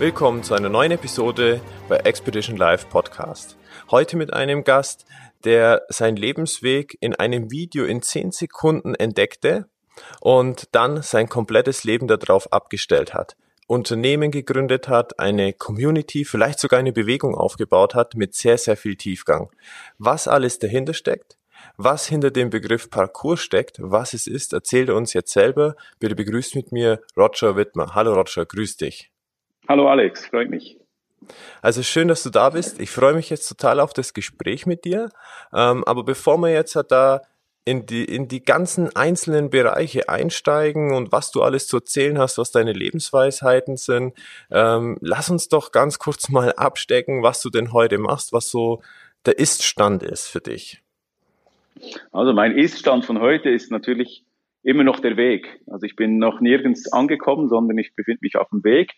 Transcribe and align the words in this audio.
Willkommen 0.00 0.42
zu 0.42 0.54
einer 0.54 0.70
neuen 0.70 0.92
Episode 0.92 1.60
bei 1.86 1.98
Expedition 1.98 2.56
Live 2.56 2.88
Podcast. 2.88 3.58
Heute 3.90 4.16
mit 4.16 4.32
einem 4.32 4.64
Gast, 4.64 5.04
der 5.44 5.82
seinen 5.90 6.16
Lebensweg 6.16 6.96
in 7.02 7.14
einem 7.14 7.50
Video 7.50 7.84
in 7.84 8.00
10 8.00 8.32
Sekunden 8.32 8.94
entdeckte 8.94 9.68
und 10.22 10.68
dann 10.72 11.02
sein 11.02 11.28
komplettes 11.28 11.84
Leben 11.84 12.08
darauf 12.08 12.50
abgestellt 12.50 13.12
hat. 13.12 13.36
Unternehmen 13.66 14.30
gegründet 14.30 14.88
hat, 14.88 15.18
eine 15.18 15.52
Community, 15.52 16.24
vielleicht 16.24 16.60
sogar 16.60 16.78
eine 16.78 16.94
Bewegung 16.94 17.34
aufgebaut 17.34 17.94
hat 17.94 18.14
mit 18.14 18.34
sehr, 18.34 18.56
sehr 18.56 18.78
viel 18.78 18.96
Tiefgang. 18.96 19.50
Was 19.98 20.26
alles 20.26 20.58
dahinter 20.58 20.94
steckt, 20.94 21.36
was 21.76 22.06
hinter 22.06 22.30
dem 22.30 22.48
Begriff 22.48 22.88
Parcours 22.88 23.40
steckt, 23.40 23.76
was 23.82 24.14
es 24.14 24.26
ist, 24.26 24.54
erzählt 24.54 24.88
er 24.88 24.96
uns 24.96 25.12
jetzt 25.12 25.34
selber. 25.34 25.76
Bitte 25.98 26.14
begrüßt 26.14 26.54
mit 26.54 26.72
mir 26.72 27.02
Roger 27.18 27.54
Wittmer. 27.54 27.94
Hallo 27.94 28.14
Roger, 28.14 28.46
grüß 28.46 28.78
dich. 28.78 29.09
Hallo 29.70 29.86
Alex, 29.86 30.26
freut 30.26 30.50
mich. 30.50 30.80
Also 31.62 31.84
schön, 31.84 32.08
dass 32.08 32.24
du 32.24 32.30
da 32.30 32.50
bist. 32.50 32.80
Ich 32.80 32.90
freue 32.90 33.14
mich 33.14 33.30
jetzt 33.30 33.46
total 33.46 33.78
auf 33.78 33.92
das 33.92 34.14
Gespräch 34.14 34.66
mit 34.66 34.84
dir. 34.84 35.10
Ähm, 35.54 35.84
aber 35.84 36.02
bevor 36.02 36.38
wir 36.38 36.48
jetzt 36.48 36.76
da 36.88 37.20
in 37.64 37.86
die, 37.86 38.04
in 38.04 38.26
die 38.26 38.42
ganzen 38.42 38.96
einzelnen 38.96 39.48
Bereiche 39.48 40.08
einsteigen 40.08 40.92
und 40.92 41.12
was 41.12 41.30
du 41.30 41.44
alles 41.44 41.68
zu 41.68 41.76
erzählen 41.76 42.18
hast, 42.18 42.36
was 42.36 42.50
deine 42.50 42.72
Lebensweisheiten 42.72 43.76
sind, 43.76 44.14
ähm, 44.50 44.98
lass 45.02 45.30
uns 45.30 45.48
doch 45.48 45.70
ganz 45.70 46.00
kurz 46.00 46.28
mal 46.30 46.52
abstecken, 46.54 47.22
was 47.22 47.40
du 47.40 47.48
denn 47.48 47.72
heute 47.72 47.98
machst, 47.98 48.32
was 48.32 48.50
so 48.50 48.82
der 49.24 49.38
Ist-Stand 49.38 50.02
ist 50.02 50.26
für 50.26 50.40
dich. 50.40 50.82
Also 52.10 52.32
mein 52.32 52.58
Ist-Stand 52.58 53.04
von 53.04 53.20
heute 53.20 53.50
ist 53.50 53.70
natürlich 53.70 54.24
immer 54.64 54.82
noch 54.82 54.98
der 54.98 55.16
Weg. 55.16 55.60
Also 55.68 55.86
ich 55.86 55.94
bin 55.94 56.18
noch 56.18 56.40
nirgends 56.40 56.92
angekommen, 56.92 57.48
sondern 57.48 57.78
ich 57.78 57.94
befinde 57.94 58.18
mich 58.22 58.34
auf 58.34 58.48
dem 58.48 58.64
Weg. 58.64 58.96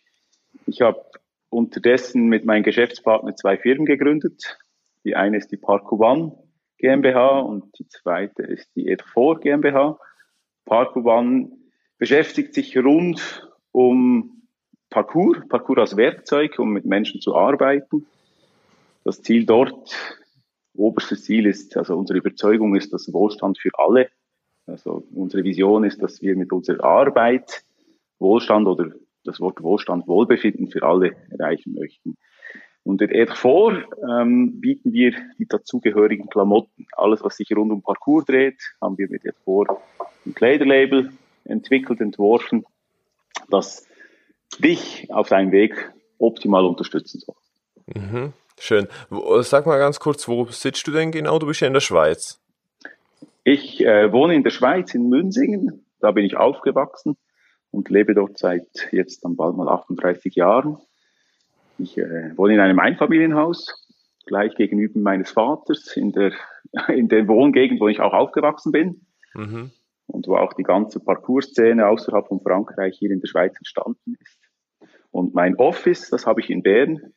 Ich 0.66 0.80
habe 0.80 1.04
unterdessen 1.50 2.28
mit 2.28 2.44
meinem 2.44 2.62
Geschäftspartner 2.62 3.36
zwei 3.36 3.58
Firmen 3.58 3.86
gegründet. 3.86 4.58
Die 5.04 5.16
eine 5.16 5.36
ist 5.36 5.50
die 5.52 5.56
Parkour 5.56 6.00
One 6.00 6.38
GmbH 6.78 7.40
und 7.40 7.78
die 7.78 7.86
zweite 7.88 8.42
ist 8.42 8.68
die 8.74 8.94
Ed4 8.94 9.40
GmbH. 9.40 9.98
Parkour 10.64 11.04
One 11.04 11.50
beschäftigt 11.98 12.54
sich 12.54 12.76
rund 12.76 13.48
um 13.70 14.42
Parkour, 14.90 15.42
Parkour 15.48 15.78
als 15.78 15.96
Werkzeug, 15.96 16.58
um 16.58 16.72
mit 16.72 16.84
Menschen 16.84 17.20
zu 17.20 17.34
arbeiten. 17.34 18.06
Das 19.04 19.22
Ziel 19.22 19.46
dort, 19.46 20.20
oberstes 20.74 21.24
Ziel 21.24 21.46
ist, 21.46 21.76
also 21.76 21.96
unsere 21.96 22.18
Überzeugung 22.18 22.76
ist, 22.76 22.92
dass 22.92 23.12
Wohlstand 23.12 23.58
für 23.58 23.70
alle. 23.78 24.08
Also 24.66 25.06
unsere 25.14 25.44
Vision 25.44 25.84
ist, 25.84 26.02
dass 26.02 26.22
wir 26.22 26.36
mit 26.36 26.52
unserer 26.52 26.84
Arbeit 26.84 27.64
Wohlstand 28.18 28.68
oder 28.68 28.92
das 29.24 29.40
Wort 29.40 29.62
Wohlstand, 29.62 30.06
Wohlbefinden 30.06 30.68
für 30.68 30.82
alle 30.82 31.16
erreichen 31.30 31.74
möchten. 31.74 32.16
Und 32.84 33.00
in 33.00 33.10
R4 33.10 33.84
ähm, 34.20 34.60
bieten 34.60 34.92
wir 34.92 35.12
die 35.38 35.46
dazugehörigen 35.46 36.28
Klamotten. 36.28 36.86
Alles, 36.92 37.22
was 37.22 37.36
sich 37.36 37.54
rund 37.54 37.70
um 37.70 37.82
Parcours 37.82 38.24
dreht, 38.24 38.60
haben 38.80 38.98
wir 38.98 39.08
mit 39.08 39.22
R4 39.22 39.76
ein 40.26 40.34
Kleiderlabel 40.34 41.12
entwickelt, 41.44 42.00
entworfen, 42.00 42.64
das 43.48 43.86
dich 44.58 45.08
auf 45.10 45.28
deinem 45.28 45.52
Weg 45.52 45.92
optimal 46.18 46.64
unterstützen 46.64 47.20
soll. 47.20 47.36
Mhm, 47.86 48.32
schön. 48.58 48.88
Sag 49.40 49.66
mal 49.66 49.78
ganz 49.78 50.00
kurz, 50.00 50.26
wo 50.26 50.46
sitzt 50.46 50.86
du 50.86 50.90
denn 50.90 51.12
genau? 51.12 51.38
Du 51.38 51.46
bist 51.46 51.60
ja 51.60 51.68
in 51.68 51.72
der 51.74 51.80
Schweiz. 51.80 52.40
Ich 53.44 53.80
äh, 53.84 54.12
wohne 54.12 54.34
in 54.34 54.42
der 54.42 54.50
Schweiz, 54.50 54.94
in 54.94 55.08
Münsingen. 55.08 55.84
Da 56.00 56.10
bin 56.10 56.24
ich 56.24 56.36
aufgewachsen 56.36 57.16
und 57.72 57.88
lebe 57.88 58.14
dort 58.14 58.38
seit 58.38 58.88
jetzt 58.92 59.24
dann 59.24 59.34
bald 59.34 59.56
mal 59.56 59.68
38 59.68 60.34
Jahren. 60.36 60.78
Ich 61.78 61.98
äh, 61.98 62.36
wohne 62.36 62.54
in 62.54 62.60
einem 62.60 62.78
Einfamilienhaus, 62.78 63.88
gleich 64.26 64.54
gegenüber 64.54 65.00
meines 65.00 65.32
Vaters, 65.32 65.96
in 65.96 66.12
der, 66.12 66.32
in 66.88 67.08
der 67.08 67.26
Wohngegend, 67.26 67.80
wo 67.80 67.88
ich 67.88 67.98
auch 67.98 68.12
aufgewachsen 68.12 68.70
bin. 68.70 69.06
Mhm. 69.34 69.72
Und 70.06 70.28
wo 70.28 70.36
auch 70.36 70.52
die 70.52 70.62
ganze 70.62 71.00
Parcours-Szene 71.00 71.86
außerhalb 71.86 72.28
von 72.28 72.40
Frankreich 72.40 72.96
hier 72.98 73.10
in 73.10 73.20
der 73.20 73.28
Schweiz 73.28 73.56
entstanden 73.56 74.16
ist. 74.20 74.38
Und 75.10 75.34
mein 75.34 75.56
Office, 75.56 76.10
das 76.10 76.26
habe 76.26 76.40
ich 76.40 76.50
in 76.50 76.62
Bern. 76.62 77.14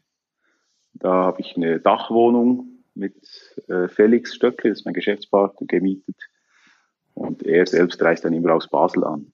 Da 0.93 1.11
habe 1.11 1.41
ich 1.41 1.57
eine 1.57 1.81
Dachwohnung 1.81 2.83
mit 2.93 3.15
äh, 3.67 3.89
Felix 3.89 4.33
Stöckle, 4.33 4.69
das 4.69 4.79
ist 4.79 4.85
mein 4.85 4.93
Geschäftspartner, 4.93 5.67
gemietet. 5.67 6.15
Und 7.13 7.43
er 7.43 7.65
selbst 7.65 8.01
reist 8.01 8.23
dann 8.23 8.33
immer 8.33 8.53
aus 8.53 8.69
Basel 8.69 9.03
an. 9.03 9.33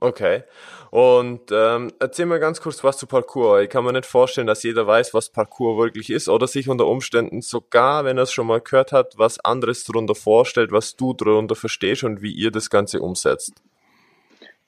Okay. 0.00 0.44
Und 0.90 1.50
ähm, 1.50 1.90
erzähl 1.98 2.26
mal 2.26 2.38
ganz 2.38 2.60
kurz 2.60 2.82
was 2.84 2.96
zu 2.98 3.06
Parkour. 3.06 3.62
Ich 3.62 3.68
kann 3.68 3.84
mir 3.84 3.92
nicht 3.92 4.06
vorstellen, 4.06 4.46
dass 4.46 4.62
jeder 4.62 4.86
weiß, 4.86 5.12
was 5.12 5.30
Parkour 5.30 5.76
wirklich 5.76 6.10
ist 6.10 6.28
oder 6.28 6.46
sich 6.46 6.68
unter 6.68 6.86
Umständen 6.86 7.42
sogar, 7.42 8.04
wenn 8.04 8.16
er 8.16 8.22
es 8.22 8.32
schon 8.32 8.46
mal 8.46 8.60
gehört 8.60 8.92
hat, 8.92 9.18
was 9.18 9.40
anderes 9.40 9.84
darunter 9.84 10.14
vorstellt, 10.14 10.70
was 10.70 10.96
du 10.96 11.14
darunter 11.14 11.56
verstehst 11.56 12.04
und 12.04 12.22
wie 12.22 12.32
ihr 12.32 12.52
das 12.52 12.70
Ganze 12.70 13.00
umsetzt. 13.00 13.60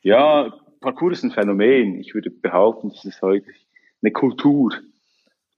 Ja, 0.03 0.53
Parkour 0.81 1.13
ist 1.13 1.23
ein 1.23 1.31
Phänomen. 1.31 2.01
Ich 2.01 2.13
würde 2.15 2.31
behaupten, 2.31 2.91
das 2.91 3.05
ist 3.05 3.23
heute 3.23 3.47
eine 4.03 4.13
Kultur. 4.13 4.73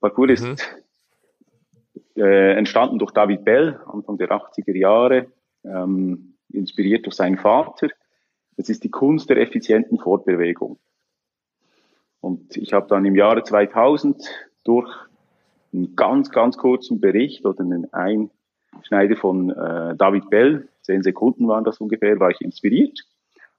Parkour 0.00 0.26
mhm. 0.26 0.32
ist 0.32 0.68
äh, 2.16 2.52
entstanden 2.52 2.98
durch 2.98 3.12
David 3.12 3.44
Bell, 3.44 3.80
Anfang 3.86 4.18
der 4.18 4.30
80er 4.30 4.76
Jahre, 4.76 5.26
ähm, 5.64 6.34
inspiriert 6.50 7.06
durch 7.06 7.16
seinen 7.16 7.38
Vater 7.38 7.88
es 8.56 8.68
ist 8.68 8.84
die 8.84 8.90
Kunst 8.90 9.30
der 9.30 9.38
effizienten 9.38 9.98
Fortbewegung. 9.98 10.78
Und 12.20 12.56
ich 12.56 12.72
habe 12.72 12.86
dann 12.88 13.04
im 13.04 13.16
Jahre 13.16 13.42
2000 13.42 14.22
durch 14.64 14.88
einen 15.72 15.96
ganz, 15.96 16.30
ganz 16.30 16.56
kurzen 16.56 17.00
Bericht 17.00 17.44
oder 17.44 17.60
einen 17.60 17.92
Einschneider 17.92 19.16
von 19.16 19.50
äh, 19.50 19.96
David 19.96 20.30
Bell, 20.30 20.68
zehn 20.82 21.02
Sekunden 21.02 21.48
waren 21.48 21.64
das 21.64 21.80
ungefähr, 21.80 22.20
war 22.20 22.30
ich 22.30 22.40
inspiriert 22.40 23.00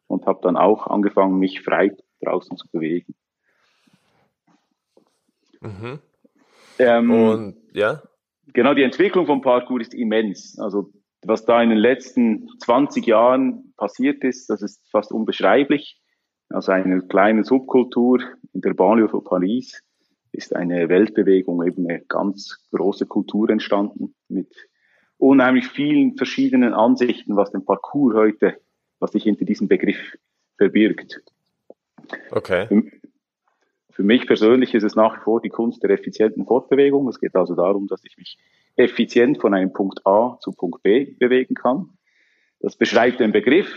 und 0.08 0.26
habe 0.26 0.40
dann 0.44 0.58
auch 0.58 0.88
angefangen, 0.88 1.40
mich 1.40 1.62
frei 1.62 1.96
draußen 2.22 2.56
zu 2.58 2.68
bewegen. 2.72 3.16
Mhm. 5.62 6.00
Ähm, 6.80 7.12
und 7.12 7.56
ja? 7.74 8.02
Genau, 8.54 8.74
die 8.74 8.84
Entwicklung 8.84 9.26
vom 9.26 9.42
Parkour 9.42 9.82
ist 9.82 9.94
immens. 9.94 10.60
Also 10.60 10.92
was 11.28 11.46
da 11.46 11.62
in 11.62 11.70
den 11.70 11.78
letzten 11.78 12.50
20 12.60 13.06
Jahren 13.06 13.74
passiert 13.78 14.24
ist, 14.24 14.50
das 14.50 14.62
ist 14.62 14.90
fast 14.92 15.12
unbeschreiblich. 15.12 16.02
Aus 16.50 16.70
einer 16.70 17.02
kleinen 17.02 17.44
Subkultur 17.44 18.22
in 18.54 18.62
der 18.62 18.74
Banlieue 18.74 19.10
von 19.10 19.24
Paris 19.24 19.82
ist 20.32 20.56
eine 20.56 20.90
Weltbewegung, 20.90 21.66
eben 21.66 21.88
eine 21.88 22.02
ganz 22.02 22.68
große 22.72 23.06
Kultur 23.06 23.50
entstanden 23.50 24.16
mit 24.28 24.54
unheimlich 25.18 25.68
vielen 25.68 26.18
verschiedenen 26.18 26.74
Ansichten, 26.74 27.36
was 27.36 27.52
den 27.52 27.66
Parcours 27.66 28.16
heute, 28.16 28.58
was 29.00 29.12
sich 29.12 29.24
hinter 29.24 29.46
diesem 29.46 29.68
Begriff 29.68 30.18
verbirgt. 30.58 31.22
Okay. 32.32 32.68
Für, 32.68 32.84
für 33.92 34.04
mich 34.04 34.28
persönlich 34.28 34.74
ist 34.74 34.84
es 34.84 34.96
nach 34.96 35.18
wie 35.18 35.24
vor 35.24 35.42
die 35.42 35.50
Kunst 35.50 35.84
der 35.84 35.92
effizienten 35.92 36.46
Fortbewegung. 36.46 37.08
Es 37.08 37.20
geht 37.20 37.36
also 37.36 37.56
darum, 37.56 37.88
dass 37.88 38.04
ich 38.04 38.18
mich 38.18 38.38
effizient 38.76 39.40
von 39.40 39.54
einem 39.54 39.74
Punkt 39.74 40.06
A 40.06 40.38
zu 40.40 40.52
Punkt 40.52 40.84
B 40.84 41.16
bewegen 41.20 41.56
kann. 41.56 41.98
Das 42.60 42.76
beschreibt 42.76 43.20
den 43.20 43.32
Begriff. 43.32 43.70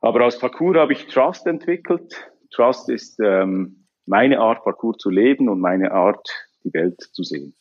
Aber 0.00 0.26
aus 0.26 0.38
Parcours 0.38 0.76
habe 0.76 0.92
ich 0.92 1.06
Trust 1.06 1.46
entwickelt. 1.46 2.30
Trust 2.50 2.88
ist 2.88 3.20
ähm, 3.20 3.86
meine 4.04 4.40
Art, 4.40 4.64
Parcours 4.64 4.98
zu 4.98 5.10
leben 5.10 5.48
und 5.48 5.60
meine 5.60 5.92
Art, 5.92 6.28
die 6.64 6.74
Welt 6.74 7.00
zu 7.00 7.22
sehen. 7.22 7.54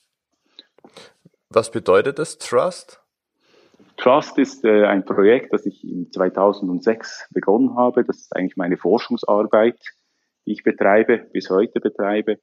Was 1.49 1.69
bedeutet 1.69 2.17
das, 2.17 2.37
Trust? 2.39 2.99
Trust 3.97 4.37
ist 4.39 4.65
äh, 4.65 4.85
ein 4.85 5.05
Projekt, 5.05 5.53
das 5.53 5.65
ich 5.65 5.83
in 5.83 6.11
2006 6.11 7.27
begonnen 7.31 7.75
habe. 7.75 8.03
Das 8.03 8.17
ist 8.17 8.35
eigentlich 8.35 8.57
meine 8.57 8.77
Forschungsarbeit, 8.77 9.79
die 10.45 10.53
ich 10.53 10.63
betreibe, 10.63 11.19
bis 11.31 11.49
heute 11.51 11.79
betreibe 11.79 12.39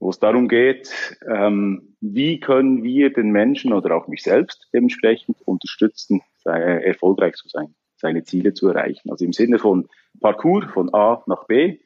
wo 0.00 0.08
es 0.08 0.18
darum 0.18 0.48
geht, 0.48 0.90
ähm, 1.28 1.94
wie 2.00 2.40
können 2.40 2.82
wir 2.82 3.12
den 3.12 3.30
Menschen 3.30 3.72
oder 3.72 3.94
auch 3.94 4.08
mich 4.08 4.22
selbst 4.22 4.68
dementsprechend 4.72 5.36
unterstützen, 5.44 6.22
sei, 6.38 6.58
erfolgreich 6.58 7.34
zu 7.34 7.48
sein, 7.48 7.74
seine 7.96 8.24
Ziele 8.24 8.54
zu 8.54 8.68
erreichen. 8.68 9.10
Also 9.10 9.26
im 9.26 9.34
Sinne 9.34 9.58
von 9.58 9.88
Parcours 10.20 10.64
von 10.72 10.92
A 10.94 11.22
nach 11.26 11.44
B, 11.46 11.78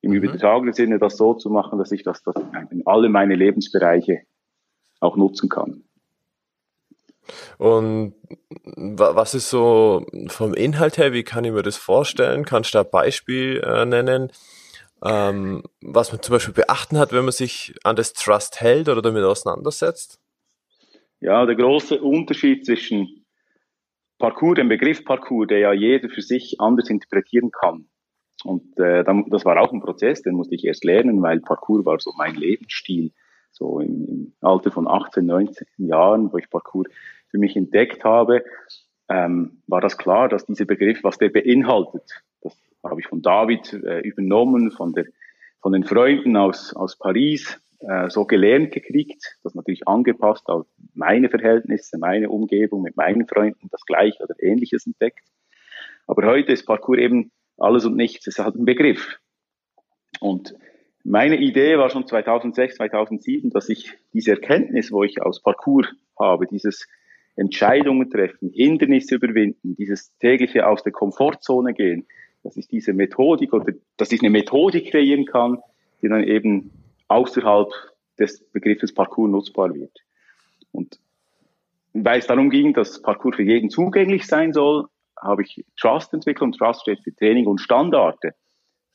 im 0.00 0.12
mhm. 0.12 0.18
übertragenen 0.18 0.72
Sinne 0.72 1.00
das 1.00 1.16
so 1.16 1.34
zu 1.34 1.50
machen, 1.50 1.78
dass 1.78 1.90
ich 1.90 2.04
das, 2.04 2.22
das 2.22 2.36
in 2.70 2.86
alle 2.86 3.08
meine 3.08 3.34
Lebensbereiche 3.34 4.22
auch 5.00 5.16
nutzen 5.16 5.48
kann. 5.48 5.82
Und 7.58 8.14
was 8.76 9.34
ist 9.34 9.50
so 9.50 10.06
vom 10.28 10.54
Inhalt 10.54 10.96
her, 10.96 11.12
wie 11.12 11.24
kann 11.24 11.44
ich 11.44 11.52
mir 11.52 11.62
das 11.62 11.76
vorstellen? 11.76 12.44
Kannst 12.44 12.72
du 12.72 12.78
da 12.78 12.84
ein 12.84 12.90
Beispiel 12.90 13.60
äh, 13.66 13.84
nennen, 13.84 14.30
ähm, 15.04 15.62
was 15.80 16.12
man 16.12 16.22
zum 16.22 16.34
Beispiel 16.34 16.54
beachten 16.54 16.98
hat, 16.98 17.12
wenn 17.12 17.24
man 17.24 17.32
sich 17.32 17.74
an 17.84 17.96
das 17.96 18.12
Trust 18.12 18.60
hält 18.60 18.88
oder 18.88 19.02
damit 19.02 19.24
auseinandersetzt? 19.24 20.20
Ja, 21.20 21.46
der 21.46 21.56
große 21.56 22.00
Unterschied 22.00 22.64
zwischen 22.64 23.24
Parcours, 24.18 24.56
dem 24.56 24.68
Begriff 24.68 25.04
Parcours, 25.04 25.48
der 25.48 25.58
ja 25.58 25.72
jeder 25.72 26.08
für 26.08 26.22
sich 26.22 26.60
anders 26.60 26.90
interpretieren 26.90 27.50
kann. 27.50 27.88
Und 28.44 28.78
äh, 28.78 29.04
das 29.04 29.44
war 29.44 29.60
auch 29.60 29.72
ein 29.72 29.80
Prozess, 29.80 30.22
den 30.22 30.34
musste 30.34 30.54
ich 30.54 30.64
erst 30.64 30.84
lernen, 30.84 31.22
weil 31.22 31.40
Parcours 31.40 31.84
war 31.84 31.98
so 31.98 32.12
mein 32.16 32.34
Lebensstil. 32.34 33.12
So 33.50 33.80
im, 33.80 34.04
im 34.06 34.32
Alter 34.40 34.70
von 34.70 34.86
18, 34.86 35.26
19 35.26 35.66
Jahren, 35.78 36.32
wo 36.32 36.38
ich 36.38 36.50
Parcours 36.50 36.86
für 37.30 37.38
mich 37.38 37.56
entdeckt 37.56 38.04
habe, 38.04 38.44
ähm, 39.08 39.62
war 39.66 39.80
das 39.80 39.98
klar, 39.98 40.28
dass 40.28 40.46
dieser 40.46 40.66
Begriff, 40.66 41.02
was 41.02 41.18
der 41.18 41.30
beinhaltet, 41.30 42.22
habe 42.82 43.00
ich 43.00 43.06
von 43.06 43.22
David 43.22 43.72
äh, 43.72 44.00
übernommen, 44.00 44.70
von, 44.70 44.92
der, 44.92 45.06
von 45.60 45.72
den 45.72 45.84
Freunden 45.84 46.36
aus, 46.36 46.74
aus 46.74 46.96
Paris, 46.96 47.60
äh, 47.80 48.10
so 48.10 48.24
gelernt 48.24 48.72
gekriegt, 48.72 49.36
das 49.42 49.54
natürlich 49.54 49.86
angepasst 49.86 50.48
auf 50.48 50.66
meine 50.94 51.28
Verhältnisse, 51.28 51.98
meine 51.98 52.28
Umgebung, 52.28 52.82
mit 52.82 52.96
meinen 52.96 53.26
Freunden 53.26 53.68
das 53.70 53.84
Gleiche 53.84 54.22
oder 54.22 54.34
Ähnliches 54.40 54.86
entdeckt. 54.86 55.24
Aber 56.06 56.26
heute 56.26 56.52
ist 56.52 56.66
Parcours 56.66 56.98
eben 56.98 57.30
alles 57.56 57.84
und 57.84 57.96
nichts, 57.96 58.26
es 58.26 58.38
hat 58.38 58.54
einen 58.54 58.64
Begriff. 58.64 59.18
Und 60.20 60.54
meine 61.04 61.36
Idee 61.36 61.78
war 61.78 61.90
schon 61.90 62.06
2006, 62.06 62.76
2007, 62.76 63.50
dass 63.50 63.68
ich 63.68 63.94
diese 64.12 64.32
Erkenntnis, 64.32 64.90
wo 64.90 65.04
ich 65.04 65.22
aus 65.22 65.42
Parcours 65.42 65.86
habe, 66.18 66.46
dieses 66.46 66.86
Entscheidungen 67.36 68.10
treffen, 68.10 68.50
Hindernisse 68.52 69.14
überwinden, 69.14 69.76
dieses 69.76 70.16
tägliche 70.18 70.66
aus 70.66 70.82
der 70.82 70.92
Komfortzone 70.92 71.72
gehen, 71.72 72.06
dass 72.48 72.56
ich 72.56 72.66
diese 72.66 72.94
Methodik 72.94 73.52
oder 73.52 73.74
dass 73.98 74.10
ich 74.10 74.22
eine 74.22 74.30
Methodik 74.30 74.90
kreieren 74.90 75.26
kann, 75.26 75.58
die 76.00 76.08
dann 76.08 76.24
eben 76.24 76.70
außerhalb 77.08 77.68
des 78.18 78.42
Begriffes 78.52 78.94
Parcours 78.94 79.30
nutzbar 79.30 79.74
wird. 79.74 79.92
Und 80.72 80.98
weil 81.92 82.20
es 82.20 82.26
darum 82.26 82.48
ging, 82.48 82.72
dass 82.72 83.02
Parcours 83.02 83.36
für 83.36 83.42
jeden 83.42 83.68
zugänglich 83.68 84.26
sein 84.26 84.54
soll, 84.54 84.86
habe 85.20 85.42
ich 85.42 85.62
Trust 85.76 86.14
entwickelt 86.14 86.42
und 86.42 86.56
Trust 86.56 86.82
steht 86.82 87.02
für 87.02 87.14
Training 87.14 87.46
und 87.46 87.60
Standarte. 87.60 88.34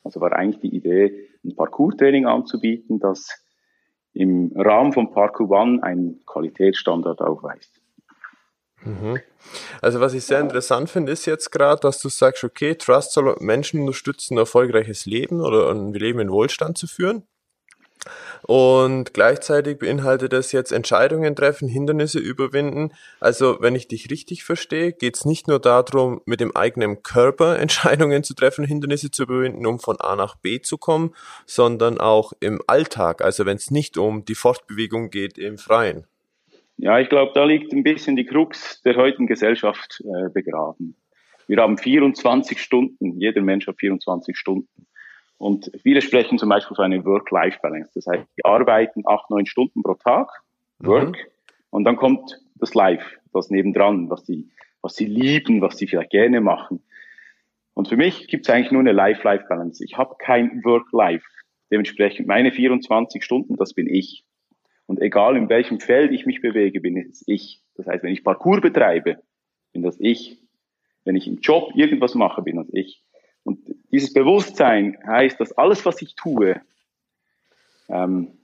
Also 0.04 0.20
war 0.20 0.34
eigentlich 0.34 0.62
die 0.62 0.76
Idee, 0.76 1.30
ein 1.46 1.56
Parcours-Training 1.56 2.26
anzubieten, 2.26 3.00
das 3.00 3.28
im 4.14 4.52
Rahmen 4.56 4.94
von 4.94 5.12
Parkour 5.12 5.52
One 5.52 5.84
einen 5.84 6.26
Qualitätsstandard 6.26 7.22
aufweist. 7.22 7.83
Mhm. 8.86 9.20
Also 9.82 10.00
was 10.00 10.14
ich 10.14 10.24
sehr 10.24 10.40
interessant 10.40 10.90
finde, 10.90 11.12
ist 11.12 11.26
jetzt 11.26 11.52
gerade, 11.52 11.82
dass 11.82 12.00
du 12.00 12.10
sagst, 12.10 12.44
okay, 12.44 12.76
Trust 12.76 13.14
soll 13.14 13.36
Menschen 13.40 13.82
unterstützen, 13.82 14.36
ein 14.36 14.40
erfolgreiches 14.40 15.06
Leben 15.06 15.42
oder 15.42 15.70
ein 15.70 15.94
Leben 15.94 16.20
in 16.20 16.32
Wohlstand 16.32 16.78
zu 16.78 16.88
führen. 16.88 17.24
Und 18.42 19.14
gleichzeitig 19.14 19.80
beinhaltet 19.80 20.34
das 20.34 20.52
jetzt 20.52 20.74
Entscheidungen 20.74 21.36
treffen, 21.36 21.70
Hindernisse 21.70 22.20
überwinden. 22.20 22.92
Also 23.22 23.58
wenn 23.62 23.76
ich 23.76 23.88
dich 23.88 24.10
richtig 24.12 24.44
verstehe, 24.44 24.92
geht 24.92 25.16
es 25.16 25.24
nicht 25.24 25.48
nur 25.48 25.60
darum, 25.60 26.22
mit 26.26 26.42
dem 26.42 26.56
eigenen 26.56 27.04
Körper 27.04 27.58
Entscheidungen 27.60 28.24
zu 28.24 28.34
treffen, 28.34 28.66
Hindernisse 28.66 29.12
zu 29.12 29.24
überwinden, 29.24 29.66
um 29.66 29.80
von 29.80 30.00
A 30.02 30.16
nach 30.16 30.36
B 30.36 30.62
zu 30.62 30.78
kommen, 30.78 31.16
sondern 31.46 32.00
auch 32.00 32.34
im 32.42 32.62
Alltag. 32.68 33.22
Also 33.22 33.46
wenn 33.46 33.58
es 33.58 33.72
nicht 33.72 33.98
um 33.98 34.26
die 34.26 34.36
Fortbewegung 34.36 35.10
geht 35.10 35.38
im 35.38 35.58
Freien. 35.58 36.06
Ja, 36.78 37.00
ich 37.00 37.10
glaube, 37.10 37.32
da 37.36 37.46
liegt 37.46 37.72
ein 37.74 37.84
bisschen 37.84 38.16
die 38.16 38.26
Krux 38.26 38.82
der 38.82 38.96
heutigen 38.96 39.28
Gesellschaft 39.28 40.02
äh, 40.04 40.30
begraben. 40.30 40.96
Wir 41.48 41.58
haben 41.58 41.78
24 41.78 42.60
Stunden, 42.60 43.20
jeder 43.20 43.42
Mensch 43.42 43.68
hat 43.68 43.78
24 43.78 44.38
Stunden. 44.38 44.88
Und 45.38 45.72
viele 45.82 46.02
sprechen 46.02 46.38
zum 46.38 46.50
Beispiel 46.50 46.76
von 46.76 46.86
einer 46.86 47.04
Work-Life-Balance. 47.04 47.92
Das 47.96 48.08
heißt, 48.08 48.26
die 48.38 48.46
arbeiten 48.46 49.04
acht, 49.06 49.30
neun 49.30 49.46
Stunden 49.46 49.84
pro 49.84 49.96
Tag, 49.96 50.30
mhm. 50.80 50.88
Work, 50.88 51.18
mhm. 51.18 51.52
und 51.70 51.84
dann 51.84 51.98
kommt 51.98 52.40
das 52.56 52.74
Life, 52.74 53.06
das 53.34 53.50
nebendran, 53.50 54.10
was 54.10 54.26
sie, 54.26 54.50
was 54.82 54.96
sie 54.96 55.06
lieben, 55.06 55.62
was 55.62 55.78
sie 55.78 55.88
vielleicht 55.88 56.12
gerne 56.12 56.40
machen. 56.40 56.82
Und 57.74 57.88
für 57.88 57.98
mich 57.98 58.28
gibt 58.28 58.48
es 58.48 58.54
eigentlich 58.54 58.72
nur 58.72 58.82
eine 58.82 58.92
Life-Life-Balance. 58.92 59.84
Ich 59.84 59.98
habe 59.98 60.16
kein 60.20 60.64
Work-Life. 60.64 61.26
Dementsprechend 61.72 62.28
meine 62.28 62.52
24 62.52 63.24
Stunden, 63.24 63.56
das 63.56 63.74
bin 63.74 63.88
ich. 63.88 64.24
Und 64.86 65.02
egal 65.02 65.38
in 65.38 65.50
welchem 65.50 65.80
Feld 65.80 66.12
ich 66.12 66.26
mich 66.26 66.42
bewege, 66.42 66.82
bin 66.82 66.98
es 66.98 67.24
ich. 67.28 67.64
Das 67.76 67.88
heißt, 67.88 68.04
wenn 68.04 68.14
ich 68.14 68.24
Parcours 68.24 68.62
betreibe, 68.62 69.22
bin 69.72 69.82
das 69.82 70.00
ich. 70.00 70.40
Wenn 71.06 71.16
ich 71.16 71.28
im 71.28 71.40
Job 71.40 71.72
irgendwas 71.76 72.16
mache, 72.16 72.42
bin 72.42 72.58
das 72.58 72.70
ich. 72.72 73.04
Und 73.44 73.60
dieses 73.92 74.14
Bewusstsein 74.14 74.98
heißt, 75.06 75.40
dass 75.40 75.52
alles, 75.58 75.86
was 75.86 76.02
ich 76.02 76.16
tue, 76.16 76.62
ähm, 77.90 78.38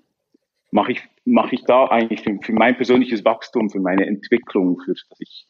mache 0.71 0.91
ich, 0.91 1.01
mache 1.25 1.55
ich 1.55 1.63
da 1.63 1.85
eigentlich 1.85 2.21
für, 2.21 2.37
für, 2.41 2.53
mein 2.53 2.75
persönliches 2.75 3.23
Wachstum, 3.25 3.69
für 3.69 3.79
meine 3.79 4.05
Entwicklung, 4.05 4.79
für 4.81 4.93
dass 4.93 5.19
ich, 5.19 5.47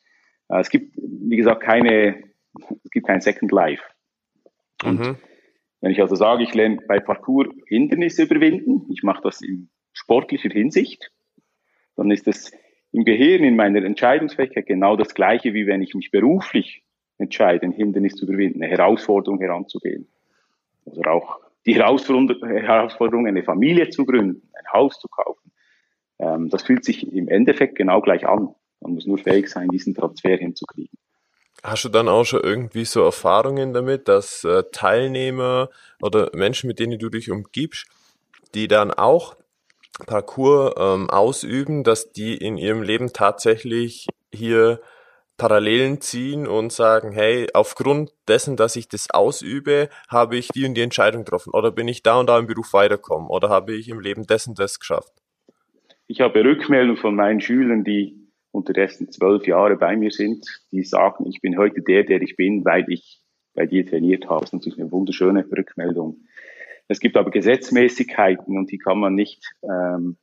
äh, 0.50 0.60
es 0.60 0.70
gibt, 0.70 0.96
wie 0.98 1.38
gesagt, 1.38 1.64
keine, 1.64 2.24
es 2.84 2.92
gibt 2.92 3.08
kein 3.08 3.22
Second 3.22 3.52
Life. 3.52 3.84
Und 4.84 5.00
mhm. 5.00 5.18
wenn 5.82 5.92
ich 5.92 6.02
also 6.02 6.16
sage, 6.16 6.44
ich 6.44 6.54
lerne 6.54 6.78
bei 6.88 7.00
Parcours 7.00 7.50
Hindernisse 7.68 8.24
überwinden, 8.24 8.86
ich 8.92 9.04
mache 9.04 9.22
das 9.24 9.42
in 9.42 9.70
sportlicher 10.00 10.50
Hinsicht, 10.50 11.12
dann 11.96 12.12
ist 12.12 12.28
es 12.28 12.52
im 12.92 13.06
Gehirn, 13.06 13.44
in 13.44 13.56
meiner 13.56 13.84
Entscheidungsfähigkeit 13.84 14.66
genau 14.66 14.96
das 14.96 15.14
Gleiche, 15.14 15.54
wie 15.54 15.68
wenn 15.68 15.82
ich 15.82 15.94
mich 15.94 16.12
beruflich 16.12 16.84
entscheide, 17.18 17.66
ein 17.66 17.72
Hindernis 17.72 18.16
zu 18.16 18.26
überwinden, 18.26 18.64
eine 18.64 18.72
Herausforderung 18.72 19.40
heranzugehen. 19.40 20.08
Oder 20.86 21.12
auch 21.12 21.40
die 21.66 21.76
Herausforderung, 21.76 23.28
eine 23.28 23.44
Familie 23.44 23.90
zu 23.90 24.06
gründen, 24.06 24.50
ein 24.54 24.74
Haus 24.74 25.00
zu 25.00 25.08
kaufen. 25.08 25.52
Ähm, 26.20 26.50
das 26.50 26.64
fühlt 26.64 26.86
sich 26.86 27.12
im 27.12 27.28
Endeffekt 27.28 27.76
genau 27.76 28.02
gleich 28.02 28.26
an. 28.26 28.56
Man 28.80 28.94
muss 28.94 29.06
nur 29.06 29.18
fähig 29.18 29.50
sein, 29.50 29.68
diesen 29.68 29.94
Transfer 29.94 30.38
hinzukriegen. 30.38 30.98
Hast 31.62 31.84
du 31.84 31.90
dann 31.90 32.08
auch 32.08 32.24
schon 32.24 32.42
irgendwie 32.42 32.86
so 32.86 33.04
Erfahrungen 33.04 33.74
damit, 33.74 34.08
dass 34.08 34.46
äh, 34.46 34.64
Teilnehmer 34.72 35.70
oder 36.02 36.32
Menschen, 36.34 36.68
mit 36.68 36.80
denen 36.80 36.98
du 36.98 37.10
dich 37.10 37.30
umgibst, 37.30 37.86
die 38.56 38.70
dann 38.70 38.92
auch 38.92 39.36
Parcours 40.06 40.74
ähm, 40.78 41.10
ausüben, 41.10 41.84
dass 41.84 42.12
die 42.12 42.36
in 42.38 42.58
ihrem 42.58 42.82
Leben 42.82 43.14
tatsächlich 43.14 44.08
hier 44.34 44.82
Parallelen 45.38 46.02
ziehen 46.02 46.48
und 46.48 46.72
sagen, 46.72 47.12
hey, 47.12 47.48
aufgrund 47.54 48.12
dessen, 48.28 48.58
dass 48.58 48.76
ich 48.76 48.90
das 48.90 49.10
ausübe, 49.10 49.90
habe 50.10 50.38
ich 50.38 50.50
die 50.50 50.66
und 50.66 50.76
die 50.76 50.82
Entscheidung 50.82 51.24
getroffen 51.24 51.52
oder 51.54 51.72
bin 51.72 51.88
ich 51.88 52.04
da 52.04 52.20
und 52.20 52.28
da 52.28 52.38
im 52.38 52.46
Beruf 52.46 52.74
weiterkommen 52.74 53.30
oder 53.30 53.50
habe 53.50 53.74
ich 53.74 53.90
im 53.90 54.00
Leben 54.00 54.28
dessen 54.28 54.54
das 54.54 54.80
geschafft? 54.80 55.14
Ich 56.08 56.22
habe 56.22 56.44
Rückmeldungen 56.44 56.98
von 56.98 57.16
meinen 57.16 57.40
Schülern, 57.40 57.84
die 57.84 58.20
unterdessen 58.52 59.12
zwölf 59.12 59.48
Jahre 59.48 59.78
bei 59.78 59.96
mir 59.96 60.12
sind, 60.12 60.46
die 60.72 60.84
sagen, 60.84 61.26
ich 61.28 61.40
bin 61.42 61.58
heute 61.58 61.82
der, 61.82 62.04
der 62.04 62.22
ich 62.22 62.36
bin, 62.36 62.66
weil 62.66 62.86
ich 62.90 63.22
bei 63.54 63.66
dir 63.66 63.86
trainiert 63.86 64.28
habe. 64.30 64.42
Das 64.42 64.50
ist 64.50 64.54
natürlich 64.54 64.80
eine 64.80 64.92
wunderschöne 64.92 65.46
Rückmeldung. 65.52 66.22
Es 66.90 67.00
gibt 67.00 67.16
aber 67.18 67.30
Gesetzmäßigkeiten 67.30 68.58
und 68.58 68.72
die 68.72 68.80
kann 68.80 69.00
man 69.00 69.14
nicht 69.14 69.46
ähm, 69.62 70.18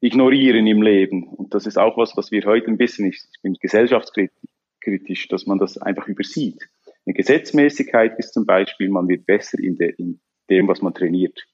ignorieren 0.00 0.66
im 0.66 0.82
Leben. 0.82 1.28
Und 1.28 1.54
das 1.54 1.66
ist 1.66 1.78
auch 1.78 1.96
was, 1.96 2.16
was 2.16 2.32
wir 2.32 2.44
heute 2.44 2.66
ein 2.66 2.76
bisschen, 2.76 3.06
ich 3.06 3.22
bin 3.40 3.54
gesellschaftskritisch, 3.54 5.28
dass 5.28 5.46
man 5.46 5.58
das 5.58 5.78
einfach 5.78 6.08
übersieht. 6.08 6.68
Eine 7.06 7.14
Gesetzmäßigkeit 7.14 8.18
ist 8.18 8.34
zum 8.34 8.46
Beispiel, 8.46 8.88
man 8.88 9.08
wird 9.08 9.26
besser 9.26 9.58
in, 9.60 9.76
de, 9.76 9.94
in 9.96 10.20
dem, 10.50 10.66
was 10.66 10.82
man 10.82 10.92
trainiert. 10.92 11.46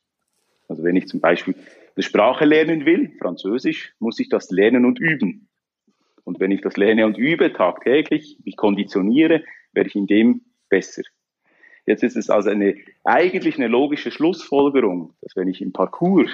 Also 0.67 0.83
wenn 0.83 0.97
ich 0.97 1.07
zum 1.07 1.21
Beispiel 1.21 1.55
eine 1.95 2.03
Sprache 2.03 2.47
lernen 2.47 2.87
will, 2.87 3.13
Französisch, 3.19 3.95
muss 3.99 4.19
ich 4.19 4.31
das 4.31 4.51
lernen 4.51 4.87
und 4.87 4.99
üben. 4.99 5.51
Und 6.25 6.41
wenn 6.41 6.53
ich 6.53 6.63
das 6.63 6.79
lerne 6.79 7.05
und 7.05 7.19
übe 7.19 7.53
tagtäglich, 7.53 8.39
mich 8.45 8.57
konditioniere, 8.57 9.45
werde 9.73 9.89
ich 9.89 9.97
in 9.97 10.07
dem 10.07 10.43
besser. 10.71 11.03
Jetzt 11.91 12.05
ist 12.05 12.17
es 12.17 12.31
also 12.31 12.51
eine, 12.51 12.77
eigentlich 13.03 13.57
eine 13.57 13.67
logische 13.67 14.13
Schlussfolgerung, 14.13 15.13
dass 15.23 15.35
wenn 15.35 15.49
ich 15.49 15.61
im 15.61 15.73
Parcours 15.73 16.31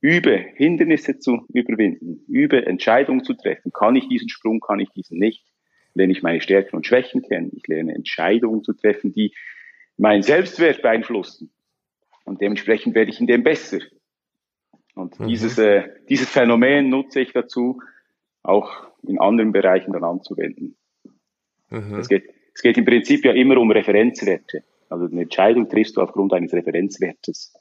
übe, 0.00 0.36
Hindernisse 0.56 1.20
zu 1.20 1.46
überwinden, 1.52 2.24
übe, 2.26 2.66
Entscheidungen 2.66 3.22
zu 3.22 3.34
treffen, 3.34 3.72
kann 3.72 3.94
ich 3.94 4.08
diesen 4.08 4.28
Sprung, 4.28 4.58
kann 4.58 4.80
ich 4.80 4.90
diesen 4.90 5.20
nicht, 5.20 5.44
lerne 5.94 6.12
ich 6.12 6.24
meine 6.24 6.40
Stärken 6.40 6.74
und 6.74 6.84
Schwächen 6.84 7.22
kennen, 7.22 7.52
ich 7.54 7.64
lerne 7.68 7.94
Entscheidungen 7.94 8.64
zu 8.64 8.72
treffen, 8.72 9.14
die 9.14 9.32
meinen 9.96 10.24
Selbstwert 10.24 10.82
beeinflussen. 10.82 11.52
Und 12.24 12.40
dementsprechend 12.40 12.96
werde 12.96 13.12
ich 13.12 13.20
in 13.20 13.28
dem 13.28 13.44
besser. 13.44 13.78
Und 14.96 15.20
mhm. 15.20 15.28
dieses, 15.28 15.58
äh, 15.58 15.84
dieses 16.08 16.28
Phänomen 16.28 16.88
nutze 16.88 17.20
ich 17.20 17.32
dazu, 17.32 17.80
auch 18.42 18.88
in 19.04 19.20
anderen 19.20 19.52
Bereichen 19.52 19.92
dann 19.92 20.02
anzuwenden. 20.02 20.76
Mhm. 21.70 21.94
Es 21.94 22.08
geht 22.08 22.33
es 22.54 22.62
geht 22.62 22.78
im 22.78 22.84
Prinzip 22.84 23.24
ja 23.24 23.32
immer 23.32 23.58
um 23.58 23.70
Referenzwerte. 23.70 24.62
Also 24.88 25.06
eine 25.06 25.22
Entscheidung 25.22 25.68
triffst 25.68 25.96
du 25.96 26.00
aufgrund 26.00 26.32
eines 26.32 26.52
Referenzwertes. 26.52 27.52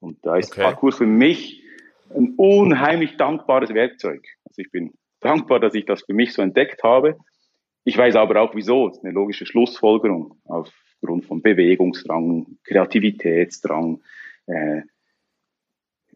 Und 0.00 0.18
da 0.26 0.36
ist 0.36 0.52
okay. 0.52 0.62
Parcours 0.62 0.96
für 0.96 1.06
mich 1.06 1.62
ein 2.14 2.34
unheimlich 2.36 3.16
dankbares 3.16 3.72
Werkzeug. 3.72 4.26
Also 4.44 4.62
ich 4.62 4.70
bin 4.72 4.94
dankbar, 5.20 5.60
dass 5.60 5.74
ich 5.74 5.84
das 5.86 6.02
für 6.02 6.14
mich 6.14 6.32
so 6.32 6.42
entdeckt 6.42 6.82
habe. 6.82 7.18
Ich 7.84 7.96
weiß 7.96 8.16
aber 8.16 8.40
auch 8.42 8.54
wieso. 8.54 8.88
Das 8.88 8.98
ist 8.98 9.04
eine 9.04 9.12
logische 9.12 9.46
Schlussfolgerung 9.46 10.40
aufgrund 10.44 11.26
von 11.26 11.40
Bewegungsdrang, 11.40 12.58
Kreativitätsdrang, 12.64 14.00
äh, 14.46 14.82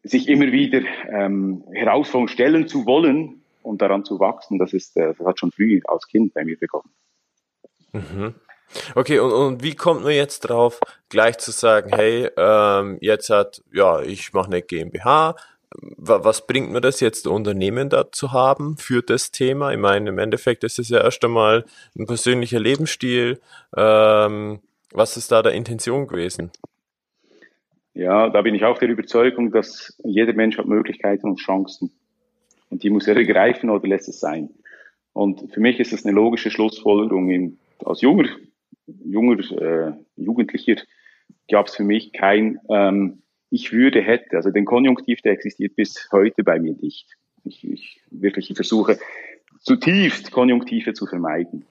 sich 0.03 0.29
immer 0.29 0.51
wieder 0.51 0.83
ähm, 1.09 1.65
Herausforderungen 1.73 2.29
stellen 2.29 2.69
zu 2.69 2.87
wollen 2.87 3.43
und 3.63 3.81
daran 3.81 4.05
zu 4.05 4.19
wachsen. 4.19 4.59
Das 4.59 4.73
ist, 4.73 4.97
äh, 4.97 5.15
das 5.17 5.27
hat 5.27 5.39
schon 5.39 5.53
früh 5.53 5.81
als 5.85 6.09
Kind 6.09 6.35
bei 6.35 6.45
mir 6.45 6.59
begonnen. 6.59 6.91
Mhm. 7.95 8.35
Okay, 8.95 9.19
und, 9.21 9.33
und 9.33 9.63
wie 9.63 9.75
kommt 9.75 10.03
man 10.03 10.13
jetzt 10.13 10.41
drauf, 10.41 10.81
gleich 11.09 11.39
zu 11.39 11.53
sagen, 11.53 11.91
hey, 11.95 12.29
ähm, 12.37 12.99
jetzt 13.01 13.31
hat, 13.31 13.63
ja, 13.73 14.01
ich 14.01 14.33
mache 14.33 14.47
eine 14.47 14.63
GmbH, 14.63 15.37
was 15.77 16.47
bringt 16.47 16.71
mir 16.71 16.81
das 16.81 17.01
jetzt, 17.01 17.27
Unternehmen 17.27 17.89
da 17.89 18.11
zu 18.11 18.33
haben 18.33 18.77
für 18.77 19.03
das 19.03 19.33
Thema? 19.33 19.73
Ich 19.73 19.79
meine, 19.79 20.11
im 20.11 20.19
Endeffekt 20.19 20.65
ist 20.65 20.79
es 20.79 20.89
ja 20.89 21.03
erst 21.03 21.25
einmal 21.25 21.65
ein 21.99 22.07
persönlicher 22.07 22.61
Lebensstil. 22.61 23.41
Ähm, 23.77 24.61
was 24.93 25.17
ist 25.17 25.33
da 25.33 25.43
der 25.43 25.53
Intention 25.53 26.07
gewesen? 26.07 26.53
Ja, 27.95 28.29
da 28.29 28.43
bin 28.43 28.55
ich 28.55 28.65
auch 28.65 28.79
der 28.79 28.89
Überzeugung, 28.89 29.51
dass 29.51 29.97
jeder 30.05 30.33
Mensch 30.33 30.59
hat 30.59 30.67
Möglichkeiten 30.67 31.29
und 31.29 31.41
Chancen. 31.41 31.93
Und 32.71 32.83
die 32.83 32.91
muss 32.91 33.07
er 33.07 33.17
ergreifen 33.17 33.71
oder 33.71 33.87
lässt 33.87 34.09
es 34.09 34.21
sein. 34.21 34.51
Und 35.13 35.53
für 35.53 35.61
mich 35.61 35.79
ist 35.79 35.93
es 35.93 36.05
eine 36.05 36.15
logische 36.15 36.51
Schlussfolgerung. 36.51 37.31
In, 37.31 37.59
als 37.85 38.01
junger, 38.01 38.29
junger 38.87 39.39
äh, 39.61 39.93
Jugendlicher 40.17 40.77
gab 41.51 41.67
es 41.67 41.77
für 41.77 41.85
mich 41.85 42.13
kein 42.13 42.59
ähm, 42.69 43.23
ich 43.55 43.73
würde, 43.73 44.03
hätte. 44.03 44.37
Also 44.37 44.51
den 44.51 44.65
Konjunktiv, 44.65 45.23
der 45.23 45.33
existiert 45.33 45.77
bis 45.77 46.09
heute 46.11 46.43
bei 46.43 46.59
mir 46.59 46.75
nicht. 46.81 47.07
Ich, 47.45 47.63
ich 47.65 48.01
wirklich 48.11 48.51
ich 48.51 48.57
versuche 48.57 48.99
zutiefst 49.61 50.33
Konjunktive 50.33 50.93
zu 50.93 51.07
vermeiden. 51.07 51.65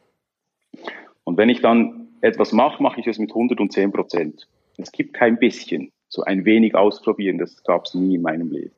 Und 1.26 1.38
wenn 1.38 1.50
ich 1.50 1.62
dann 1.62 2.08
etwas 2.22 2.54
mache, 2.54 2.82
mache 2.82 3.02
ich 3.02 3.08
es 3.08 3.20
mit 3.20 3.32
110 3.32 3.92
Prozent. 3.92 4.48
Es 4.78 4.92
gibt 4.92 5.14
kein 5.14 5.38
bisschen, 5.38 5.92
so 6.08 6.24
ein 6.24 6.46
wenig 6.46 6.74
ausprobieren, 6.74 7.38
das 7.38 7.64
gab 7.64 7.86
es 7.86 7.94
nie 7.94 8.16
in 8.16 8.22
meinem 8.22 8.50
Leben. 8.50 8.74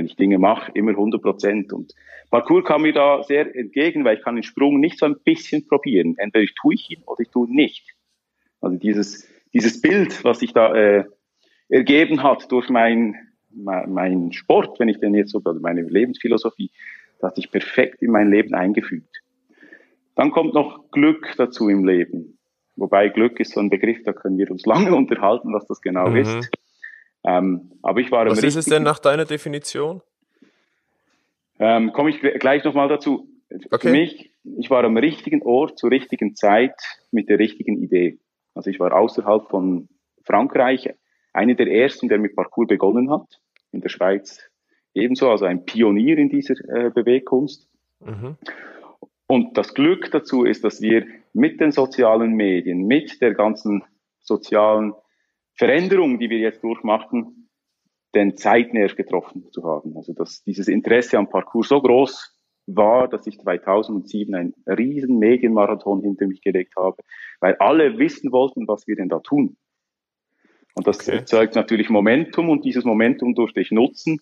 Wenn 0.00 0.06
ich 0.06 0.16
Dinge 0.16 0.38
mache, 0.38 0.72
immer 0.72 0.92
100 0.92 1.20
Prozent. 1.20 1.74
Und 1.74 1.92
Parkour 2.30 2.64
kam 2.64 2.80
mir 2.82 2.94
da 2.94 3.22
sehr 3.22 3.54
entgegen, 3.54 4.02
weil 4.02 4.16
ich 4.16 4.22
kann 4.22 4.34
den 4.34 4.42
Sprung 4.42 4.80
nicht 4.80 4.98
so 4.98 5.04
ein 5.04 5.16
bisschen 5.22 5.68
probieren. 5.68 6.14
Entweder 6.16 6.42
ich 6.42 6.54
tue 6.54 6.72
ich 6.72 6.90
ihn 6.90 7.02
oder 7.04 7.20
ich 7.20 7.28
tue 7.28 7.46
ihn 7.46 7.54
nicht. 7.54 7.86
Also 8.62 8.78
dieses, 8.78 9.28
dieses 9.52 9.82
Bild, 9.82 10.24
was 10.24 10.40
ich 10.40 10.54
da 10.54 10.74
äh, 10.74 11.04
ergeben 11.68 12.22
hat 12.22 12.50
durch 12.50 12.70
mein, 12.70 13.14
mein 13.50 14.32
Sport, 14.32 14.80
wenn 14.80 14.88
ich 14.88 15.00
denn 15.00 15.14
jetzt 15.14 15.32
so, 15.32 15.42
meine 15.60 15.82
Lebensphilosophie, 15.82 16.70
das 17.18 17.28
hat 17.28 17.36
sich 17.36 17.50
perfekt 17.50 18.00
in 18.00 18.10
mein 18.10 18.30
Leben 18.30 18.54
eingefügt. 18.54 19.20
Dann 20.14 20.30
kommt 20.30 20.54
noch 20.54 20.90
Glück 20.92 21.34
dazu 21.36 21.68
im 21.68 21.84
Leben. 21.86 22.38
Wobei 22.74 23.10
Glück 23.10 23.38
ist 23.38 23.52
so 23.52 23.60
ein 23.60 23.68
Begriff, 23.68 24.02
da 24.04 24.14
können 24.14 24.38
wir 24.38 24.50
uns 24.50 24.64
lange 24.64 24.94
unterhalten, 24.94 25.52
was 25.52 25.66
das 25.66 25.82
genau 25.82 26.08
mhm. 26.08 26.16
ist. 26.16 26.50
Ähm, 27.24 27.72
aber 27.82 28.00
ich 28.00 28.10
war 28.10 28.26
Was 28.26 28.42
ist 28.42 28.56
es 28.56 28.66
denn 28.66 28.82
nach 28.82 28.98
deiner 28.98 29.24
Definition? 29.24 30.02
Ähm, 31.58 31.92
Komme 31.92 32.10
ich 32.10 32.20
gleich 32.20 32.64
nochmal 32.64 32.88
dazu. 32.88 33.28
Okay. 33.70 33.78
Für 33.80 33.90
mich, 33.90 34.32
ich 34.58 34.70
war 34.70 34.84
am 34.84 34.96
richtigen 34.96 35.42
Ort 35.42 35.78
zur 35.78 35.90
richtigen 35.90 36.34
Zeit 36.34 36.74
mit 37.10 37.28
der 37.28 37.38
richtigen 37.38 37.82
Idee. 37.82 38.18
Also 38.54 38.70
ich 38.70 38.80
war 38.80 38.92
außerhalb 38.94 39.48
von 39.48 39.88
Frankreich, 40.22 40.94
einer 41.32 41.54
der 41.54 41.68
ersten, 41.68 42.08
der 42.08 42.18
mit 42.18 42.34
Parkour 42.34 42.66
begonnen 42.66 43.10
hat, 43.10 43.40
in 43.72 43.80
der 43.80 43.88
Schweiz 43.88 44.50
ebenso, 44.94 45.30
also 45.30 45.44
ein 45.44 45.64
Pionier 45.64 46.18
in 46.18 46.28
dieser 46.28 46.54
äh, 46.68 46.90
Bewegkunst. 46.90 47.68
Mhm. 48.00 48.36
Und 49.26 49.56
das 49.56 49.74
Glück 49.74 50.10
dazu 50.10 50.44
ist, 50.44 50.64
dass 50.64 50.80
wir 50.80 51.06
mit 51.32 51.60
den 51.60 51.70
sozialen 51.70 52.32
Medien, 52.32 52.86
mit 52.86 53.20
der 53.20 53.34
ganzen 53.34 53.84
sozialen 54.20 54.94
Veränderung, 55.60 56.18
die 56.18 56.30
wir 56.30 56.38
jetzt 56.38 56.64
durchmachen, 56.64 57.50
den 58.14 58.34
Zeitnerv 58.38 58.96
getroffen 58.96 59.52
zu 59.52 59.62
haben. 59.62 59.94
Also 59.94 60.14
dass 60.14 60.42
dieses 60.42 60.68
Interesse 60.68 61.18
am 61.18 61.28
Parcours 61.28 61.68
so 61.68 61.82
groß 61.82 62.34
war, 62.66 63.08
dass 63.08 63.26
ich 63.26 63.38
2007 63.38 64.34
einen 64.34 64.54
riesen 64.66 65.18
Medienmarathon 65.18 66.00
hinter 66.00 66.26
mich 66.26 66.40
gelegt 66.40 66.76
habe, 66.76 66.96
weil 67.40 67.56
alle 67.56 67.98
wissen 67.98 68.32
wollten, 68.32 68.66
was 68.68 68.86
wir 68.86 68.96
denn 68.96 69.10
da 69.10 69.18
tun. 69.18 69.58
Und 70.76 70.86
das 70.86 71.00
okay. 71.00 71.18
erzeugt 71.18 71.56
natürlich 71.56 71.90
Momentum 71.90 72.48
und 72.48 72.64
dieses 72.64 72.86
Momentum 72.86 73.34
durfte 73.34 73.60
ich 73.60 73.70
nutzen. 73.70 74.18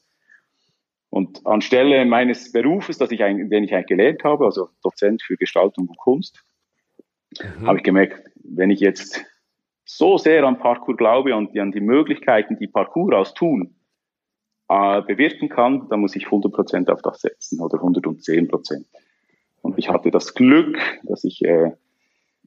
Und 1.09 1.47
anstelle 1.47 2.05
meines 2.05 2.51
Berufes, 2.51 2.99
das 2.99 3.13
ich 3.13 3.21
den 3.21 3.63
ich 3.63 3.75
eigentlich 3.75 3.87
gelernt 3.87 4.25
habe, 4.25 4.45
also 4.45 4.71
Dozent 4.83 5.23
für 5.23 5.37
Gestaltung 5.37 5.87
und 5.87 5.99
Kunst, 5.99 6.43
mhm. 7.39 7.65
habe 7.65 7.79
ich 7.79 7.85
gemerkt, 7.85 8.29
wenn 8.43 8.71
ich 8.71 8.81
jetzt 8.81 9.25
so 9.91 10.19
sehr 10.19 10.45
an 10.45 10.59
Parkour 10.59 10.97
glaube 10.97 11.35
und 11.35 11.59
an 11.59 11.73
die 11.73 11.81
Möglichkeiten, 11.81 12.59
die 12.59 12.67
Parkour 12.67 13.15
aus 13.17 13.33
tun, 13.33 13.75
äh, 14.69 15.01
bewirken 15.01 15.49
kann, 15.49 15.89
dann 15.89 16.01
muss 16.01 16.15
ich 16.15 16.27
100% 16.27 16.91
auf 16.91 17.01
das 17.01 17.23
setzen 17.23 17.59
oder 17.61 17.79
110%. 17.79 18.85
Und 19.63 19.79
ich 19.79 19.89
hatte 19.89 20.11
das 20.11 20.35
Glück, 20.35 20.79
dass 21.05 21.25
ich 21.25 21.43
äh, 21.43 21.73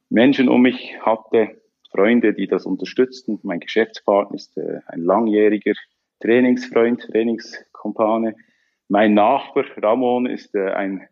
Menschen 0.09 0.49
um 0.49 0.61
mich 0.61 0.95
hatte, 1.01 1.59
Freunde, 1.89 2.33
die 2.33 2.47
das 2.47 2.65
unterstützten. 2.65 3.39
Mein 3.41 3.59
Geschäftspartner 3.59 4.35
ist 4.35 4.55
äh, 4.57 4.79
ein 4.85 5.01
langjähriger 5.01 5.73
Trainingsfreund, 6.19 7.01
Trainingskompane. 7.01 8.35
Mein 8.87 9.15
Nachbar 9.15 9.65
Ramon 9.77 10.27
ist 10.27 10.53
äh, 10.53 10.69
ein 10.69 11.07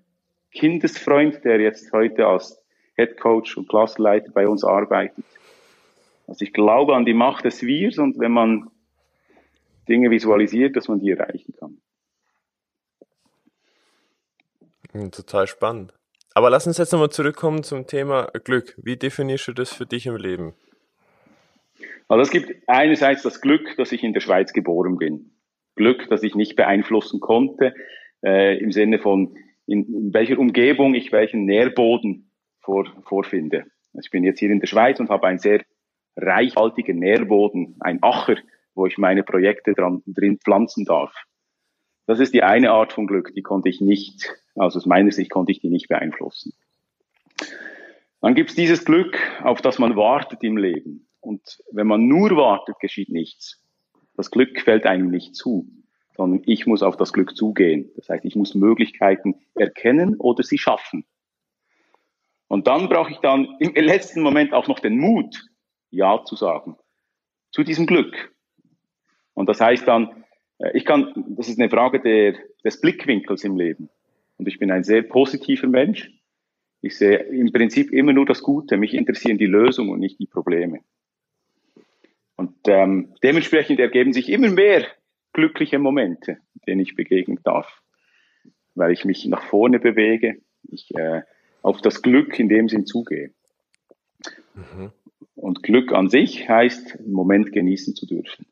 Kindesfreund, 0.51 1.43
der 1.43 1.59
jetzt 1.59 1.91
heute 1.91 2.27
als 2.27 2.61
Head 2.95 3.19
Coach 3.19 3.57
und 3.57 3.67
Klassenleiter 3.67 4.31
bei 4.31 4.47
uns 4.47 4.63
arbeitet. 4.63 5.25
Also 6.29 6.45
ich 6.45 6.53
glaube 6.53 6.95
an 6.95 7.05
die 7.05 7.15
Macht 7.15 7.45
des 7.45 7.63
Wirs 7.63 7.97
und 7.97 8.19
wenn 8.19 8.31
man 8.31 8.69
Dinge 9.87 10.11
visualisiert, 10.11 10.75
dass 10.75 10.87
man 10.87 10.99
die 10.99 11.09
erreichen 11.09 11.53
kann. 11.59 11.81
Total 15.11 15.47
spannend. 15.47 15.93
Aber 16.35 16.51
lass 16.51 16.67
uns 16.67 16.77
jetzt 16.77 16.91
nochmal 16.91 17.09
zurückkommen 17.09 17.63
zum 17.63 17.87
Thema 17.87 18.27
Glück. 18.43 18.75
Wie 18.77 18.95
definierst 18.95 19.47
du 19.47 19.53
das 19.53 19.73
für 19.73 19.87
dich 19.87 20.05
im 20.05 20.15
Leben? 20.17 20.53
Also 22.07 22.21
es 22.21 22.29
gibt 22.29 22.63
einerseits 22.67 23.23
das 23.23 23.41
Glück, 23.41 23.75
dass 23.77 23.91
ich 23.91 24.03
in 24.03 24.13
der 24.13 24.21
Schweiz 24.21 24.53
geboren 24.53 24.97
bin. 24.97 25.31
Glück, 25.75 26.07
dass 26.09 26.21
ich 26.21 26.35
nicht 26.35 26.55
beeinflussen 26.55 27.19
konnte, 27.19 27.73
äh, 28.23 28.57
im 28.59 28.71
Sinne 28.71 28.99
von, 28.99 29.35
in, 29.65 29.85
in 29.93 30.13
welcher 30.13 30.37
Umgebung 30.37 30.93
ich 30.93 31.11
welchen 31.11 31.45
Nährboden 31.45 32.31
vor, 32.59 32.85
vorfinde. 33.03 33.65
Also 33.93 34.05
ich 34.05 34.11
bin 34.11 34.23
jetzt 34.23 34.39
hier 34.39 34.51
in 34.51 34.59
der 34.59 34.67
Schweiz 34.67 34.99
und 34.99 35.09
habe 35.09 35.27
einen 35.27 35.39
sehr 35.39 35.63
reichhaltigen 36.21 36.99
Nährboden, 36.99 37.75
ein 37.79 37.99
Acher, 38.01 38.37
wo 38.75 38.85
ich 38.85 38.97
meine 38.97 39.23
Projekte 39.23 39.73
dran, 39.73 40.03
drin 40.05 40.39
pflanzen 40.39 40.85
darf. 40.85 41.13
Das 42.05 42.19
ist 42.19 42.33
die 42.33 42.43
eine 42.43 42.71
Art 42.71 42.93
von 42.93 43.07
Glück, 43.07 43.33
die 43.35 43.43
konnte 43.43 43.69
ich 43.69 43.81
nicht, 43.81 44.33
also 44.55 44.77
aus 44.77 44.85
meiner 44.85 45.11
Sicht 45.11 45.29
konnte 45.29 45.51
ich 45.51 45.59
die 45.59 45.69
nicht 45.69 45.89
beeinflussen. 45.89 46.53
Dann 48.21 48.35
gibt 48.35 48.49
es 48.49 48.55
dieses 48.55 48.83
Glück, 48.83 49.17
auf 49.43 49.61
das 49.61 49.79
man 49.79 49.95
wartet 49.95 50.43
im 50.43 50.57
Leben. 50.57 51.07
Und 51.21 51.59
wenn 51.71 51.87
man 51.87 52.07
nur 52.07 52.31
wartet, 52.35 52.79
geschieht 52.79 53.09
nichts. 53.09 53.63
Das 54.15 54.31
Glück 54.31 54.59
fällt 54.61 54.85
einem 54.85 55.09
nicht 55.09 55.35
zu, 55.35 55.69
sondern 56.17 56.41
ich 56.45 56.65
muss 56.65 56.83
auf 56.83 56.97
das 56.97 57.13
Glück 57.13 57.35
zugehen. 57.35 57.91
Das 57.95 58.09
heißt, 58.09 58.25
ich 58.25 58.35
muss 58.35 58.55
Möglichkeiten 58.55 59.35
erkennen 59.55 60.15
oder 60.17 60.43
sie 60.43 60.57
schaffen. 60.57 61.05
Und 62.47 62.67
dann 62.67 62.89
brauche 62.89 63.11
ich 63.11 63.19
dann 63.19 63.55
im 63.59 63.73
letzten 63.75 64.21
Moment 64.21 64.53
auch 64.53 64.67
noch 64.67 64.79
den 64.79 64.97
Mut, 64.97 65.45
Ja 65.91 66.23
zu 66.25 66.35
sagen 66.35 66.77
zu 67.51 67.63
diesem 67.63 67.85
Glück. 67.85 68.33
Und 69.33 69.49
das 69.49 69.61
heißt 69.61 69.87
dann, 69.87 70.23
äh, 70.59 70.77
ich 70.77 70.85
kann, 70.85 71.13
das 71.29 71.49
ist 71.49 71.59
eine 71.59 71.69
Frage 71.69 71.99
der, 71.99 72.35
des 72.63 72.81
Blickwinkels 72.81 73.43
im 73.43 73.57
Leben. 73.57 73.89
Und 74.37 74.47
ich 74.47 74.59
bin 74.59 74.71
ein 74.71 74.83
sehr 74.83 75.01
positiver 75.01 75.67
Mensch. 75.67 76.11
Ich 76.81 76.97
sehe 76.97 77.17
im 77.17 77.51
Prinzip 77.51 77.91
immer 77.91 78.13
nur 78.13 78.25
das 78.25 78.41
Gute. 78.41 78.77
Mich 78.77 78.93
interessieren 78.93 79.37
die 79.37 79.45
Lösungen 79.45 79.91
und 79.91 79.99
nicht 79.99 80.19
die 80.19 80.27
Probleme. 80.27 80.79
Und 82.37 82.55
ähm, 82.67 83.13
dementsprechend 83.21 83.79
ergeben 83.79 84.13
sich 84.13 84.29
immer 84.29 84.49
mehr 84.49 84.85
glückliche 85.33 85.77
Momente, 85.77 86.37
denen 86.65 86.79
ich 86.79 86.95
begegnen 86.95 87.39
darf, 87.43 87.81
weil 88.75 88.93
ich 88.93 89.03
mich 89.03 89.25
nach 89.25 89.43
vorne 89.43 89.79
bewege, 89.79 90.37
ich 90.63 90.95
äh, 90.95 91.23
auf 91.61 91.81
das 91.81 92.01
Glück 92.01 92.39
in 92.39 92.47
dem 92.47 92.69
Sinn 92.69 92.85
zugehe. 92.85 93.31
Mhm. 94.55 94.93
Und 95.39 95.63
Glück 95.63 95.93
an 95.93 96.09
sich 96.09 96.49
heißt, 96.49 96.97
einen 96.99 97.13
Moment 97.13 97.53
genießen 97.53 97.95
zu 97.95 98.05
dürfen. 98.05 98.45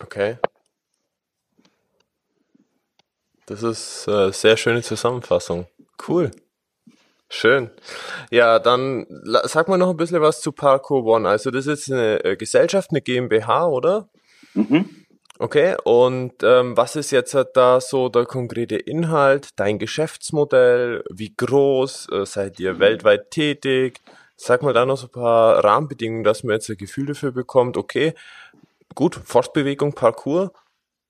Okay. 0.00 0.36
Das 3.46 3.62
ist 3.62 4.06
eine 4.08 4.26
äh, 4.26 4.32
sehr 4.32 4.56
schöne 4.56 4.82
Zusammenfassung. 4.82 5.66
Cool. 6.06 6.30
Schön. 7.28 7.70
Ja, 8.30 8.58
dann 8.58 9.06
sag 9.44 9.68
mal 9.68 9.78
noch 9.78 9.90
ein 9.90 9.96
bisschen 9.96 10.20
was 10.20 10.40
zu 10.42 10.52
Parkour 10.52 11.04
One. 11.06 11.28
Also 11.28 11.50
das 11.50 11.66
ist 11.66 11.90
eine 11.90 12.22
äh, 12.24 12.36
Gesellschaft, 12.36 12.90
eine 12.90 13.00
GmbH, 13.00 13.66
oder? 13.66 14.08
Mhm. 14.54 15.06
Okay, 15.38 15.76
und 15.84 16.42
ähm, 16.42 16.76
was 16.76 16.96
ist 16.96 17.10
jetzt 17.10 17.36
da 17.54 17.80
so 17.80 18.08
der 18.08 18.24
konkrete 18.24 18.76
Inhalt, 18.76 19.50
dein 19.56 19.78
Geschäftsmodell, 19.78 21.04
wie 21.10 21.34
groß, 21.34 22.08
äh, 22.10 22.26
seid 22.26 22.58
ihr 22.58 22.78
weltweit 22.78 23.30
tätig? 23.30 24.00
Sag 24.36 24.62
mal 24.62 24.72
da 24.72 24.84
noch 24.84 24.96
so 24.96 25.06
ein 25.06 25.12
paar 25.12 25.64
Rahmenbedingungen, 25.64 26.24
dass 26.24 26.44
man 26.44 26.54
jetzt 26.54 26.68
ein 26.68 26.76
Gefühl 26.76 27.06
dafür 27.06 27.32
bekommt, 27.32 27.76
okay, 27.76 28.14
gut, 28.94 29.14
Fortbewegung, 29.14 29.94
Parcours, 29.94 30.50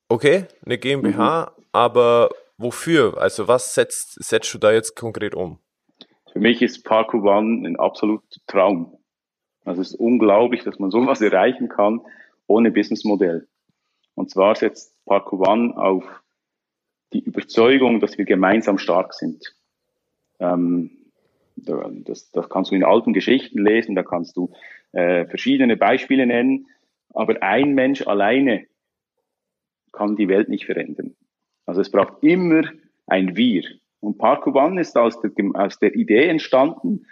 okay, 0.08 0.46
eine 0.64 0.78
GmbH, 0.78 1.52
mhm. 1.56 1.64
aber 1.72 2.30
wofür? 2.56 3.18
Also 3.18 3.48
was 3.48 3.74
setzt, 3.74 4.22
setzt 4.22 4.52
du 4.54 4.58
da 4.58 4.72
jetzt 4.72 4.94
konkret 4.94 5.34
um? 5.34 5.58
Für 6.32 6.38
mich 6.38 6.62
ist 6.62 6.84
Parkour 6.84 7.24
One 7.24 7.66
ein 7.66 7.76
absoluter 7.76 8.40
Traum. 8.46 8.98
Also 9.64 9.80
es 9.80 9.90
ist 9.92 10.00
unglaublich, 10.00 10.62
dass 10.64 10.78
man 10.78 10.90
sowas 10.90 11.20
erreichen 11.22 11.68
kann 11.68 12.00
ohne 12.46 12.70
Businessmodell. 12.70 13.48
Und 14.14 14.30
zwar 14.30 14.54
setzt 14.54 14.94
Parkour 15.04 15.48
One 15.48 15.76
auf 15.76 16.04
die 17.12 17.20
Überzeugung, 17.20 18.00
dass 18.00 18.18
wir 18.18 18.24
gemeinsam 18.24 18.78
stark 18.78 19.14
sind. 19.14 19.54
Ähm, 20.38 21.05
das, 21.56 22.30
das 22.30 22.48
kannst 22.48 22.70
du 22.70 22.74
in 22.74 22.84
alten 22.84 23.12
Geschichten 23.12 23.64
lesen, 23.64 23.94
da 23.94 24.02
kannst 24.02 24.36
du 24.36 24.52
äh, 24.92 25.26
verschiedene 25.26 25.76
Beispiele 25.76 26.26
nennen, 26.26 26.68
aber 27.14 27.42
ein 27.42 27.74
Mensch 27.74 28.06
alleine 28.06 28.66
kann 29.92 30.16
die 30.16 30.28
Welt 30.28 30.48
nicht 30.48 30.66
verändern. 30.66 31.14
Also 31.64 31.80
es 31.80 31.90
braucht 31.90 32.22
immer 32.22 32.62
ein 33.06 33.36
Wir. 33.36 33.64
Und 34.00 34.18
Parkour 34.18 34.54
One 34.54 34.80
ist 34.80 34.96
aus 34.96 35.20
der, 35.20 35.32
aus 35.54 35.78
der 35.78 35.94
Idee 35.94 36.28
entstanden, 36.28 37.06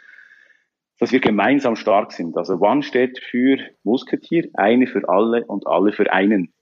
dass 0.99 1.13
wir 1.13 1.21
gemeinsam 1.21 1.77
stark 1.77 2.13
sind. 2.13 2.37
Also 2.37 2.61
One 2.61 2.83
steht 2.83 3.19
für 3.19 3.59
Musketier, 3.83 4.49
eine 4.55 4.87
für 4.87 5.09
alle 5.09 5.45
und 5.47 5.67
alle 5.67 5.93
für 5.93 6.13
einen. 6.13 6.53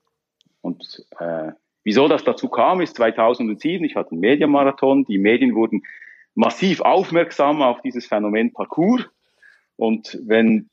Und 0.62 1.04
äh, 1.18 1.52
wieso 1.84 2.08
das 2.08 2.24
dazu 2.24 2.48
kam, 2.48 2.80
ist 2.80 2.96
2007, 2.96 3.84
ich 3.84 3.96
hatte 3.96 4.12
einen 4.12 4.20
Mediamarathon, 4.20 5.04
die 5.04 5.18
Medien 5.18 5.54
wurden 5.54 5.82
massiv 6.34 6.80
aufmerksam 6.80 7.62
auf 7.62 7.80
dieses 7.82 8.06
Phänomen 8.06 8.52
Parcours. 8.52 9.04
Und 9.76 10.18
wenn 10.24 10.70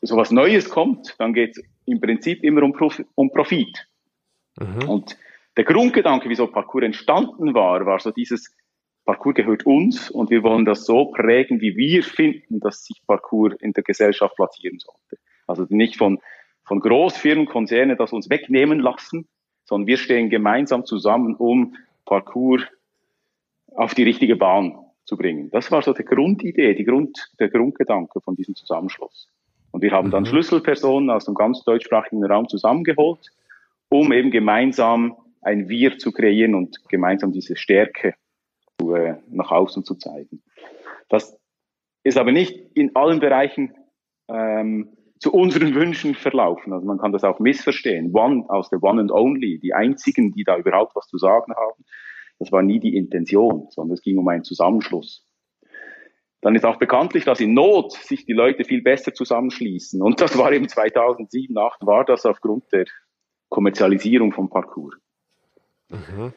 sowas 0.00 0.30
Neues 0.30 0.70
kommt, 0.70 1.14
dann 1.18 1.32
geht 1.32 1.56
es 1.56 1.64
im 1.86 2.00
Prinzip 2.00 2.42
immer 2.42 2.62
um, 2.62 2.72
Prof 2.72 3.02
um 3.14 3.30
Profit. 3.30 3.86
Mhm. 4.58 4.88
Und 4.88 5.16
der 5.56 5.64
Grundgedanke, 5.64 6.28
wieso 6.28 6.46
Parcours 6.46 6.84
entstanden 6.84 7.54
war, 7.54 7.84
war 7.86 8.00
so 8.00 8.10
dieses, 8.10 8.54
Parcours 9.04 9.34
gehört 9.34 9.66
uns 9.66 10.10
und 10.10 10.30
wir 10.30 10.42
wollen 10.42 10.64
das 10.64 10.84
so 10.84 11.06
prägen, 11.06 11.60
wie 11.60 11.76
wir 11.76 12.04
finden, 12.04 12.60
dass 12.60 12.84
sich 12.84 13.02
Parcours 13.06 13.54
in 13.60 13.72
der 13.72 13.82
Gesellschaft 13.82 14.36
platzieren 14.36 14.78
sollte. 14.78 15.18
Also 15.46 15.66
nicht 15.68 15.96
von 15.96 16.20
von 16.64 16.80
Großfirmen, 16.80 17.46
Konzernen 17.46 17.96
das 17.96 18.12
uns 18.12 18.30
wegnehmen 18.30 18.80
lassen, 18.80 19.28
sondern 19.64 19.86
wir 19.86 19.98
stehen 19.98 20.30
gemeinsam 20.30 20.84
zusammen, 20.84 21.34
um 21.34 21.76
Parcours 22.04 22.62
auf 23.74 23.94
die 23.94 24.02
richtige 24.02 24.36
Bahn 24.36 24.78
zu 25.04 25.16
bringen. 25.16 25.50
Das 25.50 25.70
war 25.70 25.82
so 25.82 25.92
die 25.92 26.04
Grundidee, 26.04 26.74
die 26.74 26.84
Grund, 26.84 27.32
der 27.38 27.48
Grundgedanke 27.48 28.20
von 28.20 28.36
diesem 28.36 28.54
Zusammenschluss. 28.54 29.28
Und 29.72 29.82
wir 29.82 29.90
haben 29.90 30.10
dann 30.10 30.22
mhm. 30.22 30.28
Schlüsselpersonen 30.28 31.10
aus 31.10 31.24
dem 31.24 31.34
ganz 31.34 31.64
deutschsprachigen 31.64 32.24
Raum 32.24 32.48
zusammengeholt, 32.48 33.30
um 33.88 34.12
eben 34.12 34.30
gemeinsam 34.30 35.16
ein 35.40 35.68
Wir 35.68 35.98
zu 35.98 36.12
kreieren 36.12 36.54
und 36.54 36.88
gemeinsam 36.88 37.32
diese 37.32 37.56
Stärke 37.56 38.14
zu, 38.78 38.94
äh, 38.94 39.16
nach 39.28 39.50
außen 39.50 39.84
zu 39.84 39.96
zeigen. 39.96 40.42
Das 41.08 41.36
ist 42.04 42.16
aber 42.16 42.32
nicht 42.32 42.58
in 42.74 42.94
allen 42.94 43.20
Bereichen 43.20 43.74
ähm, 44.28 44.96
zu 45.18 45.32
unseren 45.32 45.74
Wünschen 45.74 46.14
verlaufen. 46.14 46.72
Also 46.72 46.86
man 46.86 46.98
kann 46.98 47.12
das 47.12 47.24
auch 47.24 47.38
missverstehen. 47.38 48.14
One 48.14 48.44
aus 48.48 48.70
der 48.70 48.82
One 48.82 49.00
and 49.00 49.12
Only, 49.12 49.58
die 49.58 49.72
einzigen, 49.72 50.32
die 50.32 50.44
da 50.44 50.56
überhaupt 50.56 50.96
was 50.96 51.06
zu 51.06 51.18
sagen 51.18 51.54
haben. 51.54 51.84
Das 52.42 52.50
war 52.50 52.62
nie 52.64 52.80
die 52.80 52.96
Intention, 52.96 53.68
sondern 53.70 53.94
es 53.94 54.02
ging 54.02 54.18
um 54.18 54.26
einen 54.26 54.42
Zusammenschluss. 54.42 55.24
Dann 56.40 56.56
ist 56.56 56.64
auch 56.64 56.76
bekanntlich, 56.80 57.24
dass 57.24 57.38
in 57.38 57.54
Not 57.54 57.92
sich 57.92 58.26
die 58.26 58.32
Leute 58.32 58.64
viel 58.64 58.82
besser 58.82 59.14
zusammenschließen. 59.14 60.02
Und 60.02 60.20
das 60.20 60.36
war 60.36 60.52
eben 60.52 60.68
2007, 60.68 61.54
2008 61.54 61.86
war 61.86 62.04
das 62.04 62.26
aufgrund 62.26 62.64
der 62.72 62.86
Kommerzialisierung 63.48 64.32
vom 64.32 64.50
Parcours. 64.50 64.96
Mhm. 65.88 66.32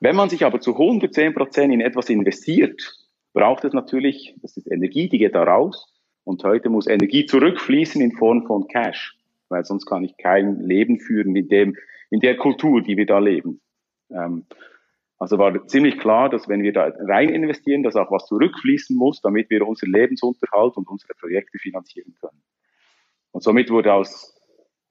Wenn 0.00 0.16
man 0.16 0.28
sich 0.28 0.44
aber 0.44 0.58
zu 0.58 0.72
110 0.72 1.34
Prozent 1.34 1.72
in 1.72 1.80
etwas 1.80 2.10
investiert, 2.10 2.92
braucht 3.32 3.62
es 3.62 3.72
natürlich, 3.72 4.34
das 4.42 4.56
ist 4.56 4.68
Energie, 4.68 5.08
die 5.08 5.18
geht 5.18 5.36
da 5.36 5.44
raus, 5.44 5.86
und 6.24 6.42
heute 6.42 6.68
muss 6.68 6.88
Energie 6.88 7.26
zurückfließen 7.26 8.02
in 8.02 8.10
Form 8.10 8.44
von 8.44 8.66
Cash, 8.66 9.16
weil 9.50 9.64
sonst 9.64 9.86
kann 9.86 10.02
ich 10.02 10.16
kein 10.16 10.58
Leben 10.58 10.98
führen 10.98 11.36
in 11.36 11.46
dem, 11.46 11.76
in 12.10 12.18
der 12.18 12.36
Kultur, 12.38 12.82
die 12.82 12.96
wir 12.96 13.06
da 13.06 13.20
leben. 13.20 13.60
Ähm, 14.10 14.46
also 15.18 15.38
war 15.38 15.66
ziemlich 15.66 15.98
klar, 15.98 16.28
dass 16.28 16.48
wenn 16.48 16.62
wir 16.62 16.72
da 16.72 16.92
rein 17.06 17.28
investieren, 17.28 17.82
dass 17.82 17.96
auch 17.96 18.10
was 18.10 18.26
zurückfließen 18.26 18.96
muss, 18.96 19.20
damit 19.20 19.48
wir 19.50 19.66
unseren 19.66 19.92
Lebensunterhalt 19.92 20.76
und 20.76 20.88
unsere 20.88 21.14
Projekte 21.14 21.58
finanzieren 21.58 22.14
können. 22.20 22.42
Und 23.30 23.42
somit 23.42 23.70
wurde 23.70 23.92
aus 23.92 24.34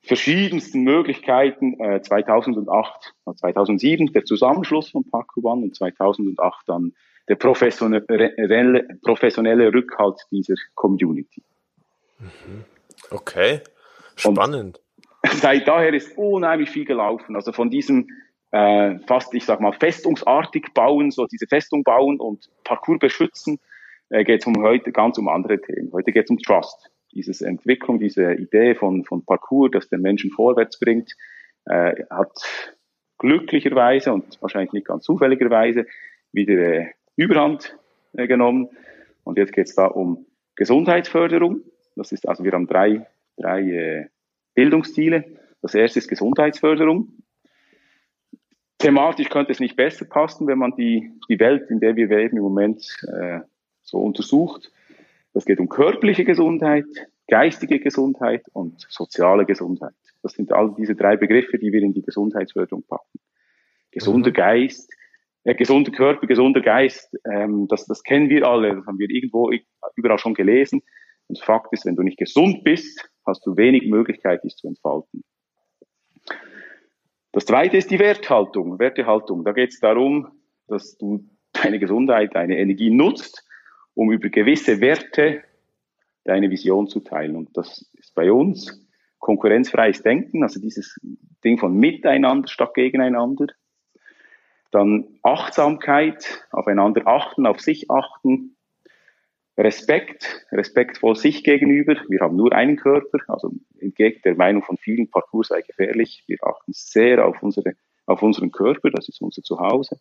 verschiedensten 0.02 0.84
Möglichkeiten 0.84 1.80
äh, 1.80 2.02
2008, 2.02 3.14
2007 3.36 4.12
der 4.14 4.26
Zusammenschluss 4.26 4.90
von 4.90 5.10
Parkour 5.10 5.46
One 5.46 5.64
und 5.64 5.76
2008 5.76 6.64
dann 6.68 6.94
der 7.30 7.36
professionelle, 7.36 9.00
professionelle 9.02 9.74
Rückhalt 9.74 10.20
dieser 10.32 10.56
Community. 10.76 11.42
Mhm. 12.20 12.66
Okay, 13.12 13.62
spannend. 14.16 14.82
Und 15.24 15.32
seit 15.32 15.68
daher 15.68 15.94
ist 15.94 16.18
unheimlich 16.18 16.70
viel 16.70 16.86
gelaufen. 16.86 17.36
Also 17.36 17.54
von 17.54 17.70
diesem 17.70 18.10
äh, 18.54 19.00
fast, 19.08 19.34
ich 19.34 19.46
sag 19.46 19.60
mal, 19.60 19.74
festungsartig 19.74 20.74
bauen, 20.76 21.10
so 21.10 21.26
diese 21.26 21.48
Festung 21.48 21.84
bauen 21.84 22.20
und 22.20 22.50
Parcours 22.64 23.00
beschützen, 23.00 23.60
äh, 24.10 24.24
geht 24.24 24.42
es 24.42 24.48
um 24.48 24.62
heute 24.62 24.92
ganz 24.92 25.18
um 25.18 25.28
andere 25.28 25.60
Themen. 25.60 25.92
Heute 25.92 26.12
geht 26.12 26.26
es 26.26 26.30
um 26.30 26.38
Trust. 26.38 26.92
Diese 27.12 27.46
Entwicklung, 27.48 28.00
diese 28.00 28.34
Idee 28.34 28.76
von, 28.76 29.06
von 29.06 29.26
Parcours, 29.26 29.72
das 29.72 29.90
den 29.90 30.02
Menschen 30.02 30.30
vorwärts 30.30 30.80
bringt, 30.80 31.14
äh, 31.66 31.96
hat 32.12 32.72
glücklicherweise 33.18 34.14
und 34.14 34.40
wahrscheinlich 34.40 34.74
nicht 34.74 34.88
ganz 34.88 35.04
zufälligerweise 35.04 35.88
wieder 36.32 36.54
äh, 36.54 36.88
Überhand 37.16 37.76
äh, 38.14 38.28
genommen. 38.28 38.70
Und 39.24 39.40
jetzt 39.40 39.54
geht 39.54 39.68
es 39.68 39.74
da 39.74 39.88
um 39.88 40.28
Gesundheitsförderung. 40.56 41.62
Das 41.96 42.12
ist 42.12 42.30
also, 42.30 42.44
wir 42.44 42.52
haben 42.52 42.68
drei, 42.68 43.08
drei 43.36 43.62
äh, 43.62 44.06
Bildungsziele. 44.54 45.26
Das 45.64 45.74
erste 45.74 45.98
ist 45.98 46.08
Gesundheitsförderung. 46.08 47.23
Thematisch 48.84 49.30
könnte 49.30 49.54
es 49.54 49.62
nicht 49.62 49.78
besser 49.78 50.04
passen, 50.04 50.46
wenn 50.46 50.58
man 50.58 50.76
die, 50.76 51.10
die 51.30 51.40
Welt, 51.40 51.70
in 51.70 51.80
der 51.80 51.96
wir 51.96 52.08
leben, 52.08 52.36
im 52.36 52.44
Moment 52.44 52.86
äh, 53.08 53.40
so 53.82 54.00
untersucht. 54.00 54.72
Das 55.34 55.46
geht 55.46 55.60
um 55.60 55.70
körperliche 55.70 56.26
Gesundheit, 56.26 56.86
geistige 57.30 57.80
Gesundheit 57.80 58.44
und 58.52 58.86
soziale 58.90 59.46
Gesundheit. 59.46 59.94
Das 60.22 60.34
sind 60.34 60.52
all 60.52 60.76
diese 60.78 60.96
drei 60.96 61.16
Begriffe, 61.16 61.58
die 61.58 61.72
wir 61.72 61.82
in 61.82 61.94
die 61.94 62.02
Gesundheitsförderung 62.02 62.84
packen. 62.84 63.20
Gesunder 63.92 64.32
mhm. 64.32 64.34
Geist, 64.34 64.92
äh, 65.46 65.56
gesunder 65.56 65.94
Körper, 65.94 66.28
gesunder 66.28 66.60
Geist, 66.60 67.18
ähm, 67.32 67.68
das, 67.70 67.86
das 67.86 68.04
kennen 68.04 68.30
wir 68.30 68.46
alle, 68.46 68.76
das 68.76 68.86
haben 68.86 69.00
wir 69.00 69.10
irgendwo 69.10 69.50
überall 69.96 70.20
schon 70.20 70.34
gelesen. 70.34 70.82
Und 71.28 71.40
Fakt 71.40 71.72
ist, 71.72 71.86
wenn 71.86 71.96
du 71.96 72.04
nicht 72.04 72.18
gesund 72.18 72.66
bist, 72.66 73.10
hast 73.26 73.46
du 73.46 73.56
wenig 73.56 73.88
Möglichkeit, 73.88 74.44
dich 74.44 74.58
zu 74.58 74.68
entfalten. 74.68 75.24
Das 77.34 77.46
zweite 77.46 77.78
ist 77.78 77.90
die 77.90 77.98
Werthaltung, 77.98 78.78
Wertehaltung. 78.78 79.44
Da 79.44 79.54
geht 79.54 79.72
es 79.72 79.80
darum, 79.80 80.28
dass 80.68 80.98
du 80.98 81.28
deine 81.52 81.80
Gesundheit, 81.80 82.36
deine 82.36 82.60
Energie 82.60 82.92
nutzt, 82.92 83.44
um 83.96 84.12
über 84.12 84.30
gewisse 84.30 84.80
Werte 84.82 85.44
deine 86.24 86.52
Vision 86.52 86.88
zu 86.88 87.00
teilen. 87.00 87.36
Und 87.36 87.58
das 87.58 87.92
ist 87.94 88.14
bei 88.14 88.32
uns 88.32 88.88
konkurrenzfreies 89.18 90.04
Denken, 90.04 90.44
also 90.44 90.62
dieses 90.62 91.00
Ding 91.44 91.58
von 91.58 91.76
miteinander 91.76 92.48
statt 92.48 92.76
gegeneinander. 92.76 93.48
Dann 94.70 95.18
Achtsamkeit, 95.24 96.48
aufeinander 96.52 97.08
achten, 97.08 97.48
auf 97.48 97.62
sich 97.62 97.90
achten. 97.90 98.58
Respekt, 99.58 100.48
respektvoll 100.52 101.16
sich 101.16 101.44
gegenüber. 101.44 101.96
Wir 102.08 102.22
haben 102.22 102.36
nur 102.36 102.54
einen 102.54 102.76
Körper, 102.76 103.20
also 103.28 103.52
entgegen 103.80 104.22
der 104.24 104.36
Meinung 104.36 104.64
von 104.64 104.78
vielen, 104.78 105.10
Parcours 105.10 105.50
sei 105.50 105.62
gefährlich. 105.62 106.24
Wir 106.28 106.38
achten 106.42 106.74
sehr 106.74 107.26
auf, 107.26 107.44
unsere, 107.44 107.74
auf 108.06 108.24
unseren 108.24 108.52
Körper, 108.52 108.90
das 108.90 109.10
ist 109.10 109.22
unser 109.22 109.44
Zuhause. 109.44 110.00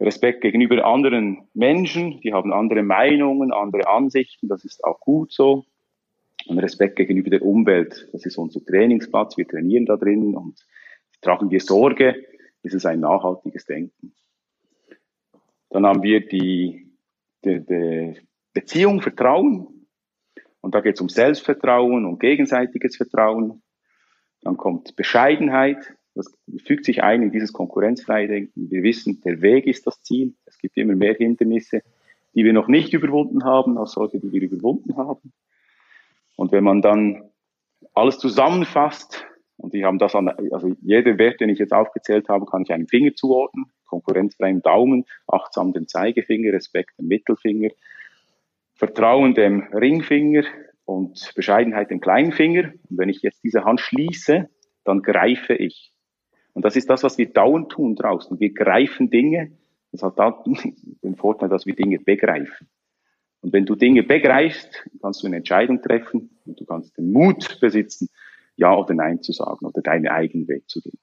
Respekt 0.00 0.40
gegenüber 0.40 0.84
anderen 0.84 1.48
Menschen, 1.54 2.20
die 2.22 2.32
haben 2.32 2.52
andere 2.52 2.82
Meinungen, 2.82 3.52
andere 3.52 3.86
Ansichten, 3.86 4.48
das 4.48 4.64
ist 4.64 4.82
auch 4.82 4.98
gut 4.98 5.32
so. 5.32 5.66
Und 6.46 6.58
Respekt 6.58 6.96
gegenüber 6.96 7.30
der 7.30 7.42
Umwelt, 7.42 8.08
das 8.12 8.24
ist 8.24 8.38
unser 8.38 8.64
Trainingsplatz, 8.64 9.36
wir 9.36 9.46
trainieren 9.46 9.84
da 9.84 9.96
drin 9.96 10.34
und 10.34 10.58
tragen 11.20 11.50
wir 11.50 11.60
Sorge 11.60 12.16
ist 12.62 12.74
es 12.74 12.86
ein 12.86 13.00
nachhaltiges 13.00 13.64
Denken. 13.66 14.12
Dann 15.70 15.86
haben 15.86 16.02
wir 16.02 16.26
die, 16.26 16.90
die, 17.44 17.64
die 17.64 18.16
Beziehung, 18.52 19.00
Vertrauen. 19.00 19.86
Und 20.60 20.74
da 20.74 20.80
geht 20.80 20.96
es 20.96 21.00
um 21.00 21.08
Selbstvertrauen, 21.08 22.04
um 22.04 22.18
gegenseitiges 22.18 22.96
Vertrauen. 22.96 23.62
Dann 24.42 24.56
kommt 24.56 24.96
Bescheidenheit, 24.96 25.94
das 26.14 26.32
fügt 26.66 26.84
sich 26.84 27.02
ein 27.02 27.22
in 27.22 27.30
dieses 27.30 27.52
konkurrenzfreie 27.52 28.26
Denken. 28.26 28.70
Wir 28.70 28.82
wissen, 28.82 29.20
der 29.22 29.42
Weg 29.42 29.66
ist 29.66 29.86
das 29.86 30.02
Ziel. 30.02 30.34
Es 30.44 30.58
gibt 30.58 30.76
immer 30.76 30.94
mehr 30.94 31.14
Hindernisse, 31.14 31.82
die 32.34 32.44
wir 32.44 32.52
noch 32.52 32.68
nicht 32.68 32.92
überwunden 32.92 33.44
haben, 33.44 33.78
als 33.78 33.92
solche, 33.92 34.18
die 34.18 34.32
wir 34.32 34.42
überwunden 34.42 34.96
haben. 34.96 35.32
Und 36.36 36.52
wenn 36.52 36.64
man 36.64 36.82
dann 36.82 37.30
alles 37.94 38.18
zusammenfasst, 38.18 39.24
und 39.56 39.74
die 39.74 39.84
haben 39.84 39.98
das 39.98 40.14
an, 40.14 40.28
also 40.28 40.74
jeder 40.80 41.18
Wert, 41.18 41.40
den 41.40 41.50
ich 41.50 41.58
jetzt 41.58 41.72
aufgezählt 41.72 42.28
habe, 42.28 42.46
kann 42.46 42.62
ich 42.62 42.72
einem 42.72 42.88
Finger 42.88 43.14
zuordnen, 43.14 43.66
konkurrenzfreien 43.86 44.62
Daumen, 44.62 45.04
achtsam 45.26 45.72
den 45.72 45.86
Zeigefinger, 45.86 46.52
Respekt 46.52 46.98
dem 46.98 47.08
Mittelfinger, 47.08 47.70
Vertrauen 48.80 49.34
dem 49.34 49.64
Ringfinger 49.74 50.44
und 50.86 51.32
Bescheidenheit 51.36 51.90
dem 51.90 52.00
kleinen 52.00 52.32
Finger. 52.32 52.72
Und 52.88 52.98
wenn 52.98 53.10
ich 53.10 53.20
jetzt 53.20 53.44
diese 53.44 53.64
Hand 53.64 53.78
schließe, 53.78 54.48
dann 54.84 55.02
greife 55.02 55.52
ich. 55.52 55.92
Und 56.54 56.64
das 56.64 56.76
ist 56.76 56.88
das, 56.88 57.02
was 57.02 57.18
wir 57.18 57.30
dauernd 57.30 57.70
tun 57.70 57.94
draußen. 57.94 58.40
Wir 58.40 58.54
greifen 58.54 59.10
Dinge. 59.10 59.52
Das 59.92 60.02
hat 60.02 60.16
den 61.04 61.14
Vorteil, 61.16 61.50
dass 61.50 61.66
wir 61.66 61.74
Dinge 61.74 61.98
begreifen. 61.98 62.68
Und 63.42 63.52
wenn 63.52 63.66
du 63.66 63.74
Dinge 63.74 64.02
begreifst, 64.02 64.88
kannst 65.02 65.22
du 65.22 65.26
eine 65.26 65.36
Entscheidung 65.36 65.82
treffen 65.82 66.30
und 66.46 66.58
du 66.58 66.64
kannst 66.64 66.96
den 66.96 67.12
Mut 67.12 67.60
besitzen, 67.60 68.08
Ja 68.56 68.74
oder 68.74 68.94
Nein 68.94 69.20
zu 69.20 69.32
sagen 69.32 69.66
oder 69.66 69.82
deinen 69.82 70.08
eigenen 70.08 70.48
Weg 70.48 70.70
zu 70.70 70.80
gehen. 70.80 70.98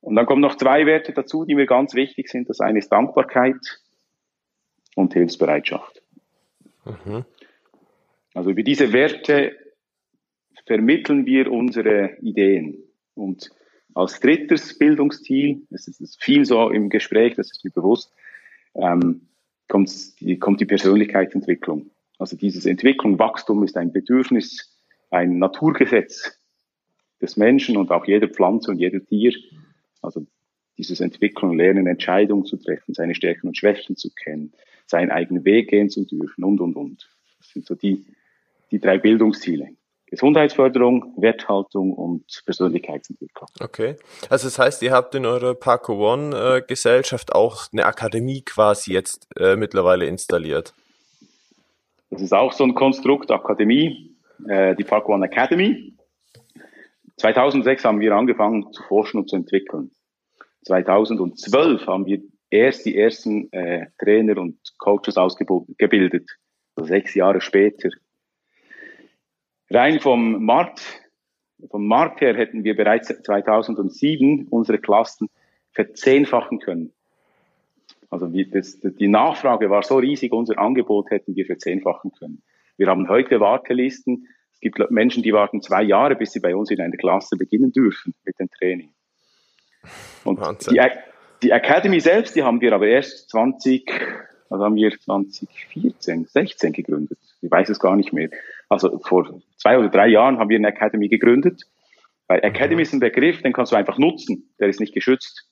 Und 0.00 0.16
dann 0.16 0.24
kommen 0.24 0.40
noch 0.40 0.56
zwei 0.56 0.86
Werte 0.86 1.12
dazu, 1.12 1.44
die 1.44 1.54
mir 1.54 1.66
ganz 1.66 1.92
wichtig 1.92 2.30
sind. 2.30 2.48
Das 2.48 2.60
eine 2.60 2.78
ist 2.78 2.88
Dankbarkeit 2.88 3.82
und 4.98 5.14
Hilfsbereitschaft. 5.14 6.02
Mhm. 6.84 7.24
Also 8.34 8.50
über 8.50 8.62
diese 8.62 8.92
Werte 8.92 9.56
vermitteln 10.66 11.24
wir 11.24 11.50
unsere 11.50 12.16
Ideen. 12.20 12.78
Und 13.14 13.50
als 13.94 14.20
drittes 14.20 14.76
Bildungsziel, 14.76 15.62
das 15.70 15.88
ist 15.88 16.22
viel 16.22 16.44
so 16.44 16.70
im 16.70 16.90
Gespräch, 16.90 17.34
das 17.36 17.50
ist 17.50 17.64
mir 17.64 17.70
bewusst, 17.70 18.12
ähm, 18.74 19.28
kommt, 19.68 20.20
die, 20.20 20.38
kommt 20.38 20.60
die 20.60 20.66
Persönlichkeitsentwicklung. 20.66 21.90
Also 22.18 22.36
dieses 22.36 22.66
Entwicklung, 22.66 23.18
Wachstum 23.18 23.62
ist 23.62 23.76
ein 23.76 23.92
Bedürfnis, 23.92 24.76
ein 25.10 25.38
Naturgesetz 25.38 26.38
des 27.20 27.36
Menschen 27.36 27.76
und 27.76 27.90
auch 27.90 28.06
jeder 28.06 28.28
Pflanze 28.28 28.70
und 28.72 28.78
jeder 28.78 29.04
Tier. 29.04 29.32
Also 30.02 30.26
dieses 30.76 31.00
Entwicklung, 31.00 31.56
Lernen, 31.56 31.86
Entscheidungen 31.86 32.44
zu 32.44 32.56
treffen, 32.56 32.94
seine 32.94 33.14
Stärken 33.14 33.48
und 33.48 33.56
Schwächen 33.56 33.96
zu 33.96 34.10
kennen, 34.10 34.52
seinen 34.88 35.10
eigenen 35.10 35.44
Weg 35.44 35.68
gehen 35.70 35.90
zu 35.90 36.04
dürfen 36.04 36.44
und, 36.44 36.60
und, 36.60 36.74
und. 36.76 37.08
Das 37.38 37.50
sind 37.50 37.66
so 37.66 37.74
die, 37.74 38.04
die 38.70 38.80
drei 38.80 38.98
Bildungsziele. 38.98 39.68
Gesundheitsförderung, 40.06 41.12
Werthaltung 41.18 41.92
und 41.92 42.24
Persönlichkeitsentwicklung. 42.46 43.48
Okay. 43.60 43.96
Also 44.30 44.46
das 44.46 44.58
heißt, 44.58 44.82
ihr 44.82 44.92
habt 44.92 45.14
in 45.14 45.26
eurer 45.26 45.54
Parco 45.54 46.12
One 46.12 46.34
äh, 46.34 46.62
Gesellschaft 46.66 47.34
auch 47.34 47.66
eine 47.72 47.84
Akademie 47.84 48.40
quasi 48.40 48.94
jetzt 48.94 49.28
äh, 49.38 49.56
mittlerweile 49.56 50.06
installiert. 50.06 50.72
Das 52.10 52.22
ist 52.22 52.32
auch 52.32 52.54
so 52.54 52.64
ein 52.64 52.74
Konstrukt, 52.74 53.30
Akademie, 53.30 54.16
äh, 54.48 54.74
die 54.76 54.84
Parco 54.84 55.12
One 55.12 55.26
Academy. 55.26 55.92
2006 57.18 57.84
haben 57.84 58.00
wir 58.00 58.14
angefangen 58.14 58.72
zu 58.72 58.82
forschen 58.84 59.18
und 59.18 59.28
zu 59.28 59.36
entwickeln. 59.36 59.90
2012 60.64 61.86
haben 61.86 62.06
wir 62.06 62.22
erst 62.50 62.86
die 62.86 62.96
ersten 62.96 63.52
äh, 63.52 63.86
Trainer 63.98 64.38
und 64.38 64.58
Coaches 64.78 65.16
ausgebildet, 65.16 66.28
also 66.76 66.88
sechs 66.88 67.14
Jahre 67.14 67.40
später. 67.40 67.90
Rein 69.70 70.00
vom 70.00 70.44
Markt, 70.44 70.80
vom 71.70 71.86
Markt 71.86 72.20
her 72.20 72.36
hätten 72.36 72.64
wir 72.64 72.76
bereits 72.76 73.08
2007 73.08 74.48
unsere 74.48 74.78
Klassen 74.78 75.28
verzehnfachen 75.72 76.58
können. 76.60 76.92
Also 78.10 78.32
wie 78.32 78.48
das, 78.48 78.80
die 78.80 79.08
Nachfrage 79.08 79.68
war 79.68 79.82
so 79.82 79.98
riesig, 79.98 80.32
unser 80.32 80.58
Angebot 80.58 81.10
hätten 81.10 81.36
wir 81.36 81.44
verzehnfachen 81.44 82.12
können. 82.12 82.42
Wir 82.78 82.86
haben 82.86 83.08
heute 83.08 83.40
Wartelisten. 83.40 84.26
Es 84.54 84.60
gibt 84.60 84.90
Menschen, 84.90 85.22
die 85.22 85.32
warten 85.32 85.60
zwei 85.60 85.82
Jahre, 85.82 86.16
bis 86.16 86.32
sie 86.32 86.40
bei 86.40 86.56
uns 86.56 86.70
in 86.70 86.80
einer 86.80 86.96
Klasse 86.96 87.36
beginnen 87.36 87.72
dürfen 87.72 88.14
mit 88.24 88.38
dem 88.38 88.48
Training. 88.50 88.94
Und 90.24 90.40
die, 90.70 90.80
die 91.42 91.50
Academy 91.50 92.00
selbst, 92.00 92.36
die 92.36 92.42
haben 92.42 92.60
wir 92.60 92.72
aber 92.72 92.86
erst 92.86 93.30
20, 93.30 93.90
also 94.50 94.64
haben 94.64 94.74
wir 94.74 94.90
2014, 94.90 96.26
16 96.26 96.72
gegründet. 96.72 97.18
Ich 97.40 97.50
weiß 97.50 97.68
es 97.68 97.78
gar 97.78 97.96
nicht 97.96 98.12
mehr. 98.12 98.30
Also 98.68 98.98
vor 98.98 99.40
zwei 99.56 99.78
oder 99.78 99.88
drei 99.88 100.08
Jahren 100.08 100.38
haben 100.38 100.50
wir 100.50 100.56
eine 100.56 100.68
Academy 100.68 101.08
gegründet. 101.08 101.62
Weil 102.26 102.40
Academy 102.44 102.82
ist 102.82 102.92
ein 102.92 103.00
Begriff, 103.00 103.42
den 103.42 103.52
kannst 103.52 103.72
du 103.72 103.76
einfach 103.76 103.98
nutzen. 103.98 104.50
Der 104.58 104.68
ist 104.68 104.80
nicht 104.80 104.92
geschützt. 104.92 105.48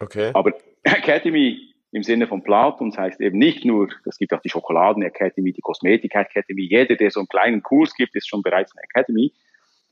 Okay. 0.00 0.30
Aber 0.34 0.52
Academy 0.82 1.74
im 1.92 2.02
Sinne 2.02 2.26
von 2.26 2.42
Platons 2.42 2.98
heißt 2.98 3.20
eben 3.20 3.38
nicht 3.38 3.64
nur, 3.64 3.88
es 4.04 4.18
gibt 4.18 4.34
auch 4.34 4.40
die 4.40 4.50
Schokoladen 4.50 5.04
Academy, 5.04 5.52
die 5.52 5.60
Kosmetik 5.60 6.16
Academy. 6.16 6.62
Jeder, 6.62 6.96
der 6.96 7.10
so 7.12 7.20
einen 7.20 7.28
kleinen 7.28 7.62
Kurs 7.62 7.94
gibt, 7.94 8.16
ist 8.16 8.28
schon 8.28 8.42
bereits 8.42 8.72
eine 8.74 8.82
Academy. 8.82 9.32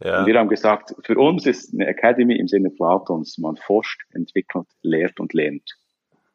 Ja. 0.05 0.21
Und 0.21 0.27
wir 0.27 0.38
haben 0.38 0.49
gesagt, 0.49 0.95
für 1.05 1.17
uns 1.17 1.47
ist 1.47 1.73
eine 1.73 1.87
Academy 1.87 2.37
im 2.37 2.49
Sinne 2.49 2.71
Platons, 2.71 3.38
man 3.38 3.57
forscht, 3.57 4.03
entwickelt, 4.12 4.67
lehrt 4.83 5.21
und 5.21 5.33
lernt. 5.33 5.79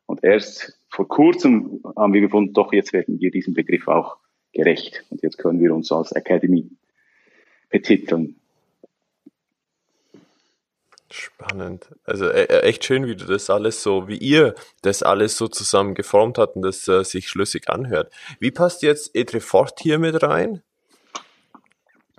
Und 0.05 0.23
erst 0.23 0.79
vor 0.89 1.07
kurzem 1.07 1.81
haben 1.97 2.13
wir 2.13 2.21
gefunden, 2.21 2.53
doch 2.53 2.71
jetzt 2.71 2.93
werden 2.93 3.19
wir 3.19 3.29
diesem 3.29 3.53
Begriff 3.53 3.87
auch 3.87 4.17
gerecht. 4.53 5.03
Und 5.09 5.21
jetzt 5.21 5.37
können 5.37 5.59
wir 5.59 5.73
uns 5.73 5.91
als 5.91 6.13
Academy 6.13 6.69
betiteln. 7.69 8.39
Spannend. 11.09 11.89
Also 12.03 12.27
äh, 12.27 12.43
äh, 12.43 12.61
echt 12.63 12.83
schön, 12.83 13.07
wie 13.07 13.15
du 13.15 13.25
das 13.25 13.49
alles 13.49 13.81
so, 13.81 14.07
wie 14.09 14.17
ihr 14.17 14.55
das 14.81 15.03
alles 15.03 15.37
so 15.37 15.47
zusammen 15.47 15.95
geformt 15.95 16.37
habt 16.37 16.57
und 16.57 16.63
das 16.63 16.87
äh, 16.87 17.03
sich 17.03 17.29
schlüssig 17.29 17.69
anhört. 17.69 18.11
Wie 18.39 18.51
passt 18.51 18.81
jetzt 18.81 19.15
Etrefort 19.15 19.79
hier 19.79 19.99
mit 19.99 20.21
rein? 20.21 20.63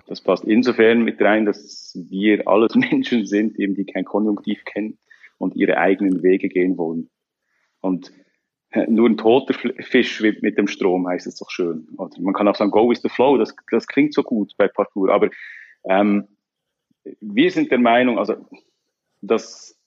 Das 0.09 0.21
passt 0.21 0.43
insofern 0.43 1.03
mit 1.03 1.21
rein, 1.21 1.45
dass 1.45 1.95
wir 2.09 2.47
alles 2.47 2.73
Menschen 2.91 3.27
sind, 3.27 3.59
eben 3.59 3.75
die 3.75 3.85
kein 3.85 4.05
Konjunktiv 4.05 4.65
kennen 4.65 4.97
und 5.37 5.55
ihre 5.55 5.77
eigenen 5.77 6.23
Wege 6.23 6.49
gehen 6.49 6.79
wollen. 6.79 7.11
Und 7.79 8.11
nur 8.87 9.07
ein 9.07 9.17
toter 9.17 9.53
Fisch 9.53 10.11
schwimmt 10.15 10.41
mit 10.41 10.57
dem 10.57 10.67
Strom, 10.67 11.07
heißt 11.07 11.27
es 11.27 11.35
doch 11.35 11.51
schön. 11.51 11.87
Oder 11.97 12.19
man 12.21 12.33
kann 12.33 12.47
auch 12.47 12.55
sagen, 12.55 12.71
go 12.71 12.89
with 12.89 13.01
the 13.03 13.09
flow, 13.09 13.37
das, 13.37 13.55
das 13.69 13.85
klingt 13.85 14.15
so 14.15 14.23
gut 14.23 14.53
bei 14.57 14.67
Parkour. 14.67 15.13
Aber 15.13 15.29
ähm, 15.87 16.27
wir 17.21 17.51
sind 17.51 17.71
der 17.71 17.79
Meinung, 17.79 18.17
also, 18.17 18.35
dass 19.21 19.79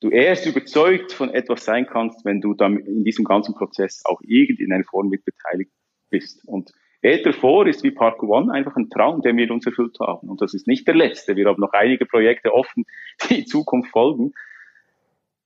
du 0.00 0.10
erst 0.10 0.46
überzeugt 0.46 1.12
von 1.12 1.30
etwas 1.30 1.64
sein 1.64 1.86
kannst, 1.86 2.26
wenn 2.26 2.42
du 2.42 2.52
dann 2.52 2.78
in 2.78 3.04
diesem 3.04 3.24
ganzen 3.24 3.54
Prozess 3.54 4.02
auch 4.04 4.20
irgendeiner 4.22 4.84
Form 4.84 5.08
mit 5.08 5.24
beteiligt 5.24 5.72
bist. 6.10 6.46
Und 6.46 6.72
Ether 7.02 7.32
4 7.32 7.66
ist 7.66 7.82
wie 7.82 7.90
Park 7.90 8.22
One 8.22 8.52
einfach 8.52 8.76
ein 8.76 8.90
Traum, 8.90 9.22
den 9.22 9.36
wir 9.36 9.50
uns 9.50 9.66
erfüllt 9.66 9.98
haben. 10.00 10.28
Und 10.28 10.42
das 10.42 10.52
ist 10.54 10.66
nicht 10.66 10.86
der 10.86 10.94
letzte. 10.94 11.36
Wir 11.36 11.46
haben 11.46 11.60
noch 11.60 11.72
einige 11.72 12.04
Projekte 12.04 12.52
offen, 12.52 12.84
die 13.28 13.40
in 13.40 13.46
Zukunft 13.46 13.90
folgen. 13.90 14.32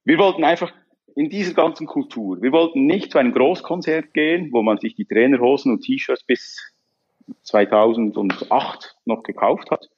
Wir 0.04 0.18
wollten 0.18 0.44
einfach 0.44 0.72
in 1.14 1.30
dieser 1.30 1.54
ganzen 1.54 1.86
Kultur, 1.86 2.42
wir 2.42 2.50
wollten 2.50 2.86
nicht 2.86 3.12
zu 3.12 3.18
einem 3.18 3.32
Großkonzert 3.32 4.12
gehen, 4.14 4.52
wo 4.52 4.62
man 4.62 4.78
sich 4.78 4.96
die 4.96 5.04
Trainerhosen 5.04 5.72
und 5.72 5.82
T-Shirts 5.82 6.24
bis 6.24 6.74
2008 7.42 8.96
noch 9.04 9.22
gekauft 9.22 9.70
hat. 9.70 9.88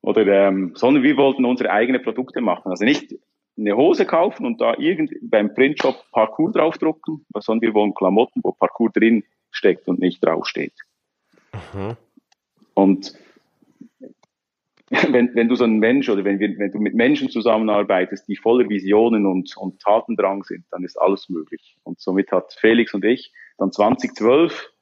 Oder, 0.00 0.26
ähm, 0.26 0.72
sondern 0.74 1.02
wir 1.02 1.18
wollten 1.18 1.44
unsere 1.44 1.70
eigenen 1.70 2.02
Produkte 2.02 2.40
machen. 2.40 2.70
Also 2.70 2.84
nicht 2.84 3.14
eine 3.58 3.76
Hose 3.76 4.06
kaufen 4.06 4.46
und 4.46 4.60
da 4.60 4.74
irgend 4.78 5.12
beim 5.20 5.54
Printshop 5.54 5.96
Parkour 6.12 6.50
draufdrucken, 6.50 7.26
sondern 7.38 7.60
wir 7.60 7.74
wollen 7.74 7.94
Klamotten, 7.94 8.40
wo 8.42 8.52
Parkour 8.52 8.90
drin 8.90 9.24
steckt 9.50 9.88
und 9.88 9.98
nicht 9.98 10.24
draufsteht. 10.24 10.74
Mhm. 11.72 11.96
Und 12.74 13.14
wenn, 14.90 15.34
wenn 15.34 15.48
du 15.48 15.54
so 15.54 15.64
ein 15.64 15.78
Mensch 15.78 16.08
oder 16.08 16.24
wenn, 16.24 16.40
wir, 16.40 16.58
wenn 16.58 16.72
du 16.72 16.78
mit 16.78 16.94
Menschen 16.94 17.30
zusammenarbeitest, 17.30 18.26
die 18.26 18.36
voller 18.36 18.68
Visionen 18.68 19.24
und, 19.24 19.56
und 19.56 19.80
Tatendrang 19.80 20.42
sind, 20.42 20.64
dann 20.70 20.82
ist 20.82 21.00
alles 21.00 21.28
möglich. 21.28 21.76
Und 21.84 22.00
somit 22.00 22.32
hat 22.32 22.52
Felix 22.54 22.92
und 22.92 23.04
ich 23.04 23.32
dann 23.58 23.70
2012 23.70 24.72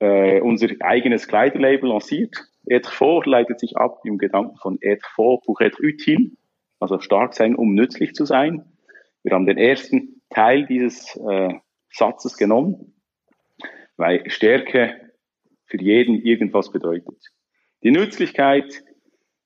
äh, 0.00 0.40
unser 0.40 0.68
eigenes 0.80 1.28
Kleiderlabel 1.28 1.88
lanciert. 1.88 2.36
Être 2.68 2.90
fort 2.90 3.26
leitet 3.26 3.60
sich 3.60 3.76
ab 3.76 4.00
im 4.04 4.18
Gedanken 4.18 4.56
von 4.56 4.78
être 4.82 5.06
fort 5.14 5.44
pour 5.44 5.60
être 5.60 5.80
utile, 5.80 6.32
also 6.80 6.98
stark 6.98 7.32
sein, 7.32 7.54
um 7.54 7.74
nützlich 7.74 8.12
zu 8.14 8.26
sein. 8.26 8.64
Wir 9.22 9.32
haben 9.32 9.46
den 9.46 9.56
ersten 9.56 10.20
Teil 10.28 10.66
dieses 10.66 11.16
äh, 11.16 11.54
Satzes 11.90 12.36
genommen 12.36 12.95
weil 13.96 14.28
Stärke 14.30 15.12
für 15.66 15.80
jeden 15.80 16.22
irgendwas 16.22 16.70
bedeutet. 16.70 17.16
Die 17.82 17.90
Nützlichkeit, 17.90 18.82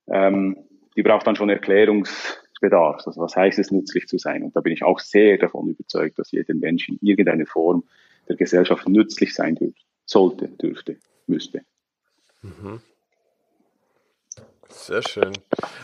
ähm, 0.09 0.57
die 0.97 1.03
braucht 1.03 1.27
dann 1.27 1.37
schon 1.37 1.51
Erklärungsbedarf. 1.51 3.07
Also 3.07 3.21
was 3.21 3.37
heißt 3.37 3.59
es, 3.59 3.71
nützlich 3.71 4.07
zu 4.07 4.19
sein? 4.19 4.43
Und 4.43 4.55
da 4.55 4.61
bin 4.61 4.73
ich 4.73 4.83
auch 4.83 4.99
sehr 4.99 5.39
davon 5.39 5.69
überzeugt, 5.69 6.19
dass 6.19 6.33
jeder 6.33 6.55
Mensch 6.55 6.89
in 6.89 6.99
irgendeiner 7.01 7.47
Form 7.47 7.85
der 8.29 8.37
Gesellschaft 8.37 8.89
nützlich 8.89 9.35
sein 9.35 9.55
dürfte, 9.55 9.81
sollte, 10.05 10.49
dürfte, 10.49 10.97
müsste. 11.27 11.63
Mhm. 12.43 12.81
Sehr 14.71 15.03
schön. 15.03 15.33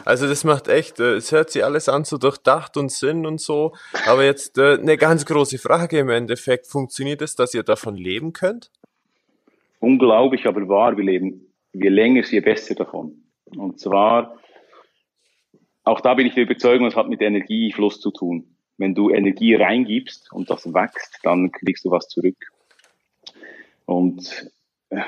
Also 0.05 0.27
das 0.27 0.45
macht 0.45 0.69
echt, 0.69 1.01
äh, 1.01 1.15
es 1.15 1.33
hört 1.33 1.51
sich 1.51 1.65
alles 1.65 1.89
an 1.89 2.05
so 2.05 2.19
durchdacht 2.19 2.77
und 2.77 2.91
Sinn 2.91 3.27
und 3.27 3.41
so. 3.41 3.75
Aber 4.07 4.25
jetzt 4.25 4.59
äh, 4.59 4.79
eine 4.79 4.97
ganz 4.97 5.27
große 5.27 5.59
Frage 5.59 5.99
im 5.99 6.09
Endeffekt. 6.09 6.67
Funktioniert 6.67 7.23
es, 7.23 7.35
dass 7.35 7.55
ihr 7.55 7.63
davon 7.63 7.97
leben 7.97 8.33
könnt? 8.33 8.71
Unglaublich, 9.81 10.47
aber 10.47 10.69
wahr. 10.69 10.97
Wir 10.97 11.05
leben, 11.05 11.53
je 11.73 11.89
länger, 11.89 12.25
je 12.25 12.41
besser 12.41 12.75
davon. 12.75 13.25
Und 13.45 13.79
zwar, 13.79 14.39
auch 15.85 16.01
da 16.01 16.15
bin 16.15 16.27
ich 16.27 16.35
der 16.35 16.45
Überzeugung, 16.45 16.87
es 16.87 16.97
hat 16.97 17.09
mit 17.09 17.21
Energiefluss 17.21 18.01
zu 18.01 18.11
tun. 18.11 18.57
Wenn 18.79 18.95
du 18.95 19.11
Energie 19.11 19.55
reingibst 19.55 20.33
und 20.33 20.51
das 20.51 20.67
wächst, 20.73 21.21
dann 21.23 21.51
kriegst 21.53 21.85
du 21.85 21.91
was 21.91 22.09
zurück. 22.09 22.37
Und 23.87 24.51
äh, 24.91 25.01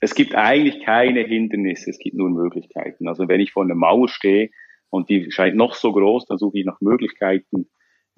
es 0.00 0.14
gibt 0.14 0.34
eigentlich 0.34 0.84
keine 0.84 1.20
Hindernisse, 1.20 1.90
es 1.90 1.98
gibt 1.98 2.16
nur 2.16 2.30
Möglichkeiten. 2.30 3.08
Also 3.08 3.28
wenn 3.28 3.40
ich 3.40 3.52
vor 3.52 3.64
einer 3.64 3.74
Mauer 3.74 4.08
stehe 4.08 4.50
und 4.90 5.08
die 5.08 5.30
scheint 5.30 5.56
noch 5.56 5.74
so 5.74 5.92
groß, 5.92 6.26
dann 6.26 6.38
suche 6.38 6.58
ich 6.58 6.66
nach 6.66 6.80
Möglichkeiten, 6.80 7.68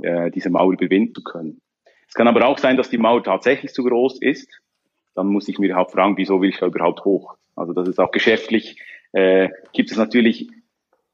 äh, 0.02 0.30
diese 0.30 0.50
Mauer 0.50 0.72
überwinden 0.72 1.14
zu 1.14 1.22
können. 1.22 1.60
Es 2.08 2.14
kann 2.14 2.28
aber 2.28 2.46
auch 2.46 2.58
sein, 2.58 2.76
dass 2.76 2.90
die 2.90 2.98
Mauer 2.98 3.22
tatsächlich 3.22 3.72
zu 3.72 3.84
groß 3.84 4.20
ist. 4.20 4.60
Dann 5.14 5.28
muss 5.28 5.48
ich 5.48 5.58
mir 5.58 5.66
überhaupt 5.66 5.92
fragen, 5.92 6.16
wieso 6.16 6.40
will 6.40 6.50
ich 6.50 6.58
da 6.58 6.66
überhaupt 6.66 7.04
hoch? 7.04 7.36
Also 7.54 7.72
das 7.72 7.88
ist 7.88 7.98
auch 7.98 8.10
geschäftlich, 8.10 8.80
äh, 9.12 9.48
gibt 9.72 9.90
es 9.90 9.96
natürlich 9.96 10.48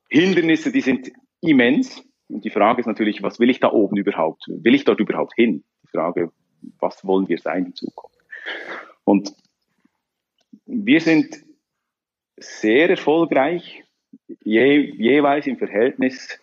Hindernisse, 0.09 0.73
die 0.73 0.81
sind 0.81 1.11
immens. 1.41 2.03
Und 2.29 2.45
die 2.45 2.51
Frage 2.51 2.81
ist 2.81 2.87
natürlich, 2.87 3.23
was 3.23 3.39
will 3.39 3.51
ich 3.51 3.61
da 3.61 3.71
oben 3.71 3.97
überhaupt? 3.97 4.45
Will 4.49 4.75
ich 4.75 4.85
dort 4.85 5.01
überhaupt 5.01 5.35
hin? 5.35 5.65
Die 5.83 5.89
Frage, 5.89 6.31
was 6.79 7.05
wollen 7.05 7.29
wir 7.29 7.39
sein 7.39 7.67
in 7.67 7.75
Zukunft? 7.75 8.19
Und 9.05 9.35
wir 10.67 11.01
sind 11.01 11.45
sehr 12.37 12.91
erfolgreich, 12.91 13.85
je, 14.43 14.79
jeweils 14.97 15.47
im 15.47 15.57
Verhältnis 15.57 16.41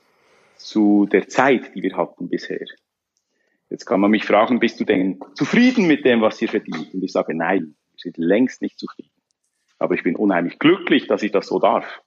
zu 0.57 1.07
der 1.11 1.27
Zeit, 1.27 1.75
die 1.75 1.83
wir 1.83 1.97
hatten 1.97 2.29
bisher. 2.29 2.65
Jetzt 3.69 3.85
kann 3.85 3.99
man 3.99 4.11
mich 4.11 4.25
fragen, 4.25 4.59
bist 4.59 4.79
du 4.79 4.83
denn 4.83 5.19
zufrieden 5.33 5.87
mit 5.87 6.05
dem, 6.05 6.21
was 6.21 6.41
ihr 6.41 6.49
verdient? 6.49 6.93
Und 6.93 7.03
ich 7.03 7.11
sage, 7.11 7.33
nein, 7.33 7.75
wir 7.91 7.99
sind 7.99 8.17
längst 8.17 8.61
nicht 8.61 8.77
zufrieden. 8.77 9.11
Aber 9.79 9.95
ich 9.95 10.03
bin 10.03 10.15
unheimlich 10.15 10.59
glücklich, 10.59 11.07
dass 11.07 11.23
ich 11.23 11.31
das 11.31 11.47
so 11.47 11.57
darf. 11.57 12.01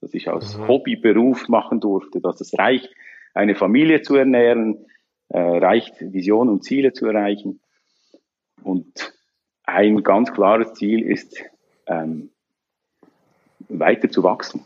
Dass 0.00 0.14
ich 0.14 0.28
aus 0.28 0.56
mhm. 0.56 0.68
Hobby 0.68 0.96
Beruf 0.96 1.48
machen 1.48 1.80
durfte, 1.80 2.20
dass 2.20 2.40
es 2.40 2.56
reicht, 2.58 2.90
eine 3.34 3.54
Familie 3.54 4.02
zu 4.02 4.16
ernähren, 4.16 4.86
äh, 5.28 5.38
reicht, 5.38 5.94
Visionen 6.00 6.52
und 6.52 6.64
Ziele 6.64 6.92
zu 6.92 7.06
erreichen. 7.06 7.60
Und 8.62 9.17
ein 9.68 10.02
ganz 10.02 10.32
klares 10.32 10.72
Ziel 10.74 11.02
ist, 11.02 11.44
ähm, 11.86 12.30
weiter 13.68 14.10
zu 14.10 14.22
wachsen. 14.22 14.64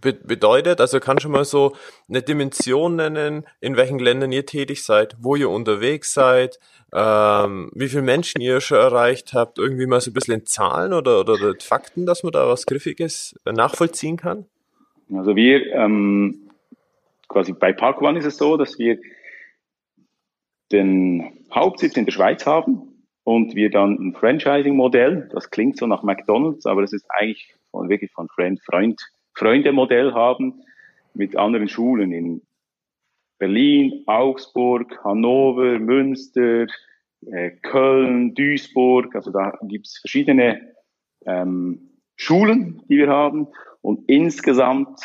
bedeutet, 0.00 0.80
also 0.80 1.00
kann 1.00 1.18
schon 1.18 1.32
mal 1.32 1.44
so 1.44 1.74
eine 2.08 2.22
Dimension 2.22 2.96
nennen, 2.96 3.44
in 3.60 3.76
welchen 3.76 3.98
Ländern 3.98 4.30
ihr 4.30 4.46
tätig 4.46 4.84
seid, 4.84 5.16
wo 5.18 5.34
ihr 5.34 5.50
unterwegs 5.50 6.14
seid, 6.14 6.60
ähm, 6.92 7.70
wie 7.74 7.88
viele 7.88 8.02
Menschen 8.02 8.40
ihr 8.40 8.60
schon 8.60 8.78
erreicht 8.78 9.32
habt, 9.32 9.58
irgendwie 9.58 9.86
mal 9.86 10.00
so 10.00 10.10
ein 10.10 10.14
bisschen 10.14 10.34
in 10.34 10.46
Zahlen 10.46 10.92
oder, 10.92 11.18
oder, 11.20 11.32
oder 11.32 11.54
Fakten, 11.58 12.06
dass 12.06 12.22
man 12.22 12.32
da 12.32 12.46
was 12.48 12.66
Griffiges 12.66 13.34
nachvollziehen 13.44 14.16
kann? 14.16 14.46
Also 15.12 15.34
wir, 15.34 15.66
ähm, 15.72 16.48
quasi 17.26 17.52
bei 17.52 17.72
Park 17.72 18.00
One 18.00 18.18
ist 18.18 18.26
es 18.26 18.36
so, 18.36 18.56
dass 18.56 18.78
wir 18.78 18.98
den 20.70 21.37
Hauptsitz 21.52 21.96
in 21.96 22.04
der 22.04 22.12
Schweiz 22.12 22.46
haben 22.46 23.04
und 23.24 23.54
wir 23.54 23.70
dann 23.70 23.98
ein 23.98 24.14
Franchising-Modell, 24.14 25.28
das 25.32 25.50
klingt 25.50 25.76
so 25.76 25.86
nach 25.86 26.02
McDonalds, 26.02 26.66
aber 26.66 26.82
das 26.82 26.92
ist 26.92 27.06
eigentlich 27.10 27.54
von, 27.70 27.88
wirklich 27.88 28.12
von 28.12 28.28
Freund, 28.28 28.60
Freund, 28.64 29.00
Freunde-Modell 29.34 30.14
haben 30.14 30.62
mit 31.14 31.36
anderen 31.36 31.68
Schulen 31.68 32.12
in 32.12 32.42
Berlin, 33.38 34.02
Augsburg, 34.06 34.98
Hannover, 35.04 35.78
Münster, 35.78 36.66
äh, 37.26 37.50
Köln, 37.62 38.34
Duisburg. 38.34 39.14
Also 39.14 39.30
da 39.30 39.58
gibt's 39.62 39.98
verschiedene 39.98 40.74
ähm, 41.24 42.00
Schulen, 42.16 42.82
die 42.88 42.98
wir 42.98 43.08
haben. 43.08 43.48
Und 43.80 44.08
insgesamt 44.08 45.00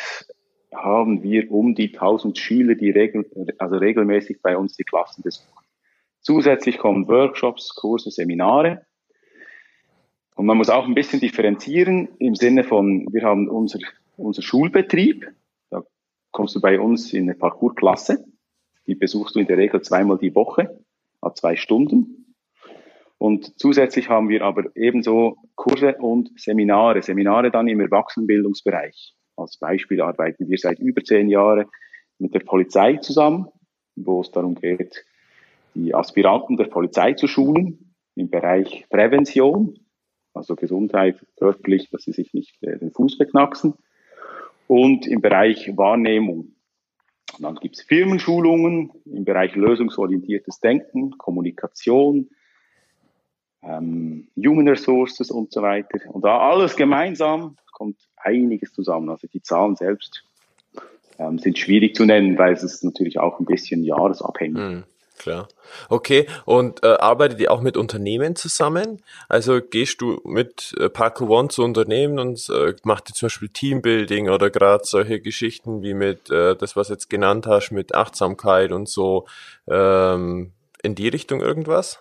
haben 0.74 1.22
wir 1.22 1.50
um 1.52 1.74
die 1.74 1.94
1000 1.94 2.36
Schüler, 2.36 2.74
die 2.74 2.90
regel, 2.90 3.24
also 3.58 3.76
regelmäßig 3.76 4.42
bei 4.42 4.56
uns 4.56 4.76
die 4.76 4.84
Klassen 4.84 5.22
besuchen. 5.22 5.63
Zusätzlich 6.24 6.78
kommen 6.78 7.06
Workshops, 7.06 7.74
Kurse, 7.74 8.10
Seminare. 8.10 8.86
Und 10.36 10.46
man 10.46 10.56
muss 10.56 10.70
auch 10.70 10.86
ein 10.86 10.94
bisschen 10.94 11.20
differenzieren 11.20 12.08
im 12.18 12.34
Sinne 12.34 12.64
von, 12.64 13.06
wir 13.12 13.22
haben 13.24 13.50
unser, 13.50 13.78
unser 14.16 14.40
Schulbetrieb. 14.40 15.30
Da 15.68 15.82
kommst 16.30 16.56
du 16.56 16.62
bei 16.62 16.80
uns 16.80 17.12
in 17.12 17.24
eine 17.24 17.34
Parcoursklasse. 17.34 18.24
Die 18.86 18.94
besuchst 18.94 19.36
du 19.36 19.40
in 19.40 19.46
der 19.46 19.58
Regel 19.58 19.82
zweimal 19.82 20.16
die 20.16 20.34
Woche, 20.34 20.80
a 21.20 21.34
zwei 21.34 21.56
Stunden. 21.56 22.34
Und 23.18 23.58
zusätzlich 23.58 24.08
haben 24.08 24.30
wir 24.30 24.44
aber 24.44 24.74
ebenso 24.74 25.36
Kurse 25.56 25.96
und 25.98 26.30
Seminare. 26.40 27.02
Seminare 27.02 27.50
dann 27.50 27.68
im 27.68 27.80
Erwachsenenbildungsbereich. 27.80 29.14
Als 29.36 29.58
Beispiel 29.58 30.00
arbeiten 30.00 30.48
wir 30.48 30.56
seit 30.56 30.78
über 30.78 31.04
zehn 31.04 31.28
Jahren 31.28 31.66
mit 32.18 32.34
der 32.34 32.40
Polizei 32.40 32.96
zusammen, 32.96 33.48
wo 33.94 34.22
es 34.22 34.30
darum 34.30 34.54
geht, 34.54 35.04
die 35.74 35.94
Aspiranten 35.94 36.56
der 36.56 36.64
Polizei 36.64 37.14
zu 37.14 37.26
schulen 37.26 37.94
im 38.14 38.30
Bereich 38.30 38.86
Prävention, 38.90 39.78
also 40.32 40.56
Gesundheit 40.56 41.24
körperlich, 41.36 41.90
dass 41.90 42.02
sie 42.02 42.12
sich 42.12 42.32
nicht 42.32 42.62
äh, 42.62 42.78
den 42.78 42.90
Fuß 42.90 43.18
beknacksen, 43.18 43.74
und 44.66 45.06
im 45.06 45.20
Bereich 45.20 45.76
Wahrnehmung. 45.76 46.54
Und 47.36 47.42
dann 47.42 47.56
gibt 47.56 47.76
es 47.76 47.82
Firmenschulungen 47.82 48.92
im 49.04 49.24
Bereich 49.24 49.54
lösungsorientiertes 49.54 50.60
Denken, 50.60 51.18
Kommunikation, 51.18 52.30
ähm, 53.62 54.28
Human 54.36 54.68
Resources 54.68 55.30
und 55.30 55.52
so 55.52 55.62
weiter. 55.62 55.98
Und 56.12 56.24
da 56.24 56.38
alles 56.38 56.76
gemeinsam 56.76 57.56
kommt 57.72 57.98
einiges 58.16 58.72
zusammen. 58.72 59.08
Also 59.08 59.26
die 59.26 59.42
Zahlen 59.42 59.74
selbst 59.74 60.24
ähm, 61.18 61.38
sind 61.38 61.58
schwierig 61.58 61.96
zu 61.96 62.04
nennen, 62.04 62.38
weil 62.38 62.52
es 62.52 62.62
ist 62.62 62.84
natürlich 62.84 63.18
auch 63.18 63.40
ein 63.40 63.46
bisschen 63.46 63.82
jahresabhängig. 63.82 64.56
Mhm. 64.56 64.84
Klar. 65.18 65.48
Okay, 65.88 66.26
und 66.44 66.82
äh, 66.82 66.88
arbeitet 66.88 67.40
ihr 67.40 67.52
auch 67.52 67.60
mit 67.60 67.76
Unternehmen 67.76 68.36
zusammen? 68.36 69.00
Also 69.28 69.60
gehst 69.60 70.00
du 70.00 70.20
mit 70.24 70.74
äh, 70.78 70.88
Parkour 70.88 71.30
One 71.30 71.48
zu 71.48 71.62
Unternehmen 71.62 72.18
und 72.18 72.48
äh, 72.50 72.74
macht 72.82 73.10
ihr 73.10 73.14
zum 73.14 73.26
Beispiel 73.26 73.48
Teambuilding 73.48 74.28
oder 74.28 74.50
gerade 74.50 74.84
solche 74.84 75.20
Geschichten 75.20 75.82
wie 75.82 75.94
mit 75.94 76.30
äh, 76.30 76.56
das, 76.56 76.74
was 76.74 76.88
jetzt 76.88 77.08
genannt 77.10 77.46
hast, 77.46 77.70
mit 77.70 77.94
Achtsamkeit 77.94 78.72
und 78.72 78.88
so 78.88 79.26
ähm, 79.68 80.52
in 80.82 80.94
die 80.94 81.08
Richtung 81.08 81.40
irgendwas? 81.40 82.00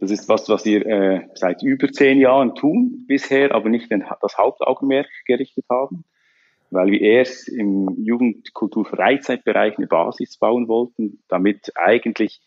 Das 0.00 0.10
ist 0.10 0.28
was, 0.28 0.48
was 0.48 0.64
wir 0.64 0.84
äh, 0.86 1.20
seit 1.34 1.62
über 1.62 1.92
zehn 1.92 2.18
Jahren 2.18 2.54
tun 2.54 3.04
bisher, 3.06 3.54
aber 3.54 3.68
nicht 3.68 3.90
den, 3.90 4.04
das 4.20 4.36
Hauptaugenmerk 4.38 5.06
gerichtet 5.26 5.66
haben 5.70 6.04
weil 6.74 6.90
wir 6.90 7.00
erst 7.00 7.48
im 7.48 7.88
Jugendkultur-Freizeitbereich 8.04 9.78
eine 9.78 9.86
Basis 9.86 10.36
bauen 10.36 10.68
wollten, 10.68 11.22
damit 11.28 11.72
eigentlich 11.76 12.40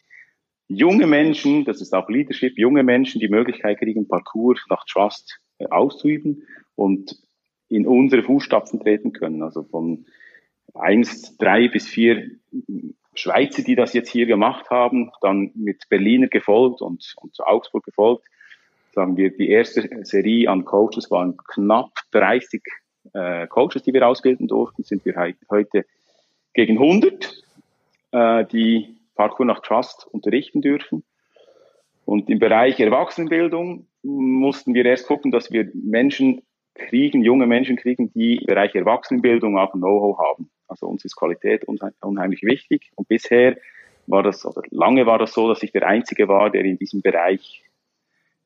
junge 0.67 1.07
Menschen, 1.07 1.63
das 1.63 1.81
ist 1.81 1.93
auch 1.93 2.09
Leadership, 2.09 2.57
junge 2.57 2.83
Menschen 2.83 3.19
die 3.19 3.29
Möglichkeit 3.29 3.79
kriegen, 3.79 4.07
Parcours 4.07 4.63
nach 4.69 4.83
Trust 4.85 5.39
äh, 5.59 5.67
auszuüben 5.67 6.43
und 6.75 7.15
in 7.69 7.87
unsere 7.87 8.21
Fußstapfen 8.21 8.81
treten 8.81 9.13
können. 9.13 9.41
Also 9.43 9.63
von 9.63 10.05
eins, 10.73 11.37
drei 11.37 11.69
bis 11.69 11.87
vier 11.87 12.29
Schweizer, 13.13 13.63
die 13.63 13.75
das 13.75 13.93
jetzt 13.93 14.09
hier 14.09 14.25
gemacht 14.25 14.69
haben, 14.69 15.11
dann 15.21 15.51
mit 15.55 15.87
Berliner 15.89 16.27
gefolgt 16.27 16.81
und, 16.81 17.13
und 17.21 17.39
Augsburg 17.39 17.85
gefolgt. 17.85 18.25
Sagen 18.93 19.15
wir, 19.15 19.35
die 19.35 19.49
erste 19.49 19.89
Serie 20.03 20.49
an 20.49 20.65
Coaches 20.65 21.09
waren 21.11 21.37
knapp 21.37 21.91
30 22.11 22.61
äh, 23.13 23.47
Coaches, 23.47 23.83
die 23.83 23.93
wir 23.93 24.07
ausbilden 24.07 24.47
durften, 24.47 24.83
sind 24.83 25.05
wir 25.05 25.15
heute 25.49 25.85
gegen 26.53 26.77
100, 26.77 27.43
äh, 28.11 28.45
die 28.45 28.97
Parkour 29.15 29.45
nach 29.45 29.61
Trust 29.61 30.07
unterrichten 30.11 30.61
dürfen. 30.61 31.03
Und 32.05 32.29
im 32.29 32.39
Bereich 32.39 32.79
Erwachsenenbildung 32.79 33.87
mussten 34.01 34.73
wir 34.73 34.85
erst 34.85 35.07
gucken, 35.07 35.31
dass 35.31 35.51
wir 35.51 35.69
Menschen 35.73 36.41
kriegen, 36.73 37.23
junge 37.23 37.47
Menschen 37.47 37.75
kriegen, 37.75 38.11
die 38.13 38.37
im 38.37 38.45
Bereich 38.45 38.75
Erwachsenenbildung 38.75 39.57
auch 39.57 39.73
Know-how 39.73 40.17
haben. 40.17 40.49
Also 40.67 40.87
uns 40.87 41.03
ist 41.03 41.15
Qualität 41.15 41.65
unheimlich 41.65 42.43
wichtig. 42.43 42.91
Und 42.95 43.07
bisher 43.07 43.57
war 44.05 44.23
das, 44.23 44.45
oder 44.45 44.61
lange 44.69 45.05
war 45.05 45.19
das 45.19 45.33
so, 45.33 45.49
dass 45.49 45.63
ich 45.63 45.71
der 45.71 45.85
Einzige 45.87 46.27
war, 46.27 46.49
der 46.49 46.63
in 46.63 46.77
diesem 46.77 47.01
Bereich 47.01 47.63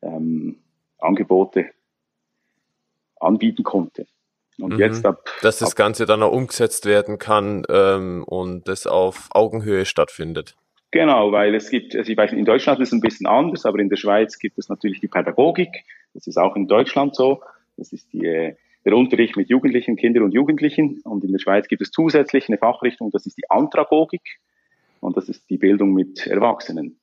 ähm, 0.02 0.58
Angebote 0.98 1.70
anbieten 3.20 3.64
konnte. 3.64 4.08
Und 4.62 4.74
mhm. 4.74 4.80
jetzt 4.80 5.06
ab. 5.06 5.26
Dass 5.42 5.60
das 5.60 5.76
Ganze 5.76 6.06
dann 6.06 6.24
auch 6.24 6.32
umgesetzt 6.32 6.86
werden 6.86 7.18
kann 7.18 7.64
ähm, 7.70 8.24
und 8.26 8.68
das 8.68 8.88
auf 8.88 9.30
Augenhöhe 9.32 9.86
stattfindet. 9.86 10.56
Genau, 10.92 11.32
weil 11.32 11.56
es 11.56 11.70
gibt, 11.70 11.96
also 11.96 12.12
ich 12.12 12.18
weiß, 12.18 12.34
in 12.34 12.44
Deutschland 12.44 12.82
ist 12.82 12.90
es 12.90 12.94
ein 12.94 13.00
bisschen 13.00 13.26
anders, 13.26 13.66
aber 13.66 13.80
in 13.80 13.90
der 13.90 13.96
Schweiz 13.96 14.38
gibt 14.40 14.58
es 14.58 14.68
natürlich 14.68 15.00
die 15.00 15.08
Pädagogik. 15.08 15.70
Das 16.14 16.28
ist 16.28 16.38
auch 16.38 16.56
in 16.56 16.68
Deutschland 16.68 17.16
so. 17.16 17.42
Das 17.78 17.94
ist 17.94 18.12
die, 18.12 18.26
äh, 18.26 18.56
der 18.84 18.96
Unterricht 18.96 19.38
mit 19.38 19.50
Jugendlichen, 19.50 19.96
Kindern 19.96 20.24
und 20.24 20.34
Jugendlichen. 20.34 21.02
Und 21.06 21.24
in 21.24 21.32
der 21.32 21.40
Schweiz 21.40 21.68
gibt 21.70 21.82
es 21.82 21.92
zusätzlich 21.92 22.50
eine 22.50 22.58
Fachrichtung, 22.58 23.10
das 23.12 23.26
ist 23.26 23.38
die 23.38 23.50
Andragogik. 23.50 24.22
Und 25.00 25.18
das 25.18 25.30
ist 25.30 25.50
die 25.50 25.58
Bildung 25.58 25.94
mit 25.94 26.28
Erwachsenen. 26.28 27.00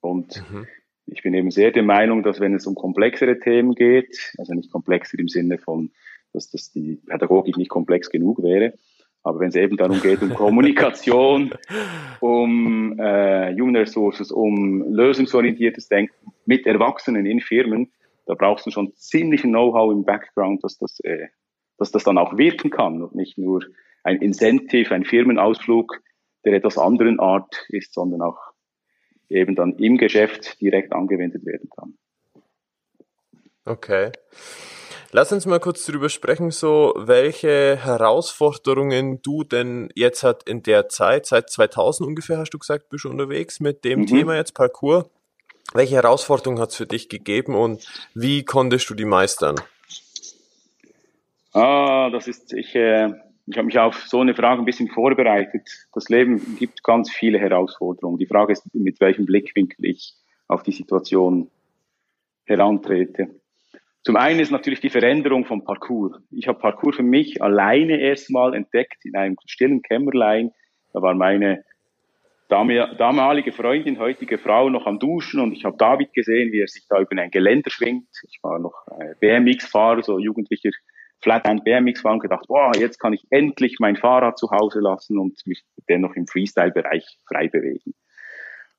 Und 0.00 0.42
mhm. 0.50 0.66
ich 1.06 1.22
bin 1.22 1.32
eben 1.34 1.50
sehr 1.50 1.70
der 1.70 1.82
Meinung, 1.82 2.22
dass 2.22 2.40
wenn 2.40 2.54
es 2.54 2.66
um 2.66 2.74
komplexere 2.74 3.38
Themen 3.38 3.74
geht, 3.74 4.34
also 4.38 4.54
nicht 4.54 4.70
komplexer 4.70 5.18
im 5.18 5.28
Sinne 5.28 5.58
von, 5.58 5.90
dass 6.32 6.50
das 6.50 6.72
die 6.72 7.00
Pädagogik 7.06 7.56
nicht 7.56 7.70
komplex 7.70 8.10
genug 8.10 8.42
wäre, 8.42 8.74
aber 9.22 9.40
wenn 9.40 9.48
es 9.48 9.56
eben 9.56 9.76
darum 9.76 10.00
geht, 10.00 10.22
um 10.22 10.34
Kommunikation, 10.34 11.52
um 12.20 12.98
äh, 12.98 13.54
Human 13.54 13.76
Resources, 13.76 14.32
um 14.32 14.82
lösungsorientiertes 14.92 15.88
Denken 15.88 16.32
mit 16.46 16.66
Erwachsenen 16.66 17.26
in 17.26 17.40
Firmen, 17.40 17.92
da 18.26 18.34
brauchst 18.34 18.66
du 18.66 18.70
schon 18.70 18.94
ziemlich 18.94 19.42
Know-how 19.42 19.92
im 19.92 20.04
Background, 20.04 20.64
dass 20.64 20.78
das, 20.78 21.00
äh, 21.00 21.28
dass 21.76 21.90
das 21.90 22.04
dann 22.04 22.16
auch 22.16 22.38
wirken 22.38 22.70
kann 22.70 23.02
und 23.02 23.14
nicht 23.14 23.36
nur 23.36 23.62
ein 24.04 24.22
Incentive, 24.22 24.94
ein 24.94 25.04
Firmenausflug, 25.04 26.00
der 26.44 26.54
etwas 26.54 26.78
anderen 26.78 27.20
Art 27.20 27.66
ist, 27.68 27.92
sondern 27.92 28.22
auch 28.22 28.38
eben 29.28 29.54
dann 29.54 29.76
im 29.76 29.98
Geschäft 29.98 30.60
direkt 30.60 30.92
angewendet 30.94 31.44
werden 31.44 31.68
kann. 31.76 31.94
Okay. 33.66 34.10
Lass 35.12 35.32
uns 35.32 35.44
mal 35.44 35.58
kurz 35.58 35.84
darüber 35.86 36.08
sprechen, 36.08 36.52
so 36.52 36.94
welche 36.96 37.76
Herausforderungen 37.76 39.20
du 39.22 39.42
denn 39.42 39.88
jetzt 39.96 40.22
hat 40.22 40.48
in 40.48 40.62
der 40.62 40.88
Zeit, 40.88 41.26
seit 41.26 41.50
2000 41.50 42.06
ungefähr 42.06 42.38
hast 42.38 42.50
du 42.50 42.58
gesagt, 42.58 42.90
bist 42.90 43.04
du 43.04 43.10
unterwegs 43.10 43.58
mit 43.58 43.84
dem 43.84 44.02
mhm. 44.02 44.06
Thema 44.06 44.36
jetzt 44.36 44.54
Parcours. 44.54 45.06
Welche 45.74 45.96
Herausforderungen 45.96 46.60
hat 46.60 46.70
es 46.70 46.76
für 46.76 46.86
dich 46.86 47.08
gegeben 47.08 47.56
und 47.56 47.84
wie 48.14 48.44
konntest 48.44 48.88
du 48.88 48.94
die 48.94 49.04
meistern? 49.04 49.56
Ah, 51.54 52.08
das 52.10 52.28
ist, 52.28 52.52
ich, 52.52 52.76
äh, 52.76 53.08
ich 53.46 53.56
habe 53.56 53.66
mich 53.66 53.80
auf 53.80 54.06
so 54.06 54.20
eine 54.20 54.36
Frage 54.36 54.62
ein 54.62 54.64
bisschen 54.64 54.88
vorbereitet. 54.88 55.68
Das 55.92 56.08
Leben 56.08 56.56
gibt 56.56 56.84
ganz 56.84 57.10
viele 57.10 57.40
Herausforderungen. 57.40 58.18
Die 58.18 58.26
Frage 58.26 58.52
ist, 58.52 58.62
mit 58.74 59.00
welchem 59.00 59.26
Blickwinkel 59.26 59.86
ich 59.86 60.14
auf 60.46 60.62
die 60.62 60.72
Situation 60.72 61.50
herantrete. 62.44 63.39
Zum 64.02 64.16
einen 64.16 64.40
ist 64.40 64.50
natürlich 64.50 64.80
die 64.80 64.90
Veränderung 64.90 65.44
vom 65.44 65.62
Parcours. 65.64 66.16
Ich 66.30 66.48
habe 66.48 66.58
Parcours 66.58 66.96
für 66.96 67.02
mich 67.02 67.42
alleine 67.42 68.00
erstmal 68.00 68.54
entdeckt 68.54 69.04
in 69.04 69.14
einem 69.14 69.36
stillen 69.44 69.82
Kämmerlein. 69.82 70.52
Da 70.92 71.02
war 71.02 71.14
meine 71.14 71.64
damalige 72.48 73.52
Freundin, 73.52 73.98
heutige 73.98 74.38
Frau 74.38 74.70
noch 74.70 74.86
am 74.86 74.98
Duschen 74.98 75.40
und 75.40 75.52
ich 75.52 75.64
habe 75.64 75.76
David 75.76 76.12
gesehen, 76.12 76.50
wie 76.50 76.60
er 76.60 76.66
sich 76.66 76.86
da 76.88 77.00
über 77.00 77.20
ein 77.20 77.30
Geländer 77.30 77.70
schwingt. 77.70 78.08
Ich 78.26 78.40
war 78.42 78.58
noch 78.58 78.74
äh, 78.98 79.14
BMX-Fahrer, 79.20 80.02
so 80.02 80.18
jugendlicher 80.18 80.70
Flathand 81.22 81.64
BMX-Fahrer 81.64 82.14
und 82.14 82.20
gedacht, 82.20 82.46
wow, 82.48 82.74
jetzt 82.76 82.98
kann 82.98 83.12
ich 83.12 83.24
endlich 83.30 83.76
mein 83.78 83.96
Fahrrad 83.96 84.38
zu 84.38 84.50
Hause 84.50 84.80
lassen 84.80 85.18
und 85.18 85.38
mich 85.46 85.62
dennoch 85.88 86.14
im 86.16 86.26
Freestyle-Bereich 86.26 87.04
frei 87.28 87.48
bewegen. 87.48 87.94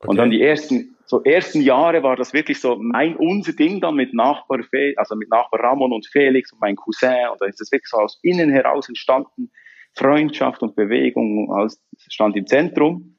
Okay. 0.02 0.10
Und 0.10 0.18
dann 0.18 0.32
die 0.32 0.42
ersten, 0.42 0.98
so 1.06 1.24
ersten 1.24 1.62
Jahre 1.62 2.02
war 2.02 2.16
das 2.16 2.34
wirklich 2.34 2.60
so 2.60 2.76
mein, 2.76 3.16
unser 3.16 3.54
Ding 3.54 3.82
dann 3.82 3.96
mit 3.96 4.16
Nachbar, 4.16 4.64
Fe 4.64 4.94
also 4.98 5.16
mit 5.16 5.30
Nachbar 5.30 5.60
Ramon 5.60 5.94
und 5.94 6.08
Felix 6.08 6.52
und 6.52 6.60
mein 6.60 6.76
Cousin. 6.76 7.30
Und 7.32 7.40
dann 7.40 7.50
ist 7.50 7.62
das 7.62 7.72
wirklich 7.72 7.90
so 7.90 7.98
aus 7.98 8.20
innen 8.24 8.50
heraus 8.50 8.88
entstanden. 8.90 9.52
Freundschaft 9.94 10.64
und 10.64 10.76
Bewegung 10.76 11.54
als, 11.54 11.80
stand 12.08 12.36
im 12.36 12.48
Zentrum. 12.48 13.18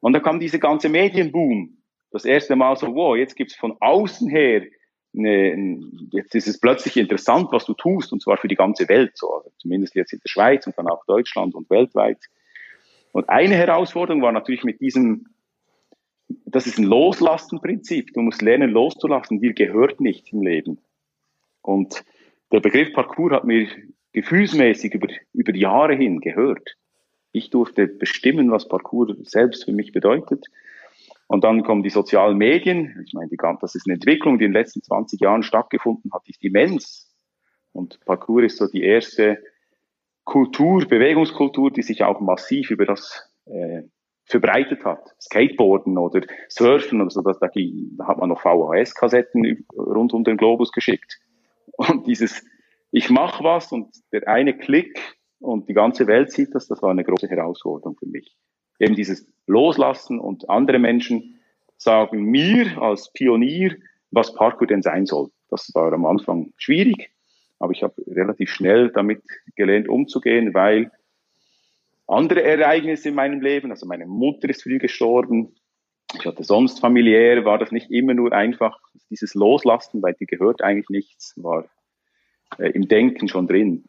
Und 0.00 0.14
da 0.14 0.20
kam 0.20 0.40
diese 0.40 0.58
ganze 0.58 0.88
Medienboom. 0.88 1.76
Das 2.10 2.24
erste 2.24 2.56
Mal 2.56 2.76
so, 2.76 2.94
wow, 2.94 3.16
jetzt 3.16 3.36
gibt's 3.36 3.54
von 3.54 3.76
außen 3.80 4.28
her 4.28 4.62
eine, 5.14 5.78
jetzt 6.10 6.34
ist 6.34 6.48
es 6.48 6.58
plötzlich 6.58 6.96
interessant, 6.96 7.48
was 7.50 7.66
du 7.66 7.74
tust, 7.74 8.12
und 8.12 8.22
zwar 8.22 8.38
für 8.38 8.48
die 8.48 8.54
ganze 8.54 8.88
Welt, 8.88 9.12
so, 9.14 9.34
also 9.34 9.50
zumindest 9.58 9.94
jetzt 9.94 10.12
in 10.12 10.20
der 10.20 10.28
Schweiz 10.30 10.66
und 10.66 10.78
dann 10.78 10.88
auch 10.88 11.04
Deutschland 11.04 11.54
und 11.54 11.68
weltweit. 11.68 12.18
Und 13.12 13.28
eine 13.28 13.56
Herausforderung 13.56 14.22
war 14.22 14.32
natürlich 14.32 14.64
mit 14.64 14.80
diesem 14.80 15.26
das 16.28 16.66
ist 16.66 16.78
ein 16.78 16.84
Loslastenprinzip. 16.84 18.12
Du 18.14 18.20
musst 18.20 18.42
lernen, 18.42 18.70
loszulassen. 18.70 19.40
Dir 19.40 19.52
gehört 19.52 20.00
nichts 20.00 20.32
im 20.32 20.42
Leben. 20.42 20.78
Und 21.62 22.04
der 22.52 22.60
Begriff 22.60 22.92
Parcours 22.92 23.32
hat 23.32 23.44
mir 23.44 23.68
gefühlsmäßig 24.12 24.94
über, 24.94 25.08
über 25.32 25.54
Jahre 25.54 25.94
hin 25.94 26.20
gehört. 26.20 26.76
Ich 27.32 27.50
durfte 27.50 27.86
bestimmen, 27.86 28.50
was 28.50 28.68
Parcours 28.68 29.16
selbst 29.22 29.64
für 29.64 29.72
mich 29.72 29.92
bedeutet. 29.92 30.46
Und 31.26 31.44
dann 31.44 31.62
kommen 31.62 31.82
die 31.82 31.90
sozialen 31.90 32.36
Medien. 32.36 33.02
Ich 33.06 33.14
meine, 33.14 33.30
die, 33.30 33.38
das 33.60 33.74
ist 33.74 33.86
eine 33.86 33.94
Entwicklung, 33.94 34.38
die 34.38 34.44
in 34.44 34.50
den 34.50 34.60
letzten 34.60 34.82
20 34.82 35.20
Jahren 35.20 35.42
stattgefunden 35.42 36.12
hat, 36.12 36.28
ist 36.28 36.44
immens. 36.44 37.10
Und 37.72 38.00
Parcours 38.04 38.44
ist 38.44 38.58
so 38.58 38.66
die 38.66 38.82
erste 38.82 39.42
Kultur, 40.24 40.86
Bewegungskultur, 40.86 41.70
die 41.70 41.82
sich 41.82 42.04
auch 42.04 42.20
massiv 42.20 42.70
über 42.70 42.84
das 42.84 43.32
äh, 43.46 43.82
verbreitet 44.24 44.84
hat. 44.84 45.14
Skateboarden 45.20 45.98
oder 45.98 46.22
Surfen 46.48 47.00
oder 47.00 47.10
so, 47.10 47.22
da, 47.22 47.32
da 47.32 48.06
hat 48.06 48.18
man 48.18 48.28
noch 48.28 48.40
VHS-Kassetten 48.40 49.66
rund 49.76 50.12
um 50.12 50.24
den 50.24 50.36
Globus 50.36 50.72
geschickt. 50.72 51.20
Und 51.76 52.06
dieses, 52.06 52.44
ich 52.90 53.10
mache 53.10 53.42
was 53.44 53.72
und 53.72 53.88
der 54.12 54.28
eine 54.28 54.56
Klick 54.56 54.98
und 55.40 55.68
die 55.68 55.74
ganze 55.74 56.06
Welt 56.06 56.30
sieht 56.30 56.54
das, 56.54 56.68
das 56.68 56.82
war 56.82 56.90
eine 56.90 57.04
große 57.04 57.28
Herausforderung 57.28 57.96
für 57.98 58.06
mich. 58.06 58.36
Eben 58.78 58.94
dieses 58.94 59.28
Loslassen 59.46 60.20
und 60.20 60.48
andere 60.48 60.78
Menschen 60.78 61.40
sagen 61.76 62.22
mir 62.24 62.80
als 62.80 63.12
Pionier, 63.12 63.76
was 64.10 64.34
Parkour 64.34 64.66
denn 64.66 64.82
sein 64.82 65.06
soll. 65.06 65.30
Das 65.48 65.70
war 65.74 65.92
am 65.92 66.06
Anfang 66.06 66.52
schwierig, 66.56 67.10
aber 67.58 67.72
ich 67.72 67.82
habe 67.82 67.94
relativ 68.06 68.50
schnell 68.50 68.90
damit 68.90 69.22
gelernt 69.56 69.88
umzugehen, 69.88 70.54
weil 70.54 70.90
andere 72.12 72.42
Ereignisse 72.42 73.08
in 73.08 73.14
meinem 73.14 73.40
Leben. 73.40 73.70
Also 73.70 73.86
meine 73.86 74.06
Mutter 74.06 74.48
ist 74.48 74.62
früh 74.62 74.78
gestorben. 74.78 75.54
Ich 76.14 76.26
hatte 76.26 76.44
sonst 76.44 76.80
familiär, 76.80 77.44
war 77.44 77.58
das 77.58 77.72
nicht 77.72 77.90
immer 77.90 78.14
nur 78.14 78.32
einfach 78.32 78.78
dieses 79.10 79.34
Loslassen, 79.34 80.02
weil 80.02 80.14
die 80.14 80.26
gehört 80.26 80.62
eigentlich 80.62 80.88
nichts, 80.90 81.34
war 81.36 81.66
äh, 82.58 82.70
im 82.70 82.88
Denken 82.88 83.28
schon 83.28 83.46
drin. 83.46 83.84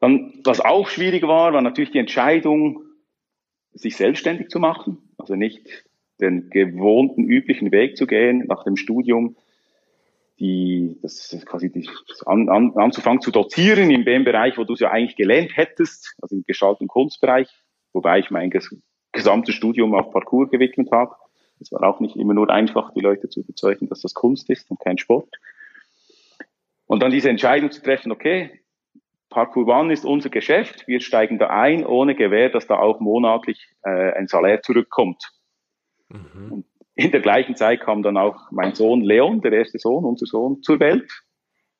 Dann, 0.00 0.40
was 0.44 0.60
auch 0.60 0.88
schwierig 0.88 1.22
war, 1.22 1.52
war 1.52 1.62
natürlich 1.62 1.90
die 1.90 1.98
Entscheidung, 1.98 2.82
sich 3.72 3.96
selbstständig 3.96 4.48
zu 4.48 4.60
machen. 4.60 4.98
Also 5.18 5.34
nicht 5.34 5.84
den 6.20 6.50
gewohnten, 6.50 7.24
üblichen 7.24 7.72
Weg 7.72 7.96
zu 7.96 8.06
gehen 8.06 8.44
nach 8.46 8.64
dem 8.64 8.76
Studium, 8.76 9.36
die, 10.38 10.98
das 11.02 11.32
ist 11.32 11.46
quasi 11.46 11.70
die, 11.70 11.88
an, 12.26 12.48
an, 12.48 12.72
anzufangen 12.76 13.20
zu 13.20 13.30
dozieren 13.30 13.90
in 13.90 14.04
dem 14.04 14.24
Bereich, 14.24 14.58
wo 14.58 14.64
du 14.64 14.74
es 14.74 14.80
ja 14.80 14.90
eigentlich 14.90 15.16
gelernt 15.16 15.56
hättest, 15.56 16.14
also 16.20 16.36
im 16.36 16.44
Gestalt- 16.46 16.80
und 16.80 16.88
Kunstbereich, 16.88 17.48
wobei 17.92 18.18
ich 18.18 18.30
mein 18.30 18.50
ges 18.50 18.74
gesamtes 19.12 19.54
Studium 19.54 19.94
auf 19.94 20.12
Parcours 20.12 20.50
gewidmet 20.50 20.90
habe. 20.92 21.14
Es 21.58 21.72
war 21.72 21.82
auch 21.84 22.00
nicht 22.00 22.16
immer 22.16 22.34
nur 22.34 22.50
einfach, 22.50 22.92
die 22.92 23.00
Leute 23.00 23.30
zu 23.30 23.40
überzeugen, 23.40 23.88
dass 23.88 24.02
das 24.02 24.12
Kunst 24.12 24.50
ist 24.50 24.70
und 24.70 24.78
kein 24.78 24.98
Sport. 24.98 25.34
Und 26.84 27.02
dann 27.02 27.10
diese 27.10 27.30
Entscheidung 27.30 27.70
zu 27.70 27.82
treffen, 27.82 28.12
okay, 28.12 28.60
Parkour 29.30 29.66
One 29.68 29.92
ist 29.92 30.04
unser 30.04 30.28
Geschäft, 30.28 30.86
wir 30.86 31.00
steigen 31.00 31.38
da 31.38 31.48
ein, 31.48 31.84
ohne 31.86 32.14
Gewähr, 32.14 32.50
dass 32.50 32.66
da 32.66 32.78
auch 32.78 33.00
monatlich 33.00 33.68
äh, 33.82 34.12
ein 34.12 34.28
Salär 34.28 34.60
zurückkommt. 34.62 35.22
Mhm. 36.08 36.52
Und 36.52 36.66
in 36.96 37.10
der 37.10 37.20
gleichen 37.20 37.56
Zeit 37.56 37.80
kam 37.80 38.02
dann 38.02 38.16
auch 38.16 38.50
mein 38.50 38.74
Sohn 38.74 39.02
Leon, 39.02 39.42
der 39.42 39.52
erste 39.52 39.78
Sohn, 39.78 40.04
unser 40.04 40.26
Sohn, 40.26 40.62
zur 40.62 40.80
Welt. 40.80 41.22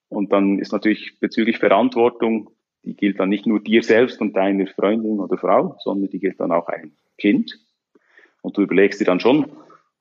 Und 0.09 0.31
dann 0.33 0.59
ist 0.59 0.73
natürlich 0.73 1.19
bezüglich 1.19 1.59
Verantwortung, 1.59 2.51
die 2.85 2.95
gilt 2.95 3.19
dann 3.19 3.31
nicht 3.31 3.47
nur 3.47 3.61
dir 3.61 3.83
selbst 3.83 4.21
und 4.21 4.35
deiner 4.37 4.67
Freundin 4.67 5.19
oder 5.19 5.39
Frau, 5.39 5.77
sondern 5.81 6.11
die 6.11 6.21
gilt 6.21 6.39
dann 6.39 6.53
auch 6.53 6.69
ein 6.69 6.93
Kind. 7.19 7.59
Und 8.43 8.57
du 8.57 8.63
überlegst 8.63 9.01
dir 9.01 9.07
dann 9.07 9.19
schon, 9.19 9.51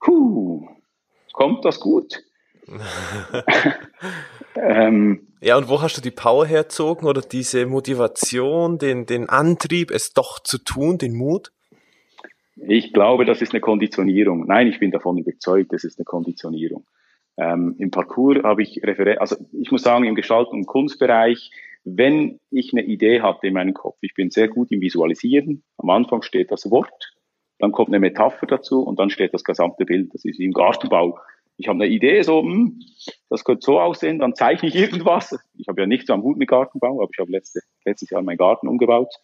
puh, 0.00 0.68
kommt 1.32 1.64
das 1.64 1.80
gut? 1.80 2.22
ähm, 4.56 5.26
ja, 5.40 5.56
und 5.56 5.68
wo 5.68 5.80
hast 5.80 5.96
du 5.96 6.00
die 6.00 6.10
Power 6.10 6.46
herzogen 6.46 7.08
oder 7.08 7.22
diese 7.22 7.66
Motivation, 7.66 8.78
den, 8.78 9.06
den 9.06 9.28
Antrieb, 9.28 9.90
es 9.90 10.12
doch 10.12 10.40
zu 10.40 10.58
tun, 10.58 10.98
den 10.98 11.14
Mut? 11.14 11.52
Ich 12.56 12.92
glaube, 12.92 13.24
das 13.24 13.42
ist 13.42 13.52
eine 13.52 13.60
Konditionierung. 13.60 14.46
Nein, 14.46 14.66
ich 14.66 14.78
bin 14.78 14.90
davon 14.90 15.18
überzeugt, 15.18 15.72
das 15.72 15.84
ist 15.84 15.98
eine 15.98 16.04
Konditionierung. 16.04 16.86
Ähm, 17.36 17.76
Im 17.78 17.90
Parcours 17.90 18.42
habe 18.42 18.62
ich 18.62 18.80
Referenz, 18.82 19.20
also 19.20 19.36
ich 19.52 19.70
muss 19.70 19.82
sagen, 19.82 20.04
im 20.04 20.14
Gestalt- 20.14 20.48
und 20.48 20.66
Kunstbereich, 20.66 21.50
wenn 21.84 22.40
ich 22.50 22.72
eine 22.72 22.82
Idee 22.82 23.20
hatte 23.20 23.46
in 23.46 23.54
meinem 23.54 23.74
Kopf, 23.74 23.98
ich 24.00 24.14
bin 24.14 24.30
sehr 24.30 24.48
gut 24.48 24.72
im 24.72 24.80
Visualisieren. 24.80 25.62
Am 25.76 25.90
Anfang 25.90 26.22
steht 26.22 26.50
das 26.50 26.70
Wort, 26.70 27.14
dann 27.58 27.72
kommt 27.72 27.88
eine 27.88 28.00
Metapher 28.00 28.46
dazu 28.46 28.80
und 28.80 28.98
dann 28.98 29.10
steht 29.10 29.34
das 29.34 29.44
gesamte 29.44 29.84
Bild. 29.84 30.12
Das 30.14 30.24
ist 30.24 30.38
wie 30.38 30.46
im 30.46 30.52
Gartenbau. 30.52 31.18
Ich 31.58 31.68
habe 31.68 31.82
eine 31.82 31.92
Idee, 31.92 32.22
so, 32.22 32.42
hm, 32.42 32.80
das 33.30 33.44
könnte 33.44 33.64
so 33.64 33.80
aussehen, 33.80 34.18
dann 34.18 34.34
zeichne 34.34 34.68
ich 34.68 34.74
irgendwas. 34.76 35.38
Ich 35.58 35.68
habe 35.68 35.82
ja 35.82 35.86
nichts 35.86 36.08
am 36.10 36.22
Hut 36.22 36.38
mit 36.38 36.48
Gartenbau, 36.48 37.02
aber 37.02 37.10
ich 37.12 37.18
habe 37.20 37.30
letzte, 37.30 37.60
letztes 37.84 38.10
Jahr 38.10 38.22
meinen 38.22 38.38
Garten 38.38 38.66
umgebaut. 38.66 39.14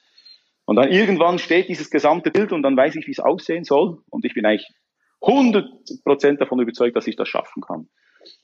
Und 0.65 0.77
dann 0.77 0.91
irgendwann 0.91 1.39
steht 1.39 1.69
dieses 1.69 1.91
gesamte 1.91 2.31
Bild 2.31 2.53
und 2.53 2.63
dann 2.63 2.77
weiß 2.77 2.95
ich, 2.97 3.07
wie 3.07 3.13
es 3.13 3.21
aussehen 3.21 3.65
soll. 3.65 3.99
Und 4.11 4.25
ich 4.25 4.35
bin 4.35 4.47
eigentlich 4.47 4.69
100% 5.21 6.37
davon 6.39 6.61
überzeugt, 6.61 6.97
dass 6.97 7.07
ich 7.07 7.17
das 7.17 7.29
schaffen 7.29 7.63
kann. 7.63 7.89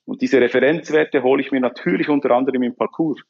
Und 0.05 0.23
diese 0.23 0.41
Referenzwerte 0.41 1.23
hole 1.23 1.43
ich 1.43 1.53
mir 1.53 1.61
natürlich 1.61 2.09
unter 2.09 2.31
anderem 2.33 2.63
im 2.63 2.77
Parcours. 2.77 3.21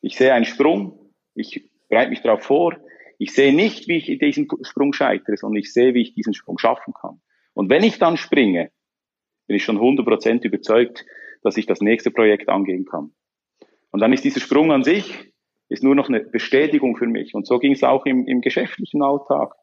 Ich 0.00 0.16
sehe 0.16 0.32
einen 0.32 0.44
Sprung, 0.44 1.12
ich 1.34 1.68
bereite 1.88 2.10
mich 2.10 2.22
darauf 2.22 2.42
vor, 2.42 2.76
ich 3.18 3.32
sehe 3.32 3.54
nicht, 3.54 3.88
wie 3.88 3.96
ich 3.96 4.08
in 4.08 4.18
diesem 4.18 4.48
Sprung 4.62 4.92
scheitere, 4.92 5.36
sondern 5.36 5.60
ich 5.60 5.72
sehe, 5.72 5.94
wie 5.94 6.02
ich 6.02 6.14
diesen 6.14 6.34
Sprung 6.34 6.58
schaffen 6.58 6.92
kann. 6.92 7.20
Und 7.54 7.70
wenn 7.70 7.84
ich 7.84 7.98
dann 7.98 8.16
springe, 8.16 8.70
bin 9.46 9.56
ich 9.56 9.64
schon 9.64 9.78
100% 9.78 10.44
überzeugt, 10.44 11.04
dass 11.42 11.56
ich 11.56 11.66
das 11.66 11.80
nächste 11.80 12.10
Projekt 12.10 12.48
angehen 12.48 12.84
kann. 12.84 13.12
Und 13.90 14.00
dann 14.00 14.12
ist 14.12 14.24
dieser 14.24 14.40
Sprung 14.40 14.72
an 14.72 14.84
sich, 14.84 15.31
ist 15.72 15.82
nur 15.82 15.94
noch 15.94 16.08
eine 16.08 16.20
Bestätigung 16.20 16.96
für 16.96 17.06
mich. 17.06 17.34
Und 17.34 17.46
so 17.46 17.58
ging 17.58 17.72
es 17.72 17.82
auch 17.82 18.04
im, 18.04 18.26
im 18.26 18.42
geschäftlichen 18.42 19.02
Alltag. 19.02 19.54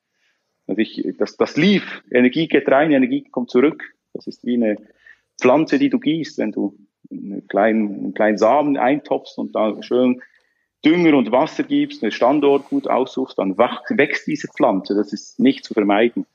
Also 0.68 0.82
ich, 0.82 1.08
das, 1.18 1.38
das 1.38 1.56
lief, 1.56 2.04
Energie 2.12 2.48
geht 2.48 2.68
rein, 2.70 2.92
Energie 2.92 3.24
kommt 3.30 3.50
zurück. 3.50 3.84
Das 4.14 4.28
ist 4.28 4.46
wie 4.46 4.56
eine 4.56 4.78
Pflanze, 5.40 5.78
die 5.78 5.90
du 5.90 6.00
gießt, 6.00 6.40
wenn 6.40 6.52
du 6.52 6.76
einen 7.12 7.48
kleinen, 7.48 7.96
einen 7.96 8.14
kleinen 8.14 8.38
Samen 8.38 8.78
eintopfst 8.78 9.38
und 9.38 9.56
da 9.56 9.82
schön 9.82 10.22
Dünger 10.84 11.16
und 11.18 11.32
Wasser 11.32 11.64
gibst, 11.64 12.04
einen 12.04 12.12
Standort 12.12 12.70
gut 12.70 12.88
aussuchst, 12.88 13.38
dann 13.38 13.58
wächst 13.58 14.28
diese 14.28 14.48
Pflanze. 14.48 14.96
Das 14.96 15.14
ist 15.14 15.40
nicht 15.40 15.66
zu 15.66 15.74
vermeiden. 15.74 16.26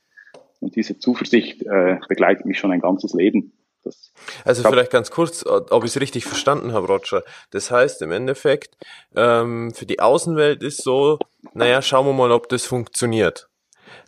Und 0.61 0.75
diese 0.75 0.99
Zuversicht 0.99 1.63
äh, 1.63 1.97
begleitet 2.07 2.45
mich 2.45 2.59
schon 2.59 2.71
ein 2.71 2.79
ganzes 2.79 3.13
Leben. 3.13 3.51
Das, 3.85 4.11
also 4.43 4.63
vielleicht 4.63 4.91
ganz 4.91 5.11
kurz, 5.11 5.45
ob 5.45 5.83
ich 5.83 5.91
es 5.91 6.01
richtig 6.01 6.25
verstanden 6.25 6.73
habe, 6.73 6.87
Roger. 6.87 7.23
Das 7.51 7.71
heißt 7.71 8.01
im 8.01 8.11
Endeffekt, 8.11 8.75
ähm, 9.15 9.73
für 9.73 9.85
die 9.85 9.99
Außenwelt 9.99 10.63
ist 10.63 10.83
so, 10.83 11.19
naja, 11.53 11.81
schauen 11.81 12.07
wir 12.07 12.13
mal, 12.13 12.31
ob 12.31 12.49
das 12.49 12.65
funktioniert. 12.65 13.47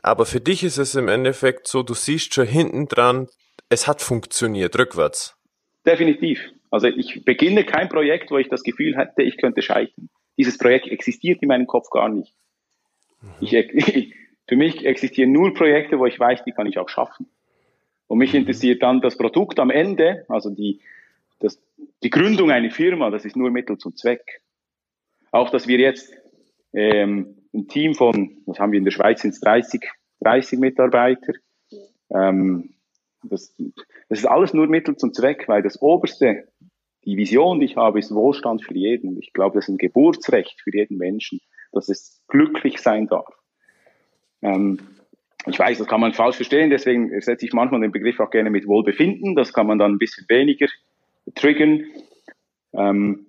Aber 0.02 0.26
für 0.26 0.42
dich 0.42 0.64
ist 0.64 0.78
es 0.78 0.96
im 0.96 1.08
Endeffekt 1.08 1.68
so, 1.68 1.84
du 1.84 1.94
siehst 1.94 2.34
schon 2.34 2.48
hinten 2.48 2.88
dran, 2.88 3.28
es 3.70 3.88
hat 3.88 4.02
funktioniert, 4.02 4.78
rückwärts. 4.78 5.36
Definitiv. 5.86 6.40
Also 6.70 6.88
ich 6.88 7.24
beginne 7.24 7.64
kein 7.64 7.88
Projekt, 7.88 8.32
wo 8.32 8.38
ich 8.38 8.50
das 8.50 8.64
Gefühl 8.64 8.98
hätte, 8.98 9.24
ich 9.24 9.38
könnte 9.38 9.62
scheitern. 9.62 10.10
Dieses 10.38 10.58
Projekt 10.58 10.88
existiert 10.88 11.42
in 11.42 11.48
meinem 11.48 11.68
Kopf 11.68 11.90
gar 11.90 12.10
nicht. 12.10 12.34
Mhm. 13.22 13.30
Ich, 13.42 13.54
ich, 13.54 14.14
für 14.48 14.56
mich 14.56 14.86
existieren 14.86 15.32
nur 15.32 15.54
Projekte, 15.54 16.00
wo 16.00 16.06
ich 16.06 16.20
weiß, 16.20 16.44
die 16.44 16.52
kann 16.52 16.68
ich 16.68 16.78
auch 16.78 16.90
schaffen. 16.90 17.28
Und 18.08 18.20
mich 18.20 18.34
interessiert 18.34 18.82
dann 18.84 19.02
das 19.02 19.18
Produkt 19.18 19.60
am 19.60 19.70
Ende, 19.70 20.26
also 20.30 20.50
die, 20.50 20.80
das, 21.40 21.60
die 22.04 22.10
Gründung 22.10 22.52
einer 22.52 22.72
Firma, 22.72 23.10
das 23.10 23.26
ist 23.26 23.36
nur 23.36 23.52
Mittel 23.52 23.78
zum 23.78 23.96
Zweck. 23.96 24.42
Auch, 25.32 25.50
dass 25.50 25.68
wir 25.68 25.78
jetzt 25.78 26.14
ähm, 26.74 27.36
ein 27.54 27.68
Team 27.68 27.96
von, 27.96 28.38
was 28.46 28.60
haben 28.60 28.72
wir 28.72 28.78
in 28.78 28.86
der 28.86 28.92
Schweiz, 28.92 29.22
sind 29.22 29.34
es 29.34 29.42
30, 29.42 29.82
30 30.22 30.60
Mitarbeiter. 30.60 31.34
Ähm, 32.10 32.74
das, 33.24 33.56
das 34.10 34.20
ist 34.20 34.26
alles 34.26 34.54
nur 34.54 34.68
Mittel 34.68 34.96
zum 34.96 35.14
Zweck, 35.14 35.48
weil 35.48 35.62
das 35.62 35.82
oberste, 35.82 36.48
die 37.04 37.18
Vision, 37.18 37.60
die 37.60 37.66
ich 37.66 37.76
habe, 37.76 38.00
ist 38.00 38.14
Wohlstand 38.14 38.64
für 38.64 38.76
jeden. 38.76 39.18
Ich 39.20 39.34
glaube, 39.34 39.56
das 39.56 39.66
ist 39.66 39.74
ein 39.74 39.78
Geburtsrecht 39.78 40.62
für 40.62 40.74
jeden 40.74 40.98
Menschen, 40.98 41.42
dass 41.72 41.90
es 41.90 42.22
glücklich 42.28 42.80
sein 42.80 43.08
darf. 43.08 43.34
Ähm, 44.42 44.80
ich 45.50 45.60
weiß, 45.60 45.78
das 45.78 45.88
kann 45.88 46.02
man 46.02 46.14
falsch 46.14 46.38
verstehen, 46.38 46.70
deswegen 46.70 47.20
setze 47.22 47.46
ich 47.46 47.54
manchmal 47.54 47.82
den 47.82 47.92
Begriff 47.92 48.20
auch 48.20 48.30
gerne 48.30 48.50
mit 48.50 48.68
Wohlbefinden. 48.68 49.36
Das 49.36 49.54
kann 49.54 49.68
man 49.68 49.80
dann 49.80 49.94
ein 49.94 49.98
bisschen 49.98 50.26
weniger 50.30 50.68
triggern. 51.36 51.86
Ähm, 52.74 53.26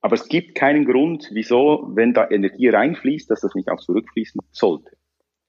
aber 0.00 0.14
es 0.14 0.28
gibt 0.28 0.54
keinen 0.54 0.84
Grund, 0.84 1.30
wieso, 1.32 1.90
wenn 1.94 2.14
da 2.14 2.30
Energie 2.30 2.68
reinfließt, 2.68 3.28
dass 3.30 3.40
das 3.40 3.54
nicht 3.54 3.68
auch 3.68 3.80
zurückfließen 3.80 4.40
sollte. 4.52 4.96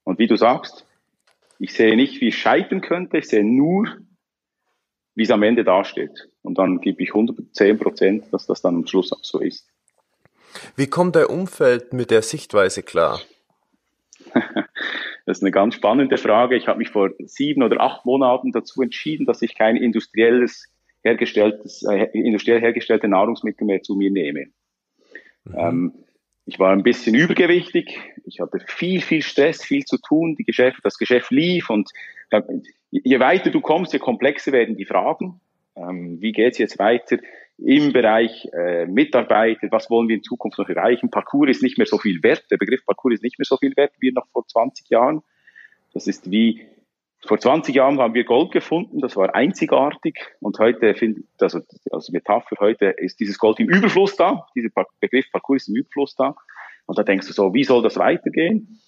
Und 0.04 0.18
wie 0.18 0.26
du 0.26 0.36
sagst, 0.36 0.86
ich 1.58 1.72
sehe 1.74 1.96
nicht, 1.96 2.20
wie 2.20 2.28
es 2.28 2.34
scheitern 2.34 2.80
könnte, 2.80 3.18
ich 3.18 3.28
sehe 3.28 3.44
nur, 3.44 3.86
wie 5.14 5.22
es 5.22 5.30
am 5.30 5.42
Ende 5.42 5.64
dasteht. 5.64 6.28
Und 6.42 6.58
dann 6.58 6.80
gebe 6.80 7.02
ich 7.02 7.10
110 7.10 7.78
Prozent, 7.78 8.32
dass 8.32 8.46
das 8.46 8.62
dann 8.62 8.76
am 8.76 8.86
Schluss 8.86 9.12
auch 9.12 9.22
so 9.22 9.40
ist. 9.40 9.68
Wie 10.76 10.86
kommt 10.86 11.16
dein 11.16 11.26
Umfeld 11.26 11.92
mit 11.92 12.10
der 12.10 12.22
Sichtweise 12.22 12.82
klar? 12.82 13.20
Das 15.28 15.36
ist 15.36 15.42
eine 15.42 15.50
ganz 15.50 15.74
spannende 15.74 16.16
Frage. 16.16 16.56
Ich 16.56 16.68
habe 16.68 16.78
mich 16.78 16.88
vor 16.88 17.10
sieben 17.18 17.62
oder 17.62 17.82
acht 17.82 18.06
Monaten 18.06 18.50
dazu 18.50 18.80
entschieden, 18.80 19.26
dass 19.26 19.42
ich 19.42 19.54
kein 19.54 19.76
industrielles 19.76 20.72
hergestelltes, 21.02 21.82
äh, 21.82 22.08
industriell 22.14 22.62
hergestellte 22.62 23.08
Nahrungsmittel 23.08 23.66
mehr 23.66 23.82
zu 23.82 23.94
mir 23.94 24.10
nehme. 24.10 24.46
Mhm. 25.44 25.54
Ähm, 25.54 25.92
ich 26.46 26.58
war 26.58 26.72
ein 26.72 26.82
bisschen 26.82 27.14
übergewichtig. 27.14 28.00
Ich 28.24 28.40
hatte 28.40 28.60
viel, 28.68 29.02
viel 29.02 29.20
Stress, 29.20 29.62
viel 29.62 29.84
zu 29.84 29.98
tun. 29.98 30.34
Die 30.34 30.44
Geschäft, 30.44 30.80
das 30.82 30.96
Geschäft 30.96 31.30
lief 31.30 31.68
und 31.68 31.90
äh, 32.30 32.40
je 32.90 33.20
weiter 33.20 33.50
du 33.50 33.60
kommst, 33.60 33.92
je 33.92 33.98
komplexer 33.98 34.52
werden 34.52 34.78
die 34.78 34.86
Fragen. 34.86 35.42
Ähm, 35.76 36.22
wie 36.22 36.32
geht's 36.32 36.56
jetzt 36.56 36.78
weiter? 36.78 37.18
Im 37.58 37.92
Bereich 37.92 38.48
äh, 38.52 38.86
Mitarbeiter, 38.86 39.68
was 39.70 39.90
wollen 39.90 40.08
wir 40.08 40.16
in 40.16 40.22
Zukunft 40.22 40.58
noch 40.58 40.68
erreichen. 40.68 41.10
Parcours 41.10 41.50
ist 41.50 41.62
nicht 41.62 41.76
mehr 41.76 41.86
so 41.86 41.98
viel 41.98 42.22
wert, 42.22 42.44
der 42.50 42.56
Begriff 42.56 42.84
Parcours 42.86 43.14
ist 43.14 43.22
nicht 43.22 43.38
mehr 43.38 43.46
so 43.46 43.56
viel 43.56 43.76
wert 43.76 43.92
wie 43.98 44.12
noch 44.12 44.28
vor 44.28 44.46
20 44.46 44.88
Jahren. 44.88 45.22
Das 45.92 46.06
ist 46.06 46.30
wie, 46.30 46.66
vor 47.26 47.38
20 47.38 47.74
Jahren 47.74 47.98
haben 47.98 48.14
wir 48.14 48.24
Gold 48.24 48.52
gefunden, 48.52 49.00
das 49.00 49.16
war 49.16 49.34
einzigartig 49.34 50.20
und 50.40 50.58
heute, 50.60 50.94
finde 50.94 51.22
also 51.40 51.60
als 51.90 52.10
Metapher, 52.10 52.56
heute 52.60 52.86
ist 52.96 53.18
dieses 53.18 53.38
Gold 53.38 53.58
im 53.58 53.68
Überfluss 53.68 54.14
da, 54.14 54.46
dieser 54.54 54.68
Begriff 55.00 55.30
Parcours 55.32 55.62
ist 55.62 55.68
im 55.68 55.76
Überfluss 55.76 56.14
da 56.14 56.36
und 56.86 56.96
da 56.96 57.02
denkst 57.02 57.26
du 57.26 57.32
so, 57.32 57.54
wie 57.54 57.64
soll 57.64 57.82
das 57.82 57.96
weitergehen? 57.96 58.80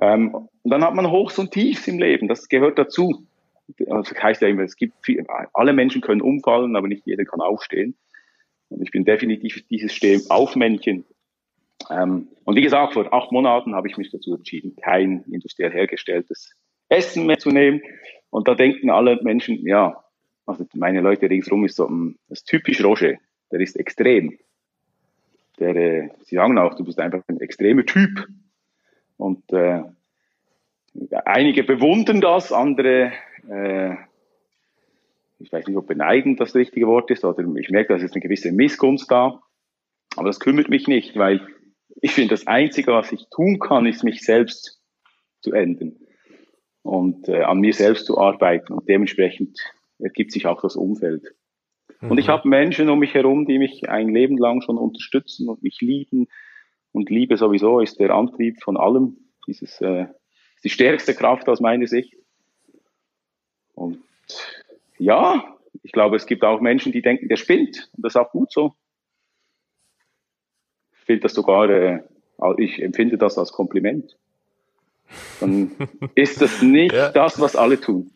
Ähm, 0.00 0.34
und 0.34 0.50
dann 0.64 0.82
hat 0.82 0.94
man 0.94 1.10
Hochs 1.10 1.38
und 1.38 1.52
Tiefs 1.52 1.86
im 1.86 2.00
Leben, 2.00 2.26
das 2.26 2.48
gehört 2.48 2.76
dazu. 2.76 3.26
Also 3.88 4.14
das 4.14 4.22
heißt 4.22 4.42
ja 4.42 4.48
immer, 4.48 4.62
es 4.62 4.76
gibt 4.76 4.94
viel, 5.04 5.24
alle 5.52 5.72
Menschen 5.72 6.00
können 6.00 6.20
umfallen, 6.20 6.74
aber 6.76 6.88
nicht 6.88 7.06
jeder 7.06 7.24
kann 7.24 7.40
aufstehen. 7.40 7.96
Und 8.68 8.82
ich 8.82 8.90
bin 8.90 9.04
definitiv 9.04 9.66
dieses 9.68 9.92
Steh-auf-Männchen. 9.92 11.04
Ähm, 11.90 12.28
und 12.44 12.56
wie 12.56 12.62
gesagt, 12.62 12.94
vor 12.94 13.12
acht 13.12 13.32
Monaten 13.32 13.74
habe 13.74 13.88
ich 13.88 13.96
mich 13.96 14.10
dazu 14.10 14.34
entschieden, 14.34 14.76
kein 14.76 15.24
industriell 15.30 15.72
hergestelltes 15.72 16.54
Essen 16.88 17.26
mehr 17.26 17.38
zu 17.38 17.50
nehmen. 17.50 17.80
Und 18.30 18.48
da 18.48 18.54
denken 18.54 18.90
alle 18.90 19.20
Menschen, 19.22 19.66
ja, 19.66 20.02
also 20.46 20.66
meine 20.74 21.00
Leute 21.00 21.28
ringsherum 21.28 21.64
ist 21.64 21.76
so, 21.76 21.88
hm, 21.88 22.18
das 22.28 22.40
ist 22.40 22.46
typisch 22.46 22.82
Roger, 22.82 23.14
der 23.50 23.60
ist 23.60 23.76
extrem. 23.76 24.38
Der, 25.58 25.74
äh, 25.74 26.08
sie 26.24 26.36
sagen 26.36 26.58
auch, 26.58 26.74
du 26.74 26.84
bist 26.84 27.00
einfach 27.00 27.22
ein 27.28 27.40
extremer 27.40 27.84
Typ. 27.84 28.26
Und 29.16 29.50
äh, 29.52 29.82
einige 31.24 31.64
bewundern 31.64 32.20
das, 32.20 32.52
andere 32.52 33.12
äh, 33.48 33.96
ich 35.46 35.52
weiß 35.52 35.66
nicht, 35.68 35.76
ob 35.76 35.86
beneidend 35.86 36.40
das 36.40 36.56
richtige 36.56 36.88
Wort 36.88 37.10
ist, 37.10 37.24
oder 37.24 37.38
ich 37.56 37.70
merke, 37.70 37.92
dass 37.92 38.02
ist 38.02 38.14
eine 38.14 38.20
gewisse 38.20 38.50
Missgunst 38.50 39.08
da. 39.10 39.40
Aber 40.16 40.26
das 40.26 40.40
kümmert 40.40 40.68
mich 40.68 40.88
nicht, 40.88 41.16
weil 41.16 41.46
ich 42.02 42.10
finde, 42.10 42.30
das 42.30 42.48
Einzige, 42.48 42.92
was 42.92 43.12
ich 43.12 43.26
tun 43.30 43.60
kann, 43.60 43.86
ist 43.86 44.02
mich 44.02 44.22
selbst 44.22 44.82
zu 45.40 45.52
ändern 45.52 45.96
und 46.82 47.28
äh, 47.28 47.42
an 47.42 47.60
mir 47.60 47.72
selbst 47.72 48.06
zu 48.06 48.18
arbeiten. 48.18 48.72
Und 48.72 48.88
dementsprechend 48.88 49.56
ergibt 50.00 50.32
sich 50.32 50.46
auch 50.46 50.62
das 50.62 50.74
Umfeld. 50.74 51.22
Mhm. 52.00 52.10
Und 52.10 52.18
ich 52.18 52.26
mhm. 52.26 52.32
habe 52.32 52.48
Menschen 52.48 52.88
um 52.88 52.98
mich 52.98 53.14
herum, 53.14 53.46
die 53.46 53.58
mich 53.58 53.88
ein 53.88 54.08
Leben 54.08 54.38
lang 54.38 54.62
schon 54.62 54.78
unterstützen 54.78 55.48
und 55.48 55.62
mich 55.62 55.80
lieben. 55.80 56.26
Und 56.90 57.08
Liebe 57.08 57.36
sowieso 57.36 57.78
ist 57.78 58.00
der 58.00 58.10
Antrieb 58.10 58.60
von 58.62 58.76
allem. 58.76 59.16
Dieses 59.46 59.80
äh, 59.80 60.06
die 60.64 60.70
stärkste 60.70 61.14
Kraft 61.14 61.48
aus 61.48 61.60
meiner 61.60 61.86
Sicht. 61.86 62.14
Ja, 64.98 65.56
ich 65.82 65.92
glaube, 65.92 66.16
es 66.16 66.26
gibt 66.26 66.44
auch 66.44 66.60
Menschen, 66.60 66.92
die 66.92 67.02
denken, 67.02 67.28
der 67.28 67.36
spinnt. 67.36 67.90
Und 67.96 68.04
das 68.04 68.14
ist 68.14 68.20
auch 68.20 68.30
gut 68.30 68.52
so. 68.52 68.74
Ich 70.92 71.04
finde 71.04 71.22
das 71.22 71.34
sogar, 71.34 71.68
äh, 71.70 72.02
ich 72.58 72.82
empfinde 72.82 73.18
das 73.18 73.38
als 73.38 73.52
Kompliment. 73.52 74.16
Dann 75.40 75.72
ist 76.14 76.40
das 76.40 76.62
nicht 76.62 76.94
ja. 76.94 77.10
das, 77.10 77.40
was 77.40 77.56
alle 77.56 77.80
tun. 77.80 78.10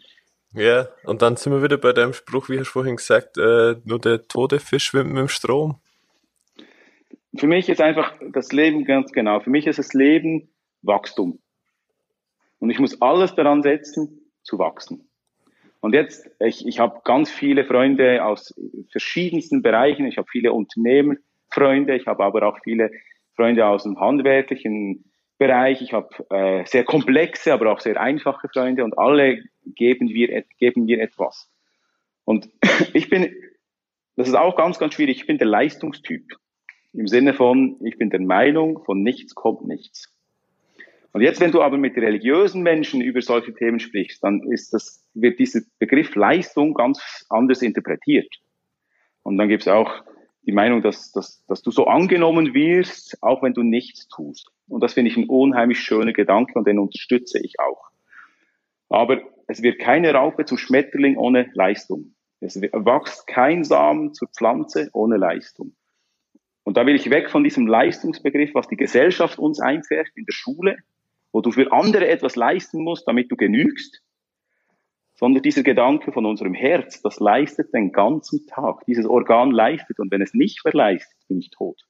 Ja, 0.53 0.89
und 1.05 1.23
dann 1.23 1.37
sind 1.37 1.53
wir 1.53 1.63
wieder 1.63 1.79
bei 1.79 1.93
deinem 1.93 2.13
Spruch, 2.13 2.49
wie 2.49 2.59
hast 2.59 2.69
du 2.69 2.73
vorhin 2.73 2.97
gesagt, 2.97 3.39
äh, 3.39 3.77
nur 3.85 4.01
der 4.01 4.27
tote 4.27 4.59
Fisch 4.59 4.85
schwimmt 4.85 5.11
mit 5.11 5.19
dem 5.19 5.29
Strom. 5.29 5.77
Für 7.37 7.47
mich 7.47 7.69
ist 7.69 7.81
einfach 7.81 8.13
das 8.33 8.51
Leben 8.51 8.85
ganz 8.85 9.13
genau. 9.13 9.39
Für 9.39 9.51
mich 9.51 9.69
ist 9.69 9.79
das 9.79 9.95
Leben 9.95 10.49
Wachstum. 10.83 11.39
Und 12.59 12.71
ich 12.71 12.81
muss 12.81 13.01
alles 13.01 13.37
daran 13.37 13.63
setzen, 13.63 14.33
zu 14.43 14.59
wachsen. 14.59 15.09
Und 15.81 15.95
jetzt, 15.95 16.31
ich, 16.41 16.67
ich 16.67 16.79
habe 16.79 17.01
ganz 17.05 17.31
viele 17.31 17.65
Freunde 17.65 18.25
aus 18.25 18.55
verschiedensten 18.91 19.63
Bereichen. 19.63 20.07
Ich 20.07 20.19
habe 20.19 20.29
viele 20.31 20.53
Unternehmerfreunde, 20.53 21.97
ich 21.97 22.07
habe 22.07 22.23
aber 22.23 22.47
auch 22.47 22.59
viele 22.63 22.91
Freunde 23.35 23.67
aus 23.67 23.85
dem 23.85 23.99
handwerklichen 23.99 25.11
Bereich. 25.39 25.81
Ich 25.81 25.95
habe 25.95 26.09
äh, 26.29 26.67
sehr 26.67 26.85
komplexe, 26.85 27.55
aber 27.55 27.73
auch 27.73 27.81
sehr 27.81 27.99
einfache 27.99 28.49
Freunde 28.53 28.85
und 28.85 28.99
alle 28.99 29.43
geben 29.65 30.11
wir, 30.11 30.45
geben 30.59 30.87
wir 30.87 31.01
etwas. 31.01 31.51
Und 32.25 32.51
ich 32.93 33.09
bin, 33.09 33.35
das 34.17 34.29
ist 34.29 34.35
auch 34.35 34.57
ganz, 34.57 34.79
ganz 34.79 34.95
schwierig, 34.95 35.17
ich 35.17 35.27
bin 35.27 35.39
der 35.39 35.49
Leistungstyp. 35.49 36.25
Im 36.93 37.07
Sinne 37.07 37.33
von, 37.33 37.81
ich 37.85 37.97
bin 37.97 38.11
der 38.11 38.21
Meinung, 38.21 38.85
von 38.85 39.03
nichts 39.03 39.35
kommt 39.35 39.67
nichts. 39.67 40.15
Und 41.13 41.23
jetzt, 41.23 41.41
wenn 41.41 41.53
du 41.53 41.63
aber 41.63 41.79
mit 41.79 41.97
religiösen 41.97 42.63
Menschen 42.63 43.01
über 43.01 43.23
solche 43.23 43.55
Themen 43.55 43.81
sprichst, 43.81 44.23
dann 44.23 44.43
ist 44.51 44.75
das 44.75 45.00
wird 45.15 45.39
dieser 45.39 45.61
Begriff 45.79 46.15
Leistung 46.15 46.75
ganz 46.75 47.27
anders 47.29 47.63
interpretiert. 47.63 48.33
Und 49.23 49.39
dann 49.39 49.49
gibt 49.49 49.63
es 49.63 49.69
auch 49.69 50.03
die 50.43 50.53
Meinung, 50.53 50.83
dass, 50.83 51.13
dass, 51.13 51.45
dass 51.47 51.63
du 51.63 51.71
so 51.71 51.87
angenommen 51.87 52.55
wirst, 52.55 53.19
auch 53.23 53.43
wenn 53.43 53.55
du 53.55 53.63
nichts 53.63 54.09
tust. 54.09 54.51
Und 54.69 54.83
das 54.83 54.95
finde 54.95 55.11
ich 55.11 55.17
ein 55.17 55.29
unheimlich 55.29 55.81
schöner 55.81 56.13
Gedanke 56.13 56.55
und 56.55 56.67
den 56.67 56.79
unterstütze 56.79 57.39
ich 57.43 57.55
auch. 57.61 57.91
Aber 58.89 59.21
es 59.47 59.63
wird 59.63 59.79
keine 59.79 60.13
Raupe 60.15 60.45
zum 60.45 60.59
Schmetterling 60.59 61.17
ohne 61.17 61.51
Leistung. 61.55 62.15
Es 62.41 62.61
wächst 62.61 63.27
kein 63.27 63.65
Samen 63.65 64.15
zur 64.15 64.29
Pflanze 64.29 64.89
ohne 64.93 65.19
Leistung. 65.19 65.75
Und 66.63 66.77
da 66.77 66.87
will 66.87 66.95
ich 66.95 67.11
weg 67.11 67.31
von 67.31 67.45
diesem 67.45 67.67
Leistungsbegriff, 67.67 68.55
was 68.55 68.69
die 68.69 68.77
Gesellschaft 68.77 69.39
uns 69.39 69.61
einfährt 69.61 70.09
in 70.15 70.25
der 70.25 70.33
Schule, 70.33 70.77
wo 71.33 71.41
du 71.41 71.53
für 71.53 71.71
andere 71.73 72.09
etwas 72.09 72.37
leisten 72.37 72.83
musst, 72.83 73.07
damit 73.07 73.31
du 73.31 73.37
genügst, 73.37 74.03
sondern 75.21 75.43
dieser 75.43 75.63
Gedanke 75.63 76.13
von 76.13 76.25
unserem 76.25 76.55
Herz, 76.55 77.03
das 77.03 77.21
leistet 77.21 77.75
den 77.75 77.93
ganzen 77.93 78.47
Tag. 78.47 78.87
Dieses 78.87 79.05
Organ 79.05 79.51
leistet 79.51 80.01
und 80.01 80.11
wenn 80.11 80.23
es 80.23 80.33
nicht 80.33 80.65
mehr 80.65 80.73
leistet, 80.73 81.17
bin 81.29 81.39
ich 81.39 81.51
tot. 81.51 81.87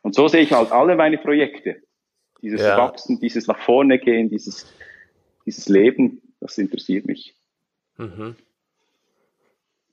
Und 0.00 0.14
so 0.14 0.26
sehe 0.26 0.40
ich 0.40 0.52
halt 0.52 0.72
alle 0.72 0.96
meine 0.96 1.18
Projekte. 1.18 1.82
Dieses 2.40 2.62
ja. 2.62 2.78
Wachsen, 2.78 3.20
dieses 3.20 3.46
nach 3.46 3.58
vorne 3.58 3.98
gehen, 3.98 4.30
dieses, 4.30 4.66
dieses 5.44 5.68
Leben, 5.68 6.22
das 6.40 6.56
interessiert 6.56 7.04
mich. 7.06 7.36
Mhm. 7.98 8.36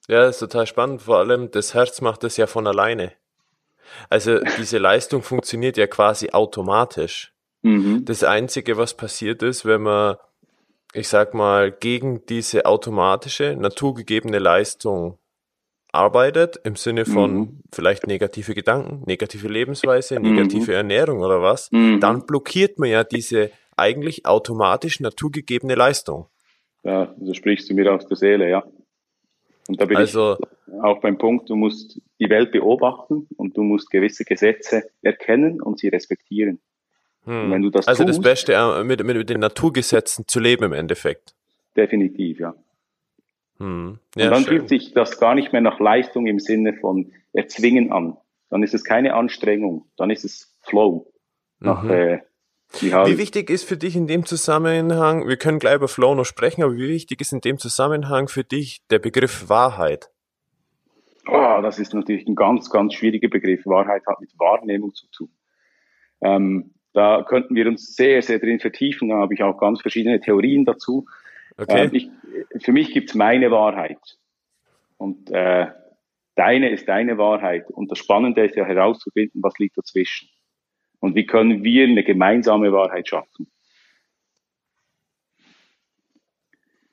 Ja, 0.07 0.21
das 0.21 0.37
ist 0.37 0.39
total 0.39 0.67
spannend. 0.67 1.01
Vor 1.01 1.17
allem 1.17 1.51
das 1.51 1.73
Herz 1.73 1.99
macht 1.99 2.23
das 2.23 2.37
ja 2.37 2.47
von 2.47 2.65
alleine. 2.65 3.11
Also 4.09 4.39
diese 4.57 4.77
Leistung 4.77 5.21
funktioniert 5.21 5.75
ja 5.75 5.87
quasi 5.87 6.29
automatisch. 6.29 7.33
Mhm. 7.61 8.05
Das 8.05 8.23
Einzige, 8.23 8.77
was 8.77 8.95
passiert 8.95 9.43
ist, 9.43 9.65
wenn 9.65 9.81
man, 9.81 10.15
ich 10.93 11.07
sag 11.07 11.33
mal, 11.33 11.71
gegen 11.71 12.25
diese 12.25 12.65
automatische, 12.65 13.55
naturgegebene 13.55 14.39
Leistung 14.39 15.17
arbeitet, 15.91 16.59
im 16.63 16.75
Sinne 16.75 17.05
von 17.05 17.33
mhm. 17.33 17.59
vielleicht 17.73 18.07
negative 18.07 18.53
Gedanken, 18.53 19.03
negative 19.05 19.47
Lebensweise, 19.47 20.19
mhm. 20.19 20.35
negative 20.35 20.71
mhm. 20.71 20.77
Ernährung 20.77 21.19
oder 21.19 21.41
was, 21.41 21.71
mhm. 21.71 21.99
dann 21.99 22.25
blockiert 22.25 22.79
man 22.79 22.89
ja 22.89 23.03
diese 23.03 23.51
eigentlich 23.75 24.25
automatisch 24.25 24.99
naturgegebene 24.99 25.75
Leistung. 25.75 26.27
Ja, 26.83 27.13
so 27.21 27.33
sprichst 27.33 27.69
du 27.69 27.73
mir 27.73 27.93
aus 27.93 28.07
der 28.07 28.17
Seele, 28.17 28.49
ja. 28.49 28.63
Und 29.67 29.79
da 29.79 29.85
bin 29.85 29.97
also, 29.97 30.37
ich 30.39 30.73
auch 30.81 30.99
beim 31.01 31.17
Punkt, 31.17 31.49
du 31.49 31.55
musst 31.55 32.01
die 32.19 32.29
Welt 32.29 32.51
beobachten 32.51 33.27
und 33.37 33.55
du 33.55 33.61
musst 33.61 33.89
gewisse 33.91 34.23
Gesetze 34.23 34.83
erkennen 35.01 35.61
und 35.61 35.79
sie 35.79 35.89
respektieren. 35.89 36.59
Hm. 37.25 37.51
wenn 37.51 37.61
du 37.61 37.69
das 37.69 37.87
also 37.87 38.03
tust, 38.03 38.17
das 38.17 38.23
Beste 38.23 38.53
äh, 38.53 38.83
mit, 38.83 39.03
mit, 39.03 39.15
mit 39.15 39.29
den 39.29 39.39
Naturgesetzen 39.39 40.27
zu 40.27 40.39
leben 40.39 40.63
im 40.63 40.73
Endeffekt. 40.73 41.35
Definitiv, 41.75 42.39
ja. 42.39 42.55
Hm. 43.57 43.99
ja 44.15 44.25
und 44.25 44.31
dann 44.31 44.43
schön. 44.43 44.57
fühlt 44.57 44.69
sich 44.69 44.93
das 44.93 45.19
gar 45.19 45.35
nicht 45.35 45.53
mehr 45.53 45.61
nach 45.61 45.79
Leistung 45.79 46.25
im 46.25 46.39
Sinne 46.39 46.73
von 46.73 47.11
erzwingen 47.33 47.91
an. 47.91 48.17
Dann 48.49 48.63
ist 48.63 48.73
es 48.73 48.83
keine 48.83 49.13
Anstrengung, 49.13 49.85
dann 49.97 50.09
ist 50.09 50.25
es 50.25 50.55
Flow. 50.61 51.11
Nach, 51.59 51.83
mhm. 51.83 51.91
äh, 51.91 52.19
wie 52.79 53.17
wichtig 53.17 53.49
ist 53.49 53.65
für 53.65 53.77
dich 53.77 53.95
in 53.95 54.07
dem 54.07 54.25
Zusammenhang, 54.25 55.27
wir 55.27 55.37
können 55.37 55.59
gleich 55.59 55.75
über 55.75 55.89
Flow 55.89 56.15
noch 56.15 56.25
sprechen, 56.25 56.63
aber 56.63 56.75
wie 56.75 56.87
wichtig 56.87 57.19
ist 57.19 57.33
in 57.33 57.41
dem 57.41 57.57
Zusammenhang 57.57 58.29
für 58.29 58.43
dich 58.43 58.81
der 58.89 58.99
Begriff 58.99 59.49
Wahrheit? 59.49 60.09
Oh, 61.27 61.59
das 61.61 61.79
ist 61.79 61.93
natürlich 61.93 62.25
ein 62.27 62.35
ganz, 62.35 62.69
ganz 62.69 62.93
schwieriger 62.93 63.27
Begriff. 63.27 63.65
Wahrheit 63.65 64.03
hat 64.07 64.21
mit 64.21 64.31
Wahrnehmung 64.39 64.93
zu 64.93 65.05
tun. 65.11 65.29
Ähm, 66.21 66.73
da 66.93 67.23
könnten 67.23 67.55
wir 67.55 67.67
uns 67.67 67.95
sehr, 67.95 68.21
sehr 68.21 68.39
drin 68.39 68.59
vertiefen. 68.59 69.09
Da 69.09 69.15
habe 69.15 69.33
ich 69.33 69.43
auch 69.43 69.57
ganz 69.57 69.81
verschiedene 69.81 70.19
Theorien 70.19 70.65
dazu. 70.65 71.05
Okay. 71.57 71.85
Ähm, 71.85 71.89
ich, 71.93 72.09
für 72.63 72.71
mich 72.71 72.91
gibt 72.91 73.09
es 73.09 73.15
meine 73.15 73.51
Wahrheit. 73.51 73.99
Und 74.97 75.31
äh, 75.31 75.67
deine 76.35 76.69
ist 76.69 76.87
deine 76.87 77.17
Wahrheit. 77.17 77.69
Und 77.69 77.91
das 77.91 77.99
Spannende 77.99 78.45
ist 78.45 78.55
ja 78.55 78.65
herauszufinden, 78.65 79.41
was 79.41 79.57
liegt 79.57 79.77
dazwischen. 79.77 80.29
Und 80.99 81.15
wie 81.15 81.25
können 81.25 81.63
wir 81.63 81.85
eine 81.85 82.03
gemeinsame 82.03 82.71
Wahrheit 82.71 83.07
schaffen? 83.07 83.51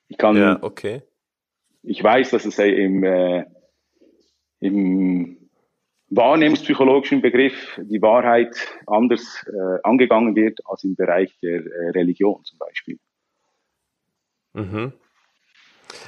Ich 0.08 0.16
kann, 0.16 0.36
ja, 0.36 0.58
okay. 0.62 1.02
Ich 1.82 2.02
weiß, 2.02 2.30
dass 2.30 2.46
es 2.46 2.58
im, 2.58 3.04
äh, 3.04 3.44
im 4.60 5.47
wahrnehmungspsychologischen 6.10 7.20
Begriff 7.20 7.78
die 7.82 8.00
Wahrheit 8.00 8.56
anders 8.86 9.44
äh, 9.46 9.78
angegangen 9.82 10.34
wird 10.34 10.60
als 10.64 10.84
im 10.84 10.96
Bereich 10.96 11.36
der 11.42 11.60
äh, 11.60 11.90
Religion 11.90 12.42
zum 12.44 12.58
Beispiel. 12.58 12.98
Mhm. 14.54 14.92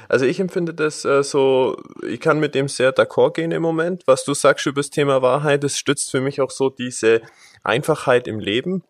Also 0.07 0.25
ich 0.25 0.39
empfinde 0.39 0.73
das 0.73 1.05
äh, 1.05 1.23
so, 1.23 1.77
ich 2.07 2.19
kann 2.19 2.39
mit 2.39 2.55
dem 2.55 2.67
sehr 2.67 2.93
d'accord 2.93 3.33
gehen 3.33 3.51
im 3.51 3.61
Moment. 3.61 4.03
Was 4.07 4.25
du 4.25 4.33
sagst 4.33 4.65
über 4.65 4.81
das 4.81 4.89
Thema 4.89 5.21
Wahrheit, 5.21 5.63
das 5.63 5.77
stützt 5.77 6.11
für 6.11 6.21
mich 6.21 6.41
auch 6.41 6.51
so 6.51 6.69
diese 6.69 7.21
Einfachheit 7.63 8.27
im 8.27 8.39
Leben. 8.39 8.83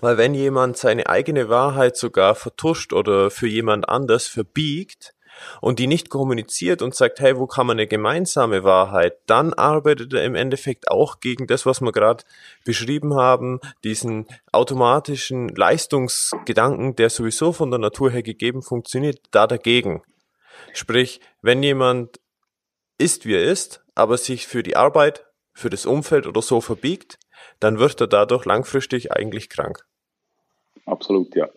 Weil 0.00 0.18
wenn 0.18 0.34
jemand 0.34 0.76
seine 0.76 1.08
eigene 1.08 1.48
Wahrheit 1.48 1.96
sogar 1.96 2.34
vertuscht 2.34 2.92
oder 2.92 3.30
für 3.30 3.46
jemand 3.46 3.88
anders 3.88 4.26
verbiegt 4.26 5.14
und 5.60 5.78
die 5.78 5.86
nicht 5.86 6.10
kommuniziert 6.10 6.82
und 6.82 6.94
sagt, 6.94 7.20
hey, 7.20 7.38
wo 7.38 7.46
kann 7.46 7.66
man 7.66 7.78
eine 7.78 7.86
gemeinsame 7.86 8.64
Wahrheit, 8.64 9.18
dann 9.26 9.52
arbeitet 9.52 10.12
er 10.12 10.24
im 10.24 10.34
Endeffekt 10.34 10.90
auch 10.90 11.20
gegen 11.20 11.46
das, 11.46 11.66
was 11.66 11.80
wir 11.80 11.92
gerade 11.92 12.24
beschrieben 12.64 13.14
haben, 13.14 13.60
diesen 13.82 14.26
automatischen 14.52 15.48
Leistungsgedanken, 15.48 16.96
der 16.96 17.10
sowieso 17.10 17.52
von 17.52 17.70
der 17.70 17.80
Natur 17.80 18.10
her 18.10 18.22
gegeben 18.22 18.62
funktioniert, 18.62 19.20
da 19.30 19.46
dagegen. 19.46 20.02
Sprich, 20.72 21.20
wenn 21.42 21.62
jemand 21.62 22.20
ist, 22.98 23.26
wie 23.26 23.34
er 23.34 23.44
ist, 23.44 23.82
aber 23.94 24.18
sich 24.18 24.46
für 24.46 24.62
die 24.62 24.76
Arbeit, 24.76 25.26
für 25.52 25.70
das 25.70 25.86
Umfeld 25.86 26.26
oder 26.26 26.42
so 26.42 26.60
verbiegt, 26.60 27.18
dann 27.60 27.78
wird 27.78 28.00
er 28.00 28.06
dadurch 28.06 28.44
langfristig 28.44 29.12
eigentlich 29.12 29.48
krank. 29.48 29.84
Absolut, 30.86 31.34
ja. 31.34 31.48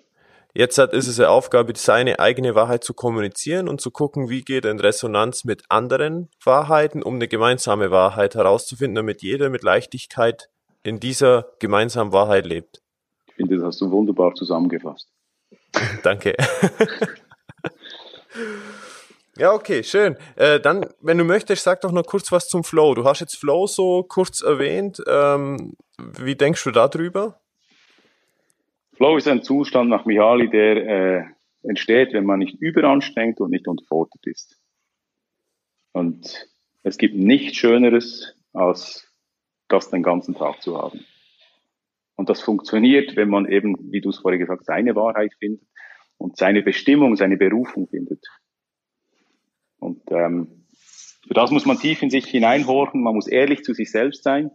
Jetzt 0.54 0.78
hat, 0.78 0.94
ist 0.94 1.08
es 1.08 1.20
eine 1.20 1.30
Aufgabe, 1.30 1.74
seine 1.76 2.20
eigene 2.20 2.56
Wahrheit 2.56 2.84
zu 2.84 2.94
kommunizieren 2.94 3.68
und 3.68 3.80
zu 3.80 3.92
gucken, 3.92 4.30
wie 4.30 4.42
geht 4.42 4.66
in 4.66 4.80
Resonanz 4.80 5.44
mit 5.44 5.64
anderen 5.70 6.30
Wahrheiten, 6.44 7.04
um 7.04 7.16
eine 7.16 7.28
gemeinsame 7.28 7.92
Wahrheit 7.92 8.36
herauszufinden, 8.36 8.96
damit 8.96 9.22
jeder 9.22 9.50
mit 9.50 9.64
Leichtigkeit 9.64 10.50
in 10.84 11.00
dieser 11.00 11.48
gemeinsamen 11.60 12.12
Wahrheit 12.12 12.46
lebt. 12.46 12.82
Ich 13.28 13.36
finde, 13.36 13.58
das 13.58 13.66
hast 13.66 13.82
du 13.82 13.92
wunderbar 13.92 14.34
zusammengefasst. 14.34 15.10
Danke. 16.04 16.36
Ja, 19.38 19.54
okay, 19.54 19.84
schön. 19.84 20.18
Äh, 20.36 20.60
dann, 20.60 20.88
wenn 21.00 21.20
du 21.20 21.24
möchtest, 21.24 21.64
sag 21.64 21.82
doch 21.82 21.92
noch 21.92 22.06
kurz 22.06 22.32
was 22.32 22.48
zum 22.48 22.64
Flow. 22.64 22.96
Du 22.96 23.06
hast 23.06 23.20
jetzt 23.20 23.38
Flow 23.38 23.68
so 23.68 24.02
kurz 24.02 24.42
erwähnt. 24.42 25.02
Ähm, 25.08 25.74
wie 25.98 26.36
denkst 26.36 26.64
du 26.64 26.72
darüber? 26.72 27.40
Flow 28.98 29.16
ist 29.16 29.28
ein 29.28 29.44
Zustand 29.44 29.92
nach 29.92 30.06
Mihaly, 30.06 30.50
der 30.50 30.88
äh, 30.88 31.26
entsteht, 31.62 32.14
wenn 32.14 32.26
man 32.26 32.40
nicht 32.40 32.60
überanstrengt 32.60 33.40
und 33.40 33.52
nicht 33.52 33.68
unterfordert 33.68 34.26
ist. 34.26 34.60
Und 35.92 36.48
es 36.82 36.98
gibt 36.98 37.16
nichts 37.16 37.58
Schöneres, 37.58 38.36
als 38.54 39.08
das 39.68 39.92
den 39.92 40.02
ganzen 40.02 40.34
Tag 40.34 40.64
zu 40.64 40.82
haben. 40.82 41.06
Und 42.16 42.30
das 42.30 42.42
funktioniert, 42.42 43.16
wenn 43.16 43.30
man 43.30 43.48
eben, 43.48 43.92
wie 43.92 44.02
du 44.02 44.10
es 44.10 44.18
vorher 44.18 44.40
gesagt 44.40 44.62
hast, 44.62 44.66
seine 44.66 44.96
Wahrheit 44.96 45.32
findet 45.38 45.68
und 46.18 46.36
seine 46.36 46.64
Bestimmung, 46.64 47.16
seine 47.16 47.38
Berufung 47.38 47.88
findet. 47.88 48.26
Und 49.78 50.02
ähm, 50.10 50.66
für 51.28 51.36
das 51.36 51.52
muss 51.52 51.68
man 51.68 51.78
tief 51.78 52.02
in 52.02 52.10
sich 52.10 52.26
hineinhorchen, 52.26 53.04
man 53.04 53.14
muss 53.14 53.28
ehrlich 53.28 53.64
zu 53.64 53.76
sich 53.76 53.92
selbst 53.92 54.24
sein. 54.24 54.50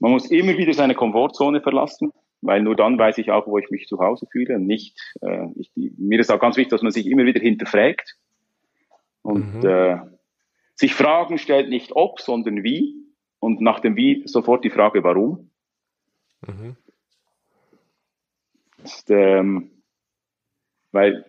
Man 0.00 0.10
muss 0.12 0.30
immer 0.30 0.58
wieder 0.58 0.74
seine 0.74 0.94
Komfortzone 0.94 1.62
verlassen, 1.62 2.12
weil 2.40 2.62
nur 2.62 2.76
dann 2.76 2.98
weiß 2.98 3.18
ich 3.18 3.30
auch, 3.30 3.46
wo 3.46 3.58
ich 3.58 3.70
mich 3.70 3.86
zu 3.86 3.98
Hause 3.98 4.26
fühle 4.30 4.58
nicht, 4.58 4.98
äh, 5.20 5.46
ich, 5.56 5.70
mir 5.74 6.20
ist 6.20 6.30
auch 6.30 6.40
ganz 6.40 6.56
wichtig, 6.56 6.70
dass 6.70 6.82
man 6.82 6.92
sich 6.92 7.06
immer 7.06 7.24
wieder 7.24 7.40
hinterfragt 7.40 8.16
und 9.22 9.62
mhm. 9.62 9.66
äh, 9.68 9.98
sich 10.74 10.94
Fragen 10.94 11.38
stellt, 11.38 11.68
nicht 11.68 11.92
ob, 11.92 12.20
sondern 12.20 12.62
wie 12.62 12.94
und 13.40 13.60
nach 13.60 13.80
dem 13.80 13.96
Wie 13.96 14.22
sofort 14.26 14.64
die 14.64 14.70
Frage, 14.70 15.04
warum. 15.04 15.50
Mhm. 16.46 16.76
Ist, 18.84 19.10
ähm, 19.10 19.82
weil 20.92 21.24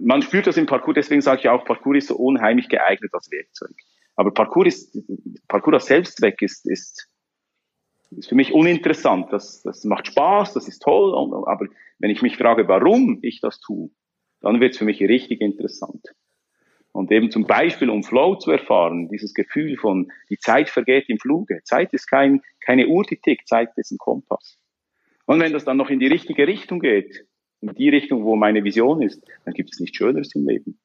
man 0.00 0.22
spürt 0.22 0.46
das 0.46 0.56
im 0.56 0.66
Parcours, 0.66 0.94
deswegen 0.94 1.20
sage 1.20 1.40
ich 1.40 1.48
auch, 1.48 1.64
Parcours 1.64 1.98
ist 1.98 2.08
so 2.08 2.16
unheimlich 2.16 2.68
geeignet 2.68 3.12
als 3.12 3.30
Werkzeug. 3.30 3.74
Aber 4.16 4.32
Parcours 4.32 4.68
ist, 4.68 4.98
Parcours 5.48 5.74
als 5.74 5.86
Selbstzweck 5.86 6.40
ist, 6.40 6.66
ist, 6.66 7.08
ist 8.18 8.28
für 8.28 8.34
mich 8.34 8.52
uninteressant. 8.52 9.32
Das, 9.32 9.62
das 9.62 9.84
macht 9.84 10.06
Spaß, 10.08 10.54
das 10.54 10.68
ist 10.68 10.80
toll, 10.82 11.14
aber 11.46 11.66
wenn 11.98 12.10
ich 12.10 12.22
mich 12.22 12.36
frage, 12.36 12.68
warum 12.68 13.18
ich 13.22 13.40
das 13.40 13.60
tue, 13.60 13.90
dann 14.40 14.60
wird 14.60 14.72
es 14.72 14.78
für 14.78 14.84
mich 14.84 15.00
richtig 15.00 15.40
interessant. 15.40 16.14
Und 16.92 17.10
eben 17.10 17.30
zum 17.30 17.44
Beispiel, 17.44 17.90
um 17.90 18.04
Flow 18.04 18.36
zu 18.36 18.52
erfahren, 18.52 19.08
dieses 19.08 19.34
Gefühl 19.34 19.76
von, 19.76 20.12
die 20.30 20.38
Zeit 20.38 20.70
vergeht 20.70 21.08
im 21.08 21.18
Fluge. 21.18 21.60
Zeit 21.64 21.92
ist 21.92 22.06
kein, 22.06 22.40
keine 22.60 22.86
Uhr, 22.86 23.02
die 23.02 23.16
tickt, 23.16 23.48
Zeit 23.48 23.70
ist 23.76 23.90
ein 23.90 23.98
Kompass. 23.98 24.58
Und 25.26 25.40
wenn 25.40 25.52
das 25.52 25.64
dann 25.64 25.76
noch 25.76 25.90
in 25.90 25.98
die 25.98 26.06
richtige 26.06 26.46
Richtung 26.46 26.78
geht, 26.78 27.26
in 27.62 27.74
die 27.74 27.88
Richtung, 27.88 28.24
wo 28.24 28.36
meine 28.36 28.62
Vision 28.62 29.02
ist, 29.02 29.26
dann 29.44 29.54
gibt 29.54 29.70
es 29.72 29.80
nichts 29.80 29.96
Schöneres 29.96 30.34
im 30.36 30.46
Leben. 30.46 30.78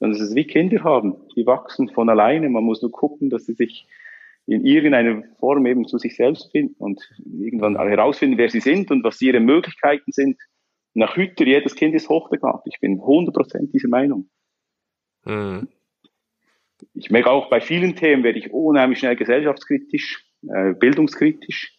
Dann 0.00 0.10
ist 0.12 0.20
es 0.20 0.34
wie 0.34 0.44
Kinder 0.44 0.82
haben. 0.82 1.16
Die 1.36 1.46
wachsen 1.46 1.88
von 1.88 2.08
alleine. 2.08 2.48
Man 2.48 2.64
muss 2.64 2.82
nur 2.82 2.90
gucken, 2.90 3.30
dass 3.30 3.46
sie 3.46 3.54
sich 3.54 3.86
in 4.48 4.64
irgendeiner 4.64 5.22
Form 5.38 5.66
eben 5.66 5.86
zu 5.86 5.98
sich 5.98 6.16
selbst 6.16 6.50
finden 6.50 6.74
und 6.78 7.02
irgendwann 7.26 7.76
herausfinden, 7.76 8.38
wer 8.38 8.48
sie 8.48 8.60
sind 8.60 8.90
und 8.90 9.04
was 9.04 9.20
ihre 9.20 9.40
Möglichkeiten 9.40 10.10
sind. 10.10 10.40
Nach 10.94 11.16
Hüter, 11.16 11.46
jedes 11.46 11.74
Kind 11.74 11.94
ist 11.94 12.08
hochbegabt. 12.08 12.66
Ich 12.66 12.80
bin 12.80 12.98
100% 12.98 13.70
dieser 13.70 13.88
Meinung. 13.88 14.30
Mhm. 15.26 15.68
Ich 16.94 17.10
merke 17.10 17.30
auch, 17.30 17.50
bei 17.50 17.60
vielen 17.60 17.94
Themen 17.94 18.24
werde 18.24 18.38
ich 18.38 18.50
unheimlich 18.50 19.00
schnell 19.00 19.16
gesellschaftskritisch, 19.16 20.24
äh, 20.48 20.72
bildungskritisch. 20.72 21.76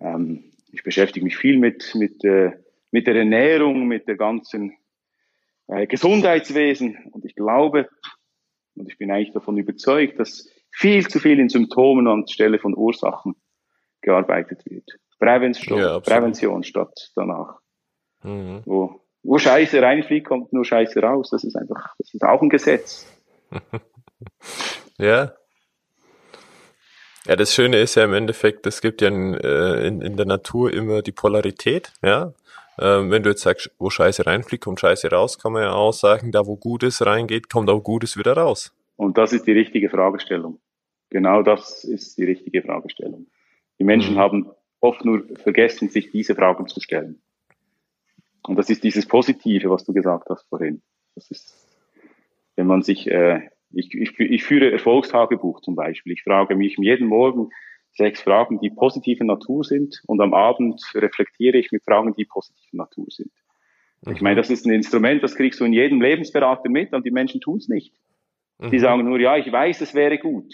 Ähm, 0.00 0.52
ich 0.72 0.84
beschäftige 0.84 1.24
mich 1.24 1.36
viel 1.36 1.58
mit, 1.58 1.94
mit, 1.94 2.24
äh, 2.24 2.52
mit 2.90 3.06
der 3.06 3.16
Ernährung, 3.16 3.86
mit 3.86 4.08
der 4.08 4.16
ganzen 4.16 4.74
äh, 5.66 5.86
Gesundheitswesen. 5.86 7.10
Und 7.12 7.26
ich 7.26 7.34
glaube, 7.34 7.90
und 8.74 8.88
ich 8.88 8.96
bin 8.96 9.10
eigentlich 9.10 9.32
davon 9.32 9.58
überzeugt, 9.58 10.18
dass 10.18 10.48
viel 10.76 11.08
zu 11.08 11.20
viel 11.20 11.40
in 11.40 11.48
Symptomen 11.48 12.06
anstelle 12.06 12.58
von 12.58 12.76
Ursachen 12.76 13.34
gearbeitet 14.02 14.62
wird. 14.66 14.84
Prävention, 15.18 15.78
ja, 15.78 16.00
Prävention 16.00 16.64
statt 16.64 17.12
danach. 17.16 17.60
Mhm. 18.22 18.60
Wo, 18.66 19.00
wo 19.22 19.38
Scheiße 19.38 19.80
reinfliegt, 19.80 20.28
kommt 20.28 20.52
nur 20.52 20.66
Scheiße 20.66 21.00
raus. 21.00 21.30
Das 21.30 21.44
ist 21.44 21.56
einfach, 21.56 21.94
das 21.98 22.12
ist 22.12 22.22
auch 22.22 22.42
ein 22.42 22.50
Gesetz. 22.50 23.10
ja. 24.98 25.32
Ja, 27.24 27.36
das 27.36 27.54
Schöne 27.54 27.78
ist 27.78 27.94
ja 27.94 28.04
im 28.04 28.12
Endeffekt, 28.12 28.66
es 28.66 28.82
gibt 28.82 29.00
ja 29.00 29.08
in, 29.08 29.34
äh, 29.34 29.86
in, 29.86 30.02
in 30.02 30.16
der 30.16 30.26
Natur 30.26 30.72
immer 30.72 31.00
die 31.00 31.12
Polarität, 31.12 31.92
ja. 32.02 32.34
Ähm, 32.78 33.10
wenn 33.10 33.22
du 33.22 33.30
jetzt 33.30 33.40
sagst, 33.40 33.70
wo 33.78 33.88
Scheiße 33.88 34.26
reinfliegt, 34.26 34.62
kommt 34.62 34.80
Scheiße 34.80 35.10
raus, 35.10 35.38
kann 35.38 35.52
man 35.52 35.62
ja 35.62 35.72
auch 35.72 35.94
sagen, 35.94 36.30
da 36.30 36.46
wo 36.46 36.56
Gutes 36.56 37.04
reingeht, 37.04 37.48
kommt 37.48 37.70
auch 37.70 37.80
Gutes 37.80 38.18
wieder 38.18 38.36
raus. 38.36 38.74
Und 38.96 39.16
das 39.16 39.32
ist 39.32 39.46
die 39.46 39.52
richtige 39.52 39.88
Fragestellung. 39.88 40.60
Genau 41.16 41.40
das 41.40 41.82
ist 41.82 42.18
die 42.18 42.24
richtige 42.24 42.60
Fragestellung. 42.60 43.26
Die 43.78 43.84
Menschen 43.84 44.16
mhm. 44.16 44.18
haben 44.18 44.50
oft 44.80 45.02
nur 45.02 45.24
vergessen, 45.36 45.88
sich 45.88 46.10
diese 46.10 46.34
Fragen 46.34 46.66
zu 46.68 46.78
stellen. 46.78 47.22
Und 48.46 48.56
das 48.56 48.68
ist 48.68 48.84
dieses 48.84 49.06
Positive, 49.06 49.70
was 49.70 49.86
du 49.86 49.94
gesagt 49.94 50.28
hast 50.28 50.46
vorhin. 50.50 50.82
Das 51.14 51.30
ist, 51.30 51.56
wenn 52.54 52.66
man 52.66 52.82
sich, 52.82 53.10
äh, 53.10 53.48
ich, 53.70 53.94
ich, 53.94 54.20
ich 54.20 54.44
führe 54.44 54.70
Erfolgstagebuch 54.70 55.62
zum 55.62 55.74
Beispiel. 55.74 56.12
Ich 56.12 56.22
frage 56.22 56.54
mich 56.54 56.76
jeden 56.76 57.08
Morgen 57.08 57.48
sechs 57.92 58.20
Fragen, 58.20 58.60
die 58.60 58.68
positive 58.68 59.24
Natur 59.24 59.64
sind 59.64 60.02
und 60.06 60.20
am 60.20 60.34
Abend 60.34 60.82
reflektiere 60.94 61.56
ich 61.56 61.72
mit 61.72 61.82
Fragen, 61.82 62.12
die 62.12 62.26
positive 62.26 62.76
Natur 62.76 63.06
sind. 63.08 63.32
Mhm. 64.02 64.12
Ich 64.12 64.20
meine, 64.20 64.36
das 64.36 64.50
ist 64.50 64.66
ein 64.66 64.72
Instrument, 64.74 65.22
das 65.22 65.34
kriegst 65.34 65.60
du 65.60 65.64
in 65.64 65.72
jedem 65.72 66.02
Lebensberater 66.02 66.68
mit 66.68 66.92
und 66.92 67.06
die 67.06 67.10
Menschen 67.10 67.40
tun 67.40 67.56
es 67.56 67.68
nicht. 67.68 67.94
Mhm. 68.58 68.70
Die 68.70 68.78
sagen 68.78 69.04
nur, 69.04 69.18
ja, 69.18 69.38
ich 69.38 69.50
weiß, 69.50 69.80
es 69.80 69.94
wäre 69.94 70.18
gut. 70.18 70.52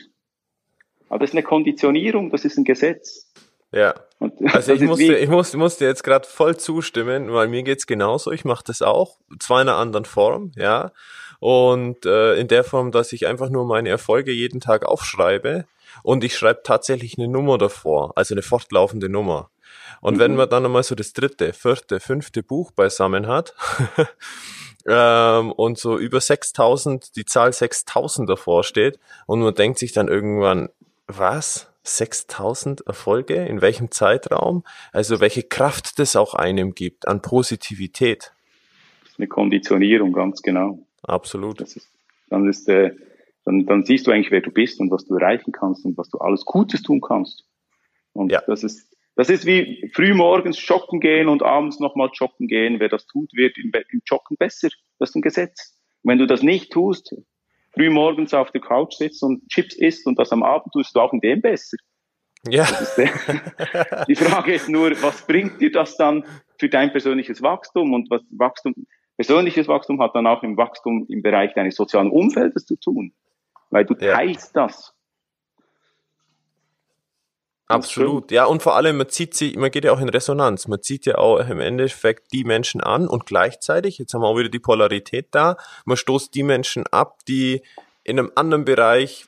Aber 1.12 1.18
das 1.18 1.30
ist 1.32 1.34
eine 1.34 1.42
Konditionierung, 1.42 2.30
das 2.30 2.46
ist 2.46 2.56
ein 2.56 2.64
Gesetz. 2.64 3.30
Ja. 3.70 3.92
Und 4.18 4.32
also 4.54 4.72
ich 4.72 4.80
musste, 4.80 5.14
ich 5.14 5.28
musste, 5.28 5.58
musste 5.58 5.84
jetzt 5.84 6.04
gerade 6.04 6.26
voll 6.26 6.56
zustimmen, 6.56 7.30
weil 7.34 7.48
mir 7.48 7.62
geht's 7.62 7.86
genauso. 7.86 8.32
Ich 8.32 8.46
mache 8.46 8.64
das 8.66 8.80
auch, 8.80 9.18
zwar 9.38 9.60
in 9.60 9.68
einer 9.68 9.76
anderen 9.76 10.06
Form, 10.06 10.52
ja. 10.56 10.90
Und 11.38 12.06
äh, 12.06 12.36
in 12.36 12.48
der 12.48 12.64
Form, 12.64 12.92
dass 12.92 13.12
ich 13.12 13.26
einfach 13.26 13.50
nur 13.50 13.66
meine 13.66 13.90
Erfolge 13.90 14.32
jeden 14.32 14.58
Tag 14.58 14.86
aufschreibe 14.86 15.66
und 16.02 16.24
ich 16.24 16.34
schreibe 16.34 16.62
tatsächlich 16.64 17.18
eine 17.18 17.28
Nummer 17.28 17.58
davor, 17.58 18.12
also 18.16 18.32
eine 18.32 18.40
fortlaufende 18.40 19.10
Nummer. 19.10 19.50
Und 20.00 20.14
mhm. 20.14 20.18
wenn 20.20 20.36
man 20.36 20.48
dann 20.48 20.64
einmal 20.64 20.82
so 20.82 20.94
das 20.94 21.12
dritte, 21.12 21.52
vierte, 21.52 22.00
fünfte 22.00 22.42
Buch 22.42 22.70
beisammen 22.70 23.26
hat 23.26 23.54
ähm, 24.86 25.52
und 25.52 25.76
so 25.76 25.98
über 25.98 26.22
6000, 26.22 27.16
die 27.16 27.26
Zahl 27.26 27.52
6000 27.52 28.30
davor 28.30 28.64
steht 28.64 28.98
und 29.26 29.40
man 29.40 29.54
denkt 29.54 29.78
sich 29.78 29.92
dann 29.92 30.08
irgendwann, 30.08 30.70
was? 31.06 31.72
6000 31.84 32.86
Erfolge? 32.86 33.34
In 33.34 33.60
welchem 33.60 33.90
Zeitraum? 33.90 34.64
Also 34.92 35.20
welche 35.20 35.42
Kraft 35.42 35.98
das 35.98 36.16
auch 36.16 36.34
einem 36.34 36.74
gibt 36.74 37.08
an 37.08 37.22
Positivität. 37.22 38.32
Das 39.02 39.12
ist 39.12 39.18
eine 39.18 39.28
Konditionierung, 39.28 40.12
ganz 40.12 40.42
genau. 40.42 40.86
Absolut. 41.02 41.60
Ist, 41.60 41.90
dann, 42.30 42.48
ist, 42.48 42.68
äh, 42.68 42.94
dann, 43.44 43.66
dann 43.66 43.84
siehst 43.84 44.06
du 44.06 44.12
eigentlich, 44.12 44.30
wer 44.30 44.40
du 44.40 44.50
bist 44.50 44.80
und 44.80 44.90
was 44.90 45.04
du 45.04 45.16
erreichen 45.16 45.52
kannst 45.52 45.84
und 45.84 45.98
was 45.98 46.08
du 46.08 46.18
alles 46.18 46.44
Gutes 46.44 46.82
tun 46.82 47.00
kannst. 47.00 47.44
Und 48.12 48.30
ja. 48.30 48.42
das 48.46 48.62
ist, 48.62 48.96
das 49.16 49.28
ist 49.28 49.44
wie 49.44 49.90
frühmorgens 49.94 50.64
joggen 50.66 51.00
gehen 51.00 51.28
und 51.28 51.42
abends 51.42 51.80
nochmal 51.80 52.10
joggen 52.14 52.46
gehen. 52.46 52.78
Wer 52.78 52.88
das 52.88 53.06
tut, 53.06 53.32
wird 53.34 53.58
im, 53.58 53.72
im 53.90 54.02
Joggen 54.06 54.36
besser. 54.36 54.68
Das 54.98 55.10
ist 55.10 55.16
ein 55.16 55.22
Gesetz. 55.22 55.76
Und 56.02 56.10
wenn 56.10 56.18
du 56.18 56.26
das 56.26 56.42
nicht 56.42 56.72
tust, 56.72 57.14
früh 57.74 57.90
morgens 57.90 58.34
auf 58.34 58.50
der 58.50 58.60
Couch 58.60 58.94
sitzt 58.94 59.22
und 59.22 59.48
Chips 59.48 59.76
isst 59.76 60.06
und 60.06 60.18
das 60.18 60.32
am 60.32 60.42
Abend 60.42 60.72
tust 60.72 60.94
du 60.94 61.00
auch 61.00 61.12
in 61.12 61.20
dem 61.20 61.40
besser. 61.40 61.76
Ja. 62.48 62.66
die 64.08 64.16
Frage 64.16 64.54
ist 64.54 64.68
nur, 64.68 64.90
was 65.02 65.26
bringt 65.26 65.60
dir 65.60 65.70
das 65.70 65.96
dann 65.96 66.24
für 66.58 66.68
dein 66.68 66.90
persönliches 66.90 67.40
Wachstum 67.42 67.92
und 67.94 68.10
was 68.10 68.22
Wachstum, 68.30 68.74
persönliches 69.16 69.68
Wachstum 69.68 70.00
hat 70.00 70.14
dann 70.14 70.26
auch 70.26 70.42
im 70.42 70.56
Wachstum 70.56 71.06
im 71.08 71.22
Bereich 71.22 71.54
deines 71.54 71.76
sozialen 71.76 72.10
Umfeldes 72.10 72.66
zu 72.66 72.76
tun, 72.76 73.14
weil 73.70 73.84
du 73.84 73.94
ja. 73.94 74.16
teilst 74.16 74.56
das. 74.56 74.94
Absolut, 77.74 78.30
ja, 78.30 78.44
und 78.44 78.62
vor 78.62 78.76
allem, 78.76 78.96
man 78.96 79.08
zieht 79.08 79.34
sie, 79.34 79.56
man 79.56 79.70
geht 79.70 79.84
ja 79.84 79.92
auch 79.92 80.00
in 80.00 80.08
Resonanz, 80.08 80.68
man 80.68 80.82
zieht 80.82 81.06
ja 81.06 81.16
auch 81.18 81.38
im 81.48 81.60
Endeffekt 81.60 82.32
die 82.32 82.44
Menschen 82.44 82.80
an 82.80 83.08
und 83.08 83.26
gleichzeitig, 83.26 83.98
jetzt 83.98 84.14
haben 84.14 84.22
wir 84.22 84.28
auch 84.28 84.38
wieder 84.38 84.48
die 84.48 84.58
Polarität 84.58 85.28
da, 85.32 85.56
man 85.84 85.96
stoßt 85.96 86.34
die 86.34 86.42
Menschen 86.42 86.86
ab, 86.88 87.18
die 87.26 87.62
in 88.04 88.18
einem 88.18 88.32
anderen 88.34 88.64
Bereich 88.64 89.26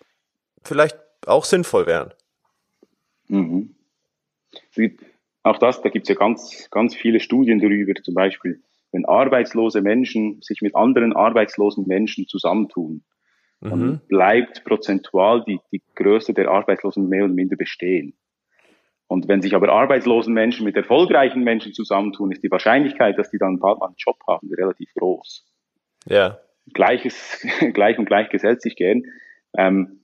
vielleicht 0.63 0.99
auch 1.27 1.45
sinnvoll 1.45 1.87
wären. 1.87 2.13
Mhm. 3.29 3.75
Auch 5.43 5.59
das, 5.59 5.83
da 5.83 5.91
gibt 5.91 6.05
es 6.05 6.09
ja 6.09 6.15
ganz, 6.15 6.69
ganz 6.71 6.95
viele 6.95 7.21
Studien 7.21 7.61
darüber, 7.61 7.93
zum 8.03 8.15
Beispiel, 8.15 8.63
wenn 8.93 9.05
arbeitslose 9.05 9.83
Menschen 9.83 10.41
sich 10.41 10.63
mit 10.63 10.75
anderen 10.75 11.13
arbeitslosen 11.13 11.87
Menschen 11.87 12.27
zusammentun, 12.27 13.03
mhm. 13.61 13.69
dann 13.69 14.01
bleibt 14.09 14.65
prozentual 14.65 15.45
die, 15.45 15.61
die 15.73 15.83
Größe 15.97 16.33
der 16.33 16.51
Arbeitslosen 16.51 17.09
mehr 17.09 17.25
oder 17.25 17.35
minder 17.35 17.57
bestehen. 17.57 18.15
Und 19.07 19.29
wenn 19.29 19.43
sich 19.43 19.55
aber 19.55 19.69
arbeitslosen 19.71 20.33
Menschen 20.33 20.65
mit 20.65 20.77
erfolgreichen 20.77 21.45
Menschen 21.45 21.75
zusammentun, 21.75 22.33
ist 22.33 22.43
die 22.43 22.51
Wahrscheinlichkeit, 22.51 23.19
dass 23.19 23.31
die 23.31 23.39
dann 23.39 23.59
bald 23.59 23.79
mal 23.79 23.87
einen 23.87 23.97
Job 23.99 24.17
haben, 24.27 24.53
relativ 24.53 24.93
groß. 24.95 25.45
Ja. 26.07 26.39
Gleiches, 26.73 27.47
gleich 27.75 27.99
und 27.99 28.07
gleich 28.07 28.31
gesellt 28.31 28.63
sich 28.63 28.77
gern. 28.77 29.05
Ähm, 29.57 30.01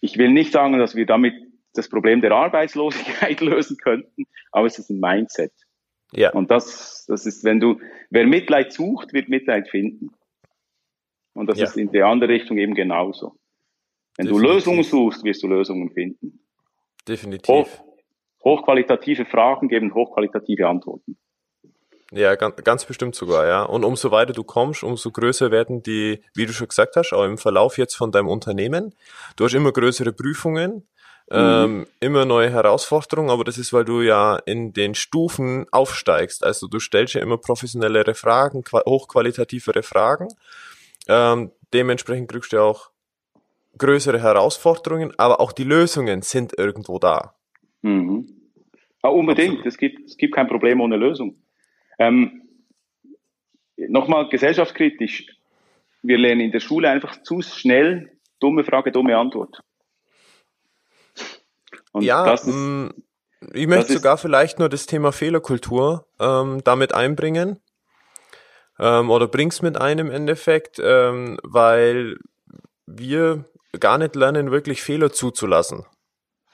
ich 0.00 0.18
will 0.18 0.30
nicht 0.30 0.52
sagen, 0.52 0.78
dass 0.78 0.94
wir 0.94 1.06
damit 1.06 1.34
das 1.72 1.88
Problem 1.88 2.20
der 2.20 2.32
Arbeitslosigkeit 2.32 3.40
lösen 3.40 3.78
könnten, 3.78 4.24
aber 4.52 4.66
es 4.66 4.78
ist 4.78 4.90
ein 4.90 5.00
Mindset. 5.00 5.52
Ja. 6.12 6.32
Und 6.32 6.50
das, 6.50 7.04
das 7.08 7.26
ist, 7.26 7.44
wenn 7.44 7.58
du, 7.58 7.80
wer 8.10 8.26
Mitleid 8.26 8.72
sucht, 8.72 9.12
wird 9.12 9.28
Mitleid 9.28 9.68
finden. 9.68 10.10
Und 11.34 11.48
das 11.48 11.58
ja. 11.58 11.64
ist 11.64 11.76
in 11.76 11.90
der 11.90 12.06
anderen 12.06 12.32
Richtung 12.32 12.58
eben 12.58 12.74
genauso. 12.74 13.36
Wenn 14.16 14.26
Definitiv. 14.26 14.48
du 14.48 14.54
Lösungen 14.54 14.82
suchst, 14.82 15.24
wirst 15.24 15.42
du 15.42 15.48
Lösungen 15.48 15.90
finden. 15.90 16.40
Definitiv. 17.06 17.48
Hoch, 17.48 17.85
hochqualitative 18.46 19.24
Fragen 19.26 19.68
geben 19.68 19.92
hochqualitative 19.92 20.68
Antworten. 20.68 21.18
Ja, 22.12 22.36
ganz, 22.36 22.62
ganz 22.62 22.84
bestimmt 22.84 23.16
sogar, 23.16 23.46
ja. 23.48 23.64
Und 23.64 23.84
umso 23.84 24.12
weiter 24.12 24.32
du 24.32 24.44
kommst, 24.44 24.84
umso 24.84 25.10
größer 25.10 25.50
werden 25.50 25.82
die, 25.82 26.22
wie 26.34 26.46
du 26.46 26.52
schon 26.52 26.68
gesagt 26.68 26.94
hast, 26.94 27.12
auch 27.12 27.24
im 27.24 27.36
Verlauf 27.36 27.78
jetzt 27.78 27.96
von 27.96 28.12
deinem 28.12 28.28
Unternehmen. 28.28 28.94
Du 29.34 29.44
hast 29.44 29.54
immer 29.54 29.72
größere 29.72 30.12
Prüfungen, 30.12 30.86
mhm. 31.28 31.36
ähm, 31.36 31.86
immer 31.98 32.24
neue 32.24 32.48
Herausforderungen, 32.50 33.30
aber 33.30 33.42
das 33.42 33.58
ist, 33.58 33.72
weil 33.72 33.84
du 33.84 34.02
ja 34.02 34.36
in 34.46 34.72
den 34.72 34.94
Stufen 34.94 35.66
aufsteigst. 35.72 36.44
Also 36.44 36.68
du 36.68 36.78
stellst 36.78 37.14
ja 37.14 37.22
immer 37.22 37.38
professionellere 37.38 38.14
Fragen, 38.14 38.62
hochqualitativere 38.72 39.82
Fragen. 39.82 40.28
Ähm, 41.08 41.50
dementsprechend 41.74 42.30
kriegst 42.30 42.52
du 42.52 42.56
ja 42.56 42.62
auch 42.62 42.90
größere 43.78 44.22
Herausforderungen, 44.22 45.12
aber 45.18 45.40
auch 45.40 45.50
die 45.50 45.64
Lösungen 45.64 46.22
sind 46.22 46.56
irgendwo 46.56 47.00
da. 47.00 47.35
Mhm. 47.82 48.26
Ja, 49.02 49.10
unbedingt. 49.10 49.64
Es 49.66 49.76
gibt, 49.76 50.10
es 50.10 50.16
gibt 50.16 50.34
kein 50.34 50.48
Problem 50.48 50.80
ohne 50.80 50.96
Lösung. 50.96 51.36
Ähm, 51.98 52.42
Nochmal 53.76 54.28
gesellschaftskritisch. 54.28 55.26
Wir 56.02 56.18
lernen 56.18 56.40
in 56.40 56.52
der 56.52 56.60
Schule 56.60 56.88
einfach 56.88 57.22
zu 57.22 57.42
schnell 57.42 58.10
dumme 58.40 58.64
Frage, 58.64 58.90
dumme 58.90 59.16
Antwort. 59.16 59.60
Und 61.92 62.02
ja, 62.02 62.32
ist, 62.32 62.46
mm, 62.46 62.88
ich 63.52 63.66
möchte 63.66 63.92
sogar 63.92 64.16
vielleicht 64.16 64.58
nur 64.58 64.68
das 64.68 64.86
Thema 64.86 65.12
Fehlerkultur 65.12 66.06
ähm, 66.20 66.62
damit 66.64 66.94
einbringen. 66.94 67.60
Ähm, 68.78 69.10
oder 69.10 69.28
bring's 69.28 69.62
mit 69.62 69.78
ein 69.78 69.98
im 69.98 70.10
Endeffekt, 70.10 70.78
ähm, 70.82 71.38
weil 71.42 72.18
wir 72.86 73.44
gar 73.78 73.98
nicht 73.98 74.14
lernen, 74.14 74.50
wirklich 74.50 74.82
Fehler 74.82 75.12
zuzulassen, 75.12 75.84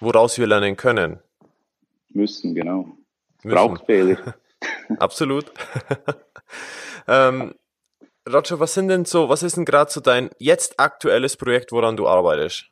woraus 0.03 0.39
wir 0.39 0.47
lernen 0.47 0.77
können. 0.77 1.19
Müssen, 2.11 2.55
genau. 2.55 2.89
Müssen. 3.43 3.57
Braucht 3.57 3.87
Fehler. 3.87 4.35
absolut. 4.99 5.53
ähm, 7.09 7.55
Roger, 8.31 8.61
was 8.61 8.75
sind 8.75 8.89
denn 8.89 9.05
so, 9.05 9.29
was 9.29 9.43
ist 9.43 9.57
denn 9.57 9.65
gerade 9.65 9.91
so 9.91 10.01
dein 10.01 10.31
jetzt 10.39 10.79
aktuelles 10.79 11.37
Projekt, 11.37 11.73
woran 11.73 11.97
du 11.97 12.07
arbeitest? 12.07 12.71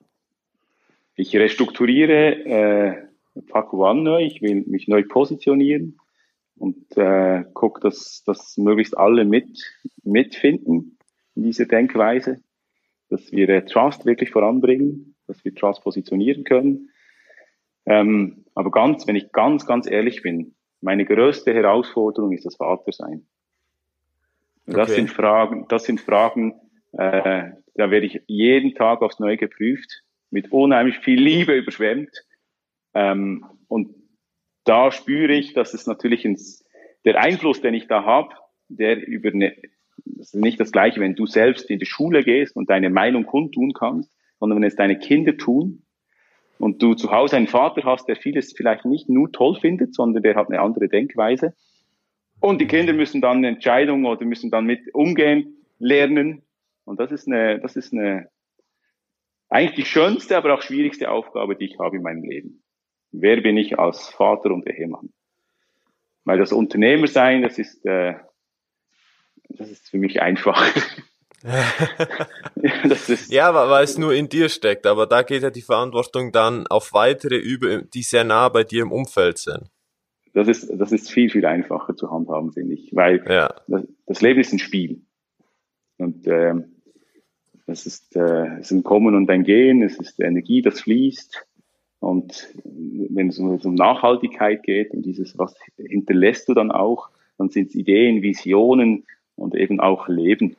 Ich 1.16 1.34
restrukturiere 1.34 2.44
äh, 2.44 3.42
Paco 3.48 3.88
One 3.88 4.02
neu, 4.02 4.22
ich 4.22 4.42
will 4.42 4.64
mich 4.66 4.88
neu 4.88 5.02
positionieren 5.02 5.98
und 6.56 6.96
äh, 6.96 7.44
gucke, 7.54 7.80
dass, 7.80 8.22
dass 8.24 8.56
möglichst 8.58 8.96
alle 8.96 9.24
mit, 9.24 9.60
mitfinden 10.04 10.98
in 11.34 11.42
dieser 11.42 11.66
Denkweise, 11.66 12.40
dass 13.08 13.32
wir 13.32 13.48
äh, 13.48 13.64
Trust 13.64 14.06
wirklich 14.06 14.30
voranbringen, 14.30 15.14
dass 15.26 15.44
wir 15.44 15.54
Trust 15.54 15.82
positionieren 15.82 16.44
können. 16.44 16.89
Ähm, 17.86 18.44
aber 18.54 18.70
ganz, 18.70 19.06
wenn 19.06 19.16
ich 19.16 19.32
ganz, 19.32 19.66
ganz 19.66 19.90
ehrlich 19.90 20.22
bin, 20.22 20.54
meine 20.80 21.04
größte 21.04 21.52
Herausforderung 21.52 22.32
ist 22.32 22.46
das 22.46 22.56
Vatersein. 22.56 23.26
Das 24.66 24.88
okay. 24.88 25.00
sind 25.00 25.10
Fragen, 25.10 25.66
das 25.68 25.84
sind 25.84 26.00
Fragen, 26.00 26.54
äh, 26.92 27.50
da 27.74 27.90
werde 27.90 28.06
ich 28.06 28.22
jeden 28.26 28.74
Tag 28.74 29.02
aufs 29.02 29.18
Neue 29.18 29.36
geprüft, 29.36 30.02
mit 30.30 30.52
unheimlich 30.52 30.98
viel 30.98 31.20
Liebe 31.20 31.56
überschwemmt. 31.56 32.10
Ähm, 32.94 33.44
und 33.68 33.94
da 34.64 34.92
spüre 34.92 35.32
ich, 35.32 35.54
dass 35.54 35.74
es 35.74 35.86
natürlich 35.86 36.24
ins, 36.24 36.64
der 37.04 37.20
Einfluss, 37.20 37.60
den 37.60 37.74
ich 37.74 37.88
da 37.88 38.04
habe, 38.04 38.34
der 38.68 39.06
über 39.06 39.30
eine, 39.30 39.56
das 40.04 40.34
ist 40.34 40.40
nicht 40.40 40.60
das 40.60 40.72
Gleiche, 40.72 41.00
wenn 41.00 41.14
du 41.14 41.26
selbst 41.26 41.70
in 41.70 41.78
die 41.78 41.86
Schule 41.86 42.22
gehst 42.22 42.56
und 42.56 42.70
deine 42.70 42.90
Meinung 42.90 43.26
kundtun 43.26 43.72
kannst, 43.72 44.14
sondern 44.38 44.60
wenn 44.60 44.68
es 44.68 44.76
deine 44.76 44.98
Kinder 44.98 45.36
tun 45.36 45.82
und 46.60 46.82
du 46.82 46.94
zu 46.94 47.10
Hause 47.10 47.36
einen 47.36 47.48
Vater 47.48 47.82
hast, 47.84 48.06
der 48.08 48.16
vieles 48.16 48.52
vielleicht 48.56 48.84
nicht 48.84 49.08
nur 49.08 49.32
toll 49.32 49.56
findet, 49.60 49.94
sondern 49.94 50.22
der 50.22 50.36
hat 50.36 50.48
eine 50.48 50.60
andere 50.60 50.88
Denkweise, 50.88 51.54
und 52.40 52.60
die 52.60 52.66
Kinder 52.66 52.94
müssen 52.94 53.20
dann 53.20 53.38
eine 53.38 53.48
Entscheidung 53.48 54.06
oder 54.06 54.24
müssen 54.24 54.50
dann 54.50 54.64
mit 54.64 54.94
umgehen 54.94 55.62
lernen. 55.78 56.42
Und 56.84 56.98
das 56.98 57.12
ist 57.12 57.28
eine, 57.28 57.60
das 57.60 57.76
ist 57.76 57.92
eine, 57.92 58.30
eigentlich 59.50 59.76
die 59.76 59.84
schönste, 59.84 60.36
aber 60.36 60.54
auch 60.54 60.62
schwierigste 60.62 61.10
Aufgabe, 61.10 61.54
die 61.54 61.66
ich 61.66 61.78
habe 61.78 61.96
in 61.96 62.02
meinem 62.02 62.24
Leben. 62.24 62.62
Wer 63.12 63.42
bin 63.42 63.58
ich 63.58 63.78
als 63.78 64.08
Vater 64.08 64.52
und 64.52 64.66
Ehemann? 64.66 65.12
Weil 66.24 66.38
das 66.38 66.52
Unternehmer 66.52 67.08
sein, 67.08 67.42
das 67.42 67.58
ist, 67.58 67.84
äh, 67.84 68.14
das 69.50 69.70
ist 69.70 69.90
für 69.90 69.98
mich 69.98 70.22
einfach. 70.22 70.64
ja, 73.28 73.54
weil 73.54 73.84
es 73.84 73.96
nur 73.96 74.12
in 74.12 74.28
dir 74.28 74.48
steckt, 74.48 74.86
aber 74.86 75.06
da 75.06 75.22
geht 75.22 75.42
ja 75.42 75.50
die 75.50 75.62
Verantwortung 75.62 76.32
dann 76.32 76.66
auf 76.66 76.92
weitere 76.92 77.36
über, 77.36 77.82
die 77.82 78.02
sehr 78.02 78.24
nah 78.24 78.48
bei 78.48 78.64
dir 78.64 78.82
im 78.82 78.92
Umfeld 78.92 79.38
sind 79.38 79.70
das 80.32 80.48
ist, 80.48 80.70
das 80.76 80.92
ist 80.92 81.10
viel, 81.10 81.30
viel 81.30 81.44
einfacher 81.44 81.96
zu 81.96 82.10
handhaben, 82.10 82.52
finde 82.52 82.74
ich, 82.74 82.94
weil 82.94 83.24
ja. 83.28 83.52
das, 83.66 83.86
das, 84.06 84.20
Leben 84.20 84.40
ist 84.40 84.52
ein 84.52 84.58
Spiel. 84.58 85.02
Und 85.98 86.26
äh, 86.26 86.54
es 87.66 87.86
ist, 87.86 88.16
äh, 88.16 88.58
es 88.58 88.70
ist 88.70 88.72
ein 88.72 88.82
Kommen 88.82 89.14
und 89.14 89.28
ein 89.30 89.44
Gehen, 89.44 89.82
es 89.82 89.98
ist 89.98 90.20
Energie, 90.20 90.62
das 90.62 90.80
fließt. 90.80 91.46
Und 91.98 92.48
wenn 92.64 93.28
es 93.28 93.38
um, 93.38 93.58
um 93.58 93.74
Nachhaltigkeit 93.74 94.62
geht 94.62 94.92
und 94.92 95.02
dieses, 95.02 95.36
was 95.36 95.54
hinterlässt 95.76 96.48
du 96.48 96.54
dann 96.54 96.70
auch, 96.70 97.10
dann 97.36 97.50
sind 97.50 97.68
es 97.68 97.74
Ideen, 97.74 98.22
Visionen 98.22 99.04
und 99.36 99.54
eben 99.54 99.80
auch 99.80 100.08
Leben. 100.08 100.56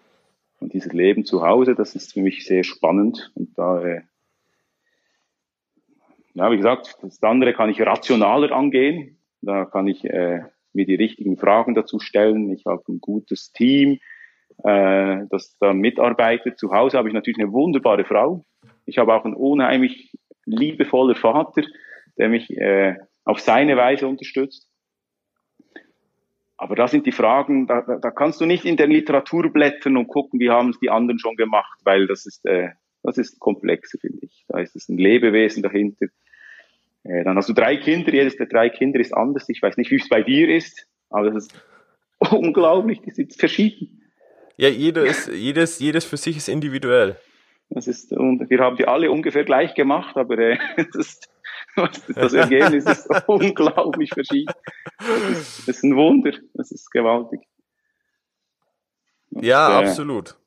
Und 0.62 0.74
dieses 0.74 0.94
Leben 0.94 1.26
zu 1.26 1.42
Hause, 1.42 1.74
das 1.74 1.96
ist 1.96 2.14
für 2.14 2.22
mich 2.22 2.46
sehr 2.46 2.64
spannend. 2.64 3.32
Und 3.34 3.58
da, 3.58 3.84
äh, 3.84 4.02
ja, 6.36 6.52
wie 6.52 6.58
gesagt, 6.58 6.98
das 7.02 7.22
andere 7.24 7.54
kann 7.54 7.72
ich 7.72 7.82
rationaler 7.82 8.52
angehen. 8.52 9.18
Da 9.42 9.66
kann 9.66 9.88
ich 9.88 10.06
äh, 10.06 10.44
mir 10.72 10.86
die 10.86 10.96
richtigen 10.96 11.36
Fragen 11.36 11.74
dazu 11.74 12.00
stellen. 12.00 12.52
Ich 12.52 12.68
habe 12.68 12.84
ein 12.90 13.02
gutes 13.02 13.52
Team, 13.52 14.00
äh, 14.64 15.26
das 15.32 15.58
da 15.60 15.74
mitarbeitet. 15.74 16.60
Zu 16.60 16.72
Hause 16.72 17.00
habe 17.00 17.08
ich 17.08 17.16
natürlich 17.16 17.40
eine 17.40 17.52
wunderbare 17.52 18.06
Frau. 18.06 18.46
Ich 18.86 19.00
habe 19.00 19.16
auch 19.16 19.26
einen 19.26 19.34
unheimlich 19.34 20.16
liebevoller 20.46 21.16
Vater, 21.16 21.64
der 22.20 22.30
mich 22.30 22.56
äh, 22.56 22.98
auf 23.26 23.40
seine 23.40 23.78
Weise 23.78 24.08
unterstützt. 24.08 24.71
Aber 26.62 26.76
da 26.76 26.88
sind 26.88 27.08
die 27.08 27.12
Fragen, 27.12 27.66
da, 27.66 27.82
da 27.82 28.12
kannst 28.12 28.40
du 28.40 28.46
nicht 28.46 28.66
in 28.66 28.78
der 28.78 28.86
Literatur 28.86 29.52
blättern 29.52 29.98
und 29.98 30.08
gucken, 30.08 30.40
wie 30.40 30.52
haben 30.52 30.70
es 30.70 30.80
die 30.80 30.92
anderen 30.92 31.18
schon 31.18 31.36
gemacht, 31.36 31.80
weil 31.86 32.06
das 32.06 32.28
ist, 32.28 32.46
äh, 32.46 32.70
das 33.02 33.18
ist 33.18 33.40
komplexer, 33.40 33.98
finde 33.98 34.20
ich. 34.22 34.46
Da 34.48 34.60
ist 34.60 34.76
es 34.76 34.88
ein 34.88 35.00
Lebewesen 35.00 35.64
dahinter, 35.64 36.06
äh, 37.04 37.24
dann 37.24 37.36
hast 37.36 37.50
du 37.50 37.54
drei 37.54 37.78
Kinder, 37.78 38.14
jedes 38.14 38.38
der 38.38 38.46
drei 38.46 38.70
Kinder 38.70 39.00
ist 39.00 39.12
anders. 39.12 39.50
Ich 39.50 39.60
weiß 39.60 39.76
nicht, 39.78 39.90
wie 39.90 39.96
es 39.96 40.08
bei 40.08 40.22
dir 40.22 40.56
ist, 40.56 40.86
aber 41.10 41.32
das 41.32 41.48
ist 41.48 41.66
unglaublich, 42.32 43.02
die 43.02 43.10
sind 43.10 43.34
verschieden. 43.34 44.04
Ja, 44.56 44.70
jeder 44.70 45.04
ist, 45.04 45.32
jedes, 45.34 45.80
jedes 45.80 46.06
für 46.06 46.18
sich 46.18 46.38
ist 46.38 46.48
individuell. 46.48 47.16
Das 47.72 47.88
ist, 47.88 48.14
und 48.14 48.48
wir 48.52 48.60
haben 48.60 48.78
die 48.78 48.88
alle 48.88 49.10
ungefähr 49.10 49.46
gleich 49.46 49.74
gemacht, 49.74 50.16
aber 50.16 50.38
äh, 50.38 50.60
das, 50.94 51.22
das 52.16 52.34
Ergebnis 52.34 52.86
ist 52.86 53.10
unglaublich 53.28 54.12
verschieden. 54.14 54.54
Das 55.58 55.68
ist, 55.68 55.84
ein 55.84 55.96
Wunder, 55.96 56.32
das 56.54 56.72
ist 56.72 56.92
gewaltig. 56.92 57.42
Und, 59.32 59.44
ja, 59.44 59.82
äh, 59.82 59.86
absolut. 59.86 60.38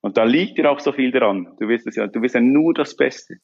Und 0.00 0.16
da 0.16 0.24
liegt 0.24 0.58
dir 0.58 0.70
auch 0.70 0.80
so 0.80 0.92
viel 0.92 1.12
dran. 1.12 1.54
Du 1.58 1.68
wirst 1.68 1.86
es 1.86 1.96
ja, 1.96 2.06
du 2.06 2.20
wirst 2.22 2.34
ja 2.34 2.40
nur 2.40 2.74
das 2.74 2.96
Beste. 2.96 3.36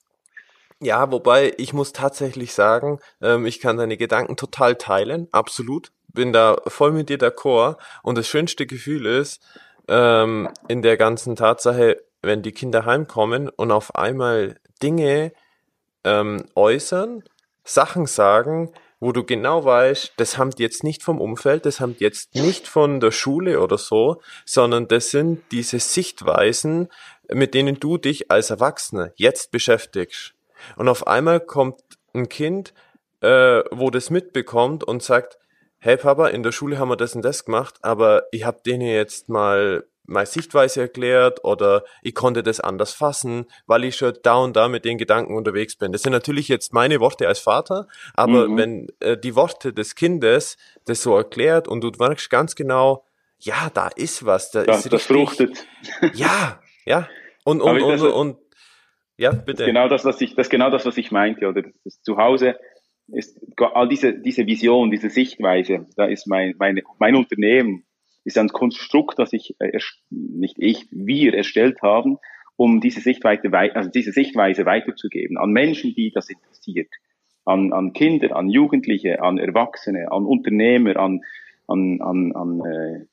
Ja, 0.81 1.11
wobei 1.11 1.55
ich 1.57 1.73
muss 1.73 1.93
tatsächlich 1.93 2.53
sagen, 2.53 3.01
ähm, 3.21 3.47
ich 3.47 3.61
kann 3.61 3.77
deine 3.77 3.97
Gedanken 3.97 4.37
total 4.37 4.77
teilen, 4.77 5.29
absolut. 5.33 5.93
Bin 6.13 6.33
da 6.33 6.57
voll 6.67 6.93
mit 6.93 7.09
dir 7.09 7.19
d'accord. 7.19 7.77
Und 8.03 8.19
das 8.19 8.29
schönste 8.29 8.67
Gefühl 8.67 9.07
ist, 9.07 9.43
ähm, 9.89 10.49
in 10.69 10.83
der 10.83 10.97
ganzen 10.97 11.37
Tatsache, 11.37 11.99
wenn 12.23 12.43
die 12.43 12.53
Kinder 12.53 12.85
heimkommen 12.85 13.49
und 13.49 13.71
auf 13.71 13.95
einmal 13.95 14.57
Dinge 14.83 15.33
ähm, 16.05 16.45
äußern, 16.55 17.25
Sachen 17.65 18.07
sagen, 18.07 18.73
wo 19.01 19.13
du 19.13 19.25
genau 19.25 19.65
weißt, 19.65 20.15
das 20.17 20.39
haben 20.39 20.51
die 20.51 20.63
jetzt 20.63 20.83
nicht 20.83 21.03
vom 21.03 21.21
Umfeld, 21.21 21.67
das 21.67 21.81
haben 21.81 21.97
die 21.97 22.05
jetzt 22.05 22.35
nicht 22.35 22.67
von 22.67 23.01
der 23.01 23.13
Schule 23.13 23.61
oder 23.61 23.79
so, 23.79 24.21
sondern 24.45 24.89
das 24.89 25.11
sind 25.11 25.43
diese 25.53 25.79
Sichtweisen, 25.79 26.89
mit 27.31 27.55
denen 27.55 27.79
du 27.79 27.99
dich 27.99 28.31
als 28.31 28.51
Erwachsener 28.51 29.13
jetzt 29.17 29.51
beschäftigst. 29.51 30.35
Und 30.77 30.89
auf 30.89 31.07
einmal 31.07 31.41
kommt 31.41 31.81
ein 32.15 32.29
Kind, 32.29 32.75
äh, 33.21 33.63
wo 33.71 33.91
das 33.91 34.11
mitbekommt 34.11 34.85
und 34.85 35.03
sagt, 35.03 35.39
hey 35.79 35.97
Papa, 35.97 36.29
in 36.29 36.43
der 36.43 36.53
Schule 36.53 36.79
haben 36.79 36.89
wir 36.89 36.97
das 36.97 37.15
und 37.15 37.23
das 37.23 37.45
gemacht, 37.45 37.77
aber 37.83 38.25
ich 38.33 38.45
habe 38.45 38.61
denen 38.65 38.87
jetzt 38.87 39.29
mal 39.29 39.85
meine 40.09 40.27
Sichtweise 40.27 40.81
erklärt 40.81 41.45
oder 41.45 41.85
ich 42.03 42.15
konnte 42.15 42.43
das 42.43 42.61
anders 42.61 42.93
fassen, 42.93 43.47
weil 43.67 43.85
ich 43.85 43.97
schon 43.97 44.15
da 44.23 44.37
und 44.37 44.57
da 44.57 44.69
mit 44.69 44.85
den 44.85 44.99
Gedanken 44.99 45.37
unterwegs 45.37 45.77
bin. 45.77 45.93
Das 45.93 46.03
sind 46.03 46.13
natürlich 46.13 46.49
jetzt 46.49 46.73
meine 46.73 46.99
Worte 47.01 47.29
als 47.29 47.39
Vater, 47.39 47.87
aber 48.15 48.49
mhm. 48.49 48.57
wenn 48.57 48.87
äh, 49.01 49.17
die 49.17 49.37
Worte 49.37 49.73
des 49.73 49.95
Kindes 49.95 50.57
das 50.87 51.03
so 51.03 51.17
erklärt 51.17 51.69
und 51.69 51.83
du 51.83 51.93
merkst 51.99 52.31
ganz 52.31 52.55
genau, 52.55 53.05
ja, 53.39 53.71
da 53.73 53.89
ist 53.95 54.25
was, 54.25 54.51
da 54.51 54.65
das, 54.65 54.85
ist 54.85 54.93
das 54.93 55.05
fruchtet. 55.05 55.67
Ja, 56.15 56.61
ja. 56.85 57.09
Und, 57.45 57.61
und, 57.61 57.81
und, 57.81 58.01
und, 58.01 58.11
und 58.11 58.37
ja, 59.17 59.33
bitte. 59.33 59.59
Das 59.59 59.67
genau 59.67 59.89
das, 59.89 60.05
was 60.05 60.21
ich, 60.21 60.35
das 60.35 60.47
ist 60.47 60.51
genau 60.51 60.71
das, 60.71 60.87
was 60.87 60.97
ich 60.97 61.11
meinte, 61.11 61.47
oder? 61.47 61.63
Das 61.85 62.01
Zuhause 62.03 62.59
ist 63.09 63.39
all 63.57 63.89
diese, 63.89 64.15
diese 64.15 64.47
Vision, 64.47 64.91
diese 64.91 65.11
Sichtweise, 65.11 65.87
da 65.97 66.07
ist 66.07 66.27
mein, 66.27 66.55
meine, 66.59 66.83
mein 66.99 67.15
Unternehmen, 67.15 67.85
ist 68.29 68.39
ein 68.39 68.49
Konstrukt, 68.51 69.19
das 69.19 69.33
ich, 69.33 69.57
äh, 69.59 69.79
nicht 70.11 70.57
ich, 70.59 70.87
wir 70.91 71.35
erstellt 71.35 71.83
haben, 71.83 72.19
um 72.57 72.81
diese 72.81 73.01
Sichtweise, 73.01 73.51
also 73.53 73.91
diese 73.91 74.13
Sichtweise 74.13 74.67
weiterzugeben 74.67 75.39
an 75.39 75.51
Menschen, 75.51 75.95
die 75.95 76.11
das 76.11 76.29
interessiert, 76.29 76.89
an, 77.45 77.73
an 77.73 77.93
Kinder, 77.93 78.37
an 78.37 78.51
Jugendliche, 78.51 79.23
an 79.23 79.39
Erwachsene, 79.39 80.13
an 80.13 80.27
Unternehmer, 80.27 80.97
an, 80.97 81.23
an, 81.67 82.01
an, 82.03 82.33
an 82.35 82.61
äh, 82.61 83.07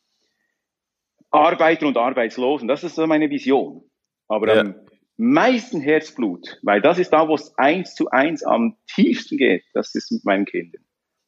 Arbeiter 1.32 1.88
und 1.88 1.98
Arbeitslosen. 1.98 2.68
Das 2.68 2.84
ist 2.84 2.96
so 2.96 3.08
meine 3.08 3.30
Vision. 3.30 3.84
Aber 4.28 4.54
ja. 4.54 4.62
am 4.62 4.76
meisten 5.18 5.80
Herzblut, 5.80 6.60
weil 6.64 6.82
das 6.82 7.00
ist 7.00 7.12
da, 7.12 7.28
wo 7.28 7.36
es 7.36 7.58
eins 7.58 7.96
zu 7.96 8.10
eins 8.10 8.44
am 8.44 8.76
tiefsten 8.94 9.38
geht, 9.38 9.64
das 9.74 9.96
ist 9.96 10.12
mit 10.12 10.26
meinen 10.26 10.46
Kindern. 10.46 10.84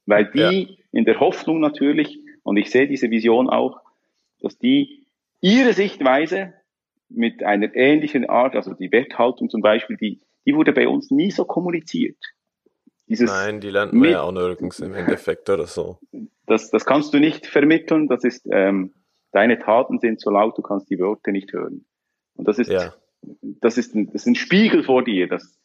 Weil 0.06 0.32
die 0.32 0.40
ja. 0.40 0.76
in 0.92 1.06
der 1.06 1.20
Hoffnung 1.20 1.60
natürlich, 1.60 2.20
und 2.48 2.58
ich 2.58 2.72
sehe 2.72 2.88
diese 2.88 3.10
Vision 3.10 3.50
auch, 3.50 3.82
dass 4.42 4.58
die 4.58 5.06
ihre 5.42 5.74
Sichtweise 5.74 6.54
mit 7.10 7.44
einer 7.44 7.74
ähnlichen 7.76 8.30
Art, 8.30 8.56
also 8.56 8.74
die 8.74 8.92
Werthaltung 8.92 9.50
zum 9.50 9.62
Beispiel, 9.62 9.98
die, 9.98 10.22
die 10.46 10.56
wurde 10.56 10.74
bei 10.74 10.88
uns 10.88 11.12
nie 11.12 11.32
so 11.32 11.46
kommuniziert. 11.46 12.18
Dieses 13.08 13.30
Nein, 13.30 13.62
die 13.62 13.70
lernt 13.70 13.94
man 13.94 14.10
ja 14.10 14.22
auch 14.22 14.32
nirgends 14.32 14.80
im 14.80 14.94
Endeffekt 14.94 15.50
oder 15.50 15.68
so. 15.68 16.00
Das, 16.46 16.70
das 16.70 16.86
kannst 16.86 17.14
du 17.14 17.20
nicht 17.20 17.48
vermitteln, 17.48 18.08
das 18.08 18.24
ist, 18.24 18.48
ähm, 18.52 18.94
deine 19.32 19.60
Taten 19.60 20.00
sind 20.00 20.20
so 20.20 20.30
laut, 20.30 20.58
du 20.58 20.62
kannst 20.62 20.90
die 20.90 21.00
Worte 21.00 21.32
nicht 21.32 21.54
hören. 21.54 21.86
Und 22.36 22.48
das 22.48 22.60
ist, 22.60 22.70
ja 22.70 22.94
das 23.42 23.78
ist 23.78 23.96
ein, 23.96 24.08
das 24.08 24.24
ist 24.24 24.28
ein 24.28 24.36
Spiegel 24.36 24.84
vor 24.84 25.04
dir. 25.04 25.28
Das, 25.28 25.60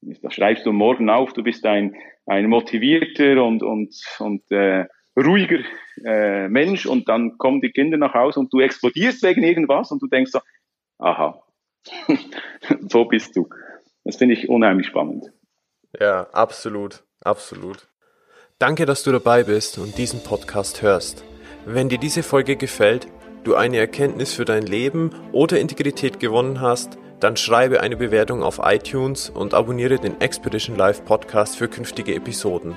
das 0.00 0.34
schreibst 0.34 0.66
du 0.66 0.72
morgen 0.72 1.10
auf, 1.10 1.32
du 1.32 1.42
bist 1.42 1.64
ein, 1.66 1.96
ein 2.26 2.46
motivierter 2.46 3.44
und, 3.44 3.62
und, 3.62 3.94
und 4.18 4.50
äh, 4.50 4.86
ruhiger 5.24 5.58
äh, 6.04 6.48
Mensch 6.48 6.86
und 6.86 7.08
dann 7.08 7.38
kommen 7.38 7.60
die 7.60 7.70
Kinder 7.70 7.96
nach 7.96 8.14
Hause 8.14 8.40
und 8.40 8.52
du 8.52 8.60
explodierst 8.60 9.22
wegen 9.22 9.42
irgendwas 9.42 9.90
und 9.90 10.02
du 10.02 10.06
denkst 10.06 10.32
so, 10.32 10.40
aha, 10.98 11.42
so 12.88 13.04
bist 13.04 13.36
du. 13.36 13.48
Das 14.04 14.16
finde 14.16 14.34
ich 14.34 14.48
unheimlich 14.48 14.86
spannend. 14.86 15.26
Ja, 15.98 16.28
absolut, 16.32 17.04
absolut. 17.20 17.88
Danke, 18.58 18.86
dass 18.86 19.02
du 19.02 19.12
dabei 19.12 19.44
bist 19.44 19.78
und 19.78 19.96
diesen 19.98 20.22
Podcast 20.22 20.82
hörst. 20.82 21.24
Wenn 21.64 21.88
dir 21.88 21.98
diese 21.98 22.22
Folge 22.22 22.56
gefällt, 22.56 23.06
du 23.44 23.54
eine 23.54 23.78
Erkenntnis 23.78 24.34
für 24.34 24.44
dein 24.44 24.64
Leben 24.64 25.10
oder 25.32 25.60
Integrität 25.60 26.18
gewonnen 26.20 26.60
hast, 26.60 26.98
dann 27.20 27.36
schreibe 27.36 27.80
eine 27.80 27.96
Bewertung 27.96 28.42
auf 28.42 28.60
iTunes 28.62 29.30
und 29.30 29.54
abonniere 29.54 29.98
den 29.98 30.20
Expedition 30.20 30.76
Live 30.76 31.04
Podcast 31.04 31.56
für 31.56 31.68
künftige 31.68 32.14
Episoden. 32.14 32.76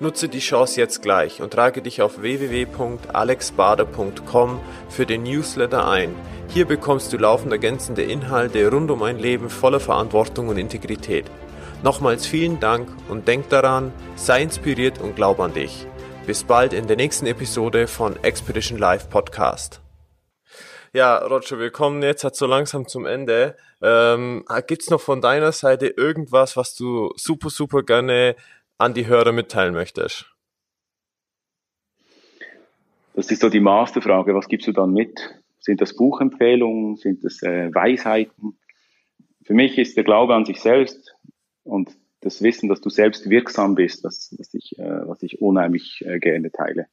Nutze 0.00 0.28
die 0.28 0.40
Chance 0.40 0.80
jetzt 0.80 1.02
gleich 1.02 1.40
und 1.40 1.52
trage 1.52 1.80
dich 1.80 2.02
auf 2.02 2.20
www.alexbader.com 2.20 4.60
für 4.88 5.06
den 5.06 5.22
Newsletter 5.22 5.88
ein. 5.88 6.12
Hier 6.48 6.66
bekommst 6.66 7.12
du 7.12 7.16
laufend 7.16 7.52
ergänzende 7.52 8.02
Inhalte 8.02 8.68
rund 8.68 8.90
um 8.90 9.04
ein 9.04 9.20
Leben 9.20 9.48
voller 9.48 9.78
Verantwortung 9.78 10.48
und 10.48 10.58
Integrität. 10.58 11.26
Nochmals 11.84 12.26
vielen 12.26 12.58
Dank 12.58 12.88
und 13.08 13.28
denk 13.28 13.48
daran, 13.50 13.92
sei 14.16 14.42
inspiriert 14.42 15.00
und 15.00 15.14
glaub 15.14 15.38
an 15.38 15.54
dich. 15.54 15.86
Bis 16.26 16.42
bald 16.42 16.72
in 16.72 16.88
der 16.88 16.96
nächsten 16.96 17.26
Episode 17.26 17.86
von 17.86 18.16
Expedition 18.24 18.78
Live 18.78 19.08
Podcast. 19.10 19.80
Ja, 20.94 21.18
Roger, 21.18 21.58
wir 21.58 21.70
kommen 21.70 22.02
jetzt 22.02 22.22
halt 22.22 22.36
so 22.36 22.46
langsam 22.46 22.86
zum 22.86 23.04
Ende. 23.04 23.56
Ähm, 23.82 24.44
gibt's 24.68 24.90
noch 24.90 25.00
von 25.00 25.20
deiner 25.20 25.50
Seite 25.50 25.88
irgendwas, 25.88 26.56
was 26.56 26.76
du 26.76 27.12
super, 27.16 27.50
super 27.50 27.82
gerne 27.82 28.36
an 28.78 28.94
die 28.94 29.06
Hörer 29.06 29.32
mitteilen 29.32 29.74
möchtest? 29.74 30.30
Das 33.14 33.30
ist 33.30 33.40
so 33.40 33.48
die 33.48 33.60
Masterfrage. 33.60 34.34
Was 34.34 34.48
gibst 34.48 34.66
du 34.66 34.72
dann 34.72 34.92
mit? 34.92 35.40
Sind 35.60 35.80
das 35.80 35.94
Buchempfehlungen? 35.94 36.96
Sind 36.96 37.24
das 37.24 37.42
äh, 37.42 37.72
Weisheiten? 37.72 38.58
Für 39.44 39.54
mich 39.54 39.78
ist 39.78 39.96
der 39.96 40.04
Glaube 40.04 40.34
an 40.34 40.44
sich 40.44 40.60
selbst 40.60 41.14
und 41.62 41.96
das 42.20 42.42
Wissen, 42.42 42.68
dass 42.68 42.80
du 42.80 42.88
selbst 42.88 43.28
wirksam 43.28 43.74
bist, 43.74 44.04
das, 44.04 44.34
was, 44.38 44.52
ich, 44.54 44.78
äh, 44.78 45.06
was 45.06 45.22
ich 45.22 45.40
unheimlich 45.40 46.02
äh, 46.06 46.18
gerne 46.18 46.50
teile. 46.50 46.86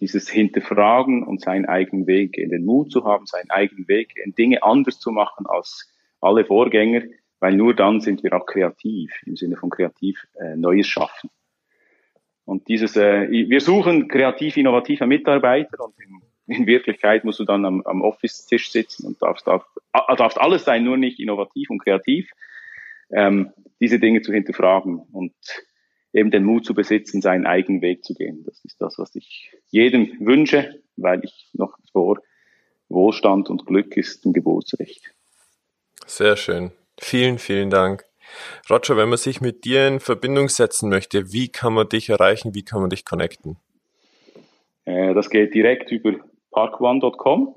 Dieses 0.00 0.28
Hinterfragen 0.28 1.22
und 1.24 1.42
seinen 1.42 1.66
eigenen 1.66 2.06
Weg 2.06 2.32
gehen, 2.32 2.50
den 2.50 2.64
Mut 2.64 2.90
zu 2.90 3.04
haben, 3.04 3.26
seinen 3.26 3.50
eigenen 3.50 3.86
Weg 3.88 4.14
gehen, 4.14 4.34
Dinge 4.34 4.62
anders 4.62 4.98
zu 5.00 5.10
machen 5.10 5.46
als 5.46 5.92
alle 6.20 6.44
Vorgänger, 6.44 7.02
weil 7.42 7.54
nur 7.56 7.74
dann 7.74 8.00
sind 8.00 8.22
wir 8.22 8.34
auch 8.34 8.46
kreativ, 8.46 9.10
im 9.26 9.34
Sinne 9.34 9.56
von 9.56 9.68
kreativ 9.68 10.28
äh, 10.38 10.54
Neues 10.54 10.86
schaffen. 10.86 11.28
Und 12.44 12.68
dieses, 12.68 12.96
äh, 12.96 13.28
wir 13.28 13.60
suchen 13.60 14.06
kreativ 14.06 14.56
innovative 14.56 15.08
Mitarbeiter 15.08 15.84
und 15.84 15.94
in, 15.98 16.20
in 16.54 16.66
Wirklichkeit 16.68 17.24
musst 17.24 17.40
du 17.40 17.44
dann 17.44 17.64
am, 17.64 17.82
am 17.82 18.00
Office-Tisch 18.02 18.70
sitzen 18.70 19.08
und 19.08 19.20
darfst, 19.20 19.48
darf, 19.48 19.66
darfst 20.16 20.38
alles 20.38 20.64
sein, 20.64 20.84
nur 20.84 20.96
nicht 20.96 21.18
innovativ 21.18 21.68
und 21.70 21.82
kreativ. 21.82 22.30
Ähm, 23.10 23.50
diese 23.80 23.98
Dinge 23.98 24.22
zu 24.22 24.32
hinterfragen 24.32 25.00
und 25.10 25.34
eben 26.12 26.30
den 26.30 26.44
Mut 26.44 26.64
zu 26.64 26.74
besitzen, 26.74 27.22
seinen 27.22 27.44
eigenen 27.44 27.82
Weg 27.82 28.04
zu 28.04 28.14
gehen. 28.14 28.44
Das 28.44 28.64
ist 28.64 28.80
das, 28.80 28.98
was 28.98 29.16
ich 29.16 29.50
jedem 29.68 30.16
wünsche, 30.20 30.80
weil 30.94 31.24
ich 31.24 31.50
noch 31.54 31.76
vor 31.90 32.20
Wohlstand 32.88 33.50
und 33.50 33.66
Glück 33.66 33.96
ist 33.96 34.24
ein 34.26 34.32
Geburtsrecht. 34.32 35.12
Sehr 36.06 36.36
schön. 36.36 36.70
Vielen, 37.00 37.38
vielen 37.38 37.70
Dank. 37.70 38.04
Roger, 38.70 38.96
wenn 38.96 39.08
man 39.08 39.18
sich 39.18 39.40
mit 39.40 39.64
dir 39.64 39.86
in 39.88 40.00
Verbindung 40.00 40.48
setzen 40.48 40.88
möchte, 40.88 41.32
wie 41.32 41.48
kann 41.48 41.74
man 41.74 41.88
dich 41.88 42.08
erreichen, 42.08 42.54
wie 42.54 42.64
kann 42.64 42.80
man 42.80 42.90
dich 42.90 43.04
connecten? 43.04 43.58
Äh, 44.84 45.14
das 45.14 45.30
geht 45.30 45.54
direkt 45.54 45.90
über 45.90 46.14
parkone.com 46.50 47.54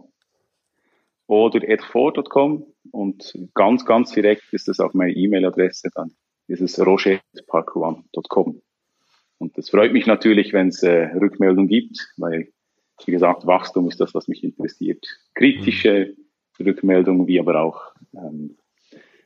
oder 1.28 1.68
edfor.com 1.68 2.66
und 2.92 3.34
ganz, 3.54 3.86
ganz 3.86 4.12
direkt 4.12 4.44
ist 4.52 4.68
das 4.68 4.80
auf 4.80 4.94
meine 4.94 5.14
E-Mail-Adresse, 5.14 5.90
dann 5.94 6.12
ist 6.48 6.62
es 6.62 6.80
roger.parkone.com. 6.80 8.62
Und 9.38 9.58
es 9.58 9.70
freut 9.70 9.92
mich 9.92 10.06
natürlich, 10.06 10.54
wenn 10.54 10.70
es 10.70 10.82
äh, 10.84 11.10
Rückmeldungen 11.16 11.68
gibt, 11.68 12.14
weil, 12.18 12.50
wie 13.06 13.12
gesagt, 13.12 13.46
Wachstum 13.46 13.90
ist 13.90 14.00
das, 14.00 14.14
was 14.14 14.28
mich 14.28 14.44
interessiert. 14.44 15.06
Kritische 15.34 16.16
mhm. 16.60 16.66
Rückmeldungen, 16.66 17.28
wie 17.28 17.40
aber 17.40 17.62
auch 17.62 17.94
ähm, 18.14 18.58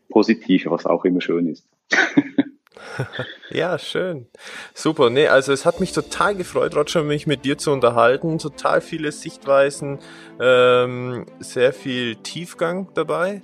positive, 0.10 0.72
was 0.72 0.86
auch 0.86 1.06
immer 1.06 1.22
schön 1.22 1.48
ist. 1.48 1.66
ja, 3.52 3.78
schön. 3.78 4.28
Super. 4.74 5.10
Nee, 5.10 5.28
also 5.28 5.54
es 5.54 5.66
hat 5.66 5.80
mich 5.80 5.92
total 5.92 6.36
gefreut, 6.36 6.76
Roger, 6.76 7.04
mich 7.04 7.28
mit 7.28 7.46
dir 7.46 7.58
zu 7.58 7.72
unterhalten. 7.72 8.40
Total 8.40 8.82
viele 8.82 9.12
Sichtweisen, 9.12 10.00
ähm, 10.40 11.26
sehr 11.40 11.74
viel 11.74 12.16
Tiefgang 12.18 12.90
dabei. 12.94 13.42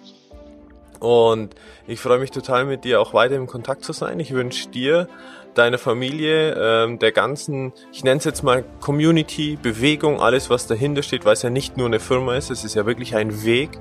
Und 1.00 1.56
ich 1.88 2.00
freue 2.00 2.20
mich 2.20 2.32
total 2.32 2.66
mit 2.66 2.84
dir 2.84 3.02
auch 3.02 3.14
weiter 3.14 3.36
im 3.36 3.48
Kontakt 3.48 3.84
zu 3.84 3.94
sein. 3.94 4.20
Ich 4.20 4.32
wünsche 4.34 4.70
dir, 4.70 5.08
deiner 5.56 5.78
Familie, 5.78 6.54
ähm, 6.54 7.00
der 7.00 7.12
ganzen, 7.12 7.74
ich 7.92 8.04
nenne 8.04 8.18
es 8.18 8.26
jetzt 8.26 8.44
mal 8.44 8.64
Community, 8.82 9.58
Bewegung, 9.62 10.20
alles 10.20 10.50
was 10.50 10.68
dahinter 10.68 11.02
steht, 11.02 11.26
weil 11.26 11.34
es 11.34 11.42
ja 11.42 11.50
nicht 11.50 11.78
nur 11.78 11.88
eine 11.88 12.00
Firma 12.00 12.36
ist, 12.36 12.52
es 12.52 12.64
ist 12.64 12.76
ja 12.76 12.86
wirklich 12.86 13.16
ein 13.16 13.44
Weg. 13.44 13.72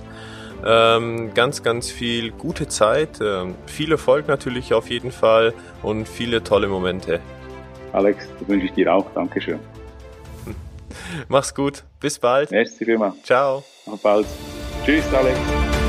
Ähm, 0.64 1.34
ganz, 1.34 1.62
ganz 1.62 1.90
viel 1.90 2.30
gute 2.30 2.68
Zeit, 2.68 3.20
ähm, 3.20 3.54
viel 3.66 3.92
Erfolg 3.92 4.28
natürlich 4.28 4.72
auf 4.72 4.88
jeden 4.88 5.12
Fall 5.12 5.52
und 5.82 6.08
viele 6.08 6.42
tolle 6.42 6.68
Momente. 6.68 7.20
Alex, 7.92 8.26
das 8.38 8.48
wünsche 8.48 8.66
ich 8.66 8.72
dir 8.72 8.92
auch. 8.92 9.06
Dankeschön. 9.14 9.60
Mach's 11.28 11.54
gut. 11.54 11.84
Bis 12.00 12.18
bald. 12.18 12.50
Merci 12.50 12.84
vielmals. 12.84 13.22
Ciao. 13.22 13.62
Auf 13.86 14.02
bald. 14.02 14.26
Tschüss, 14.84 15.04
Alex. 15.12 15.83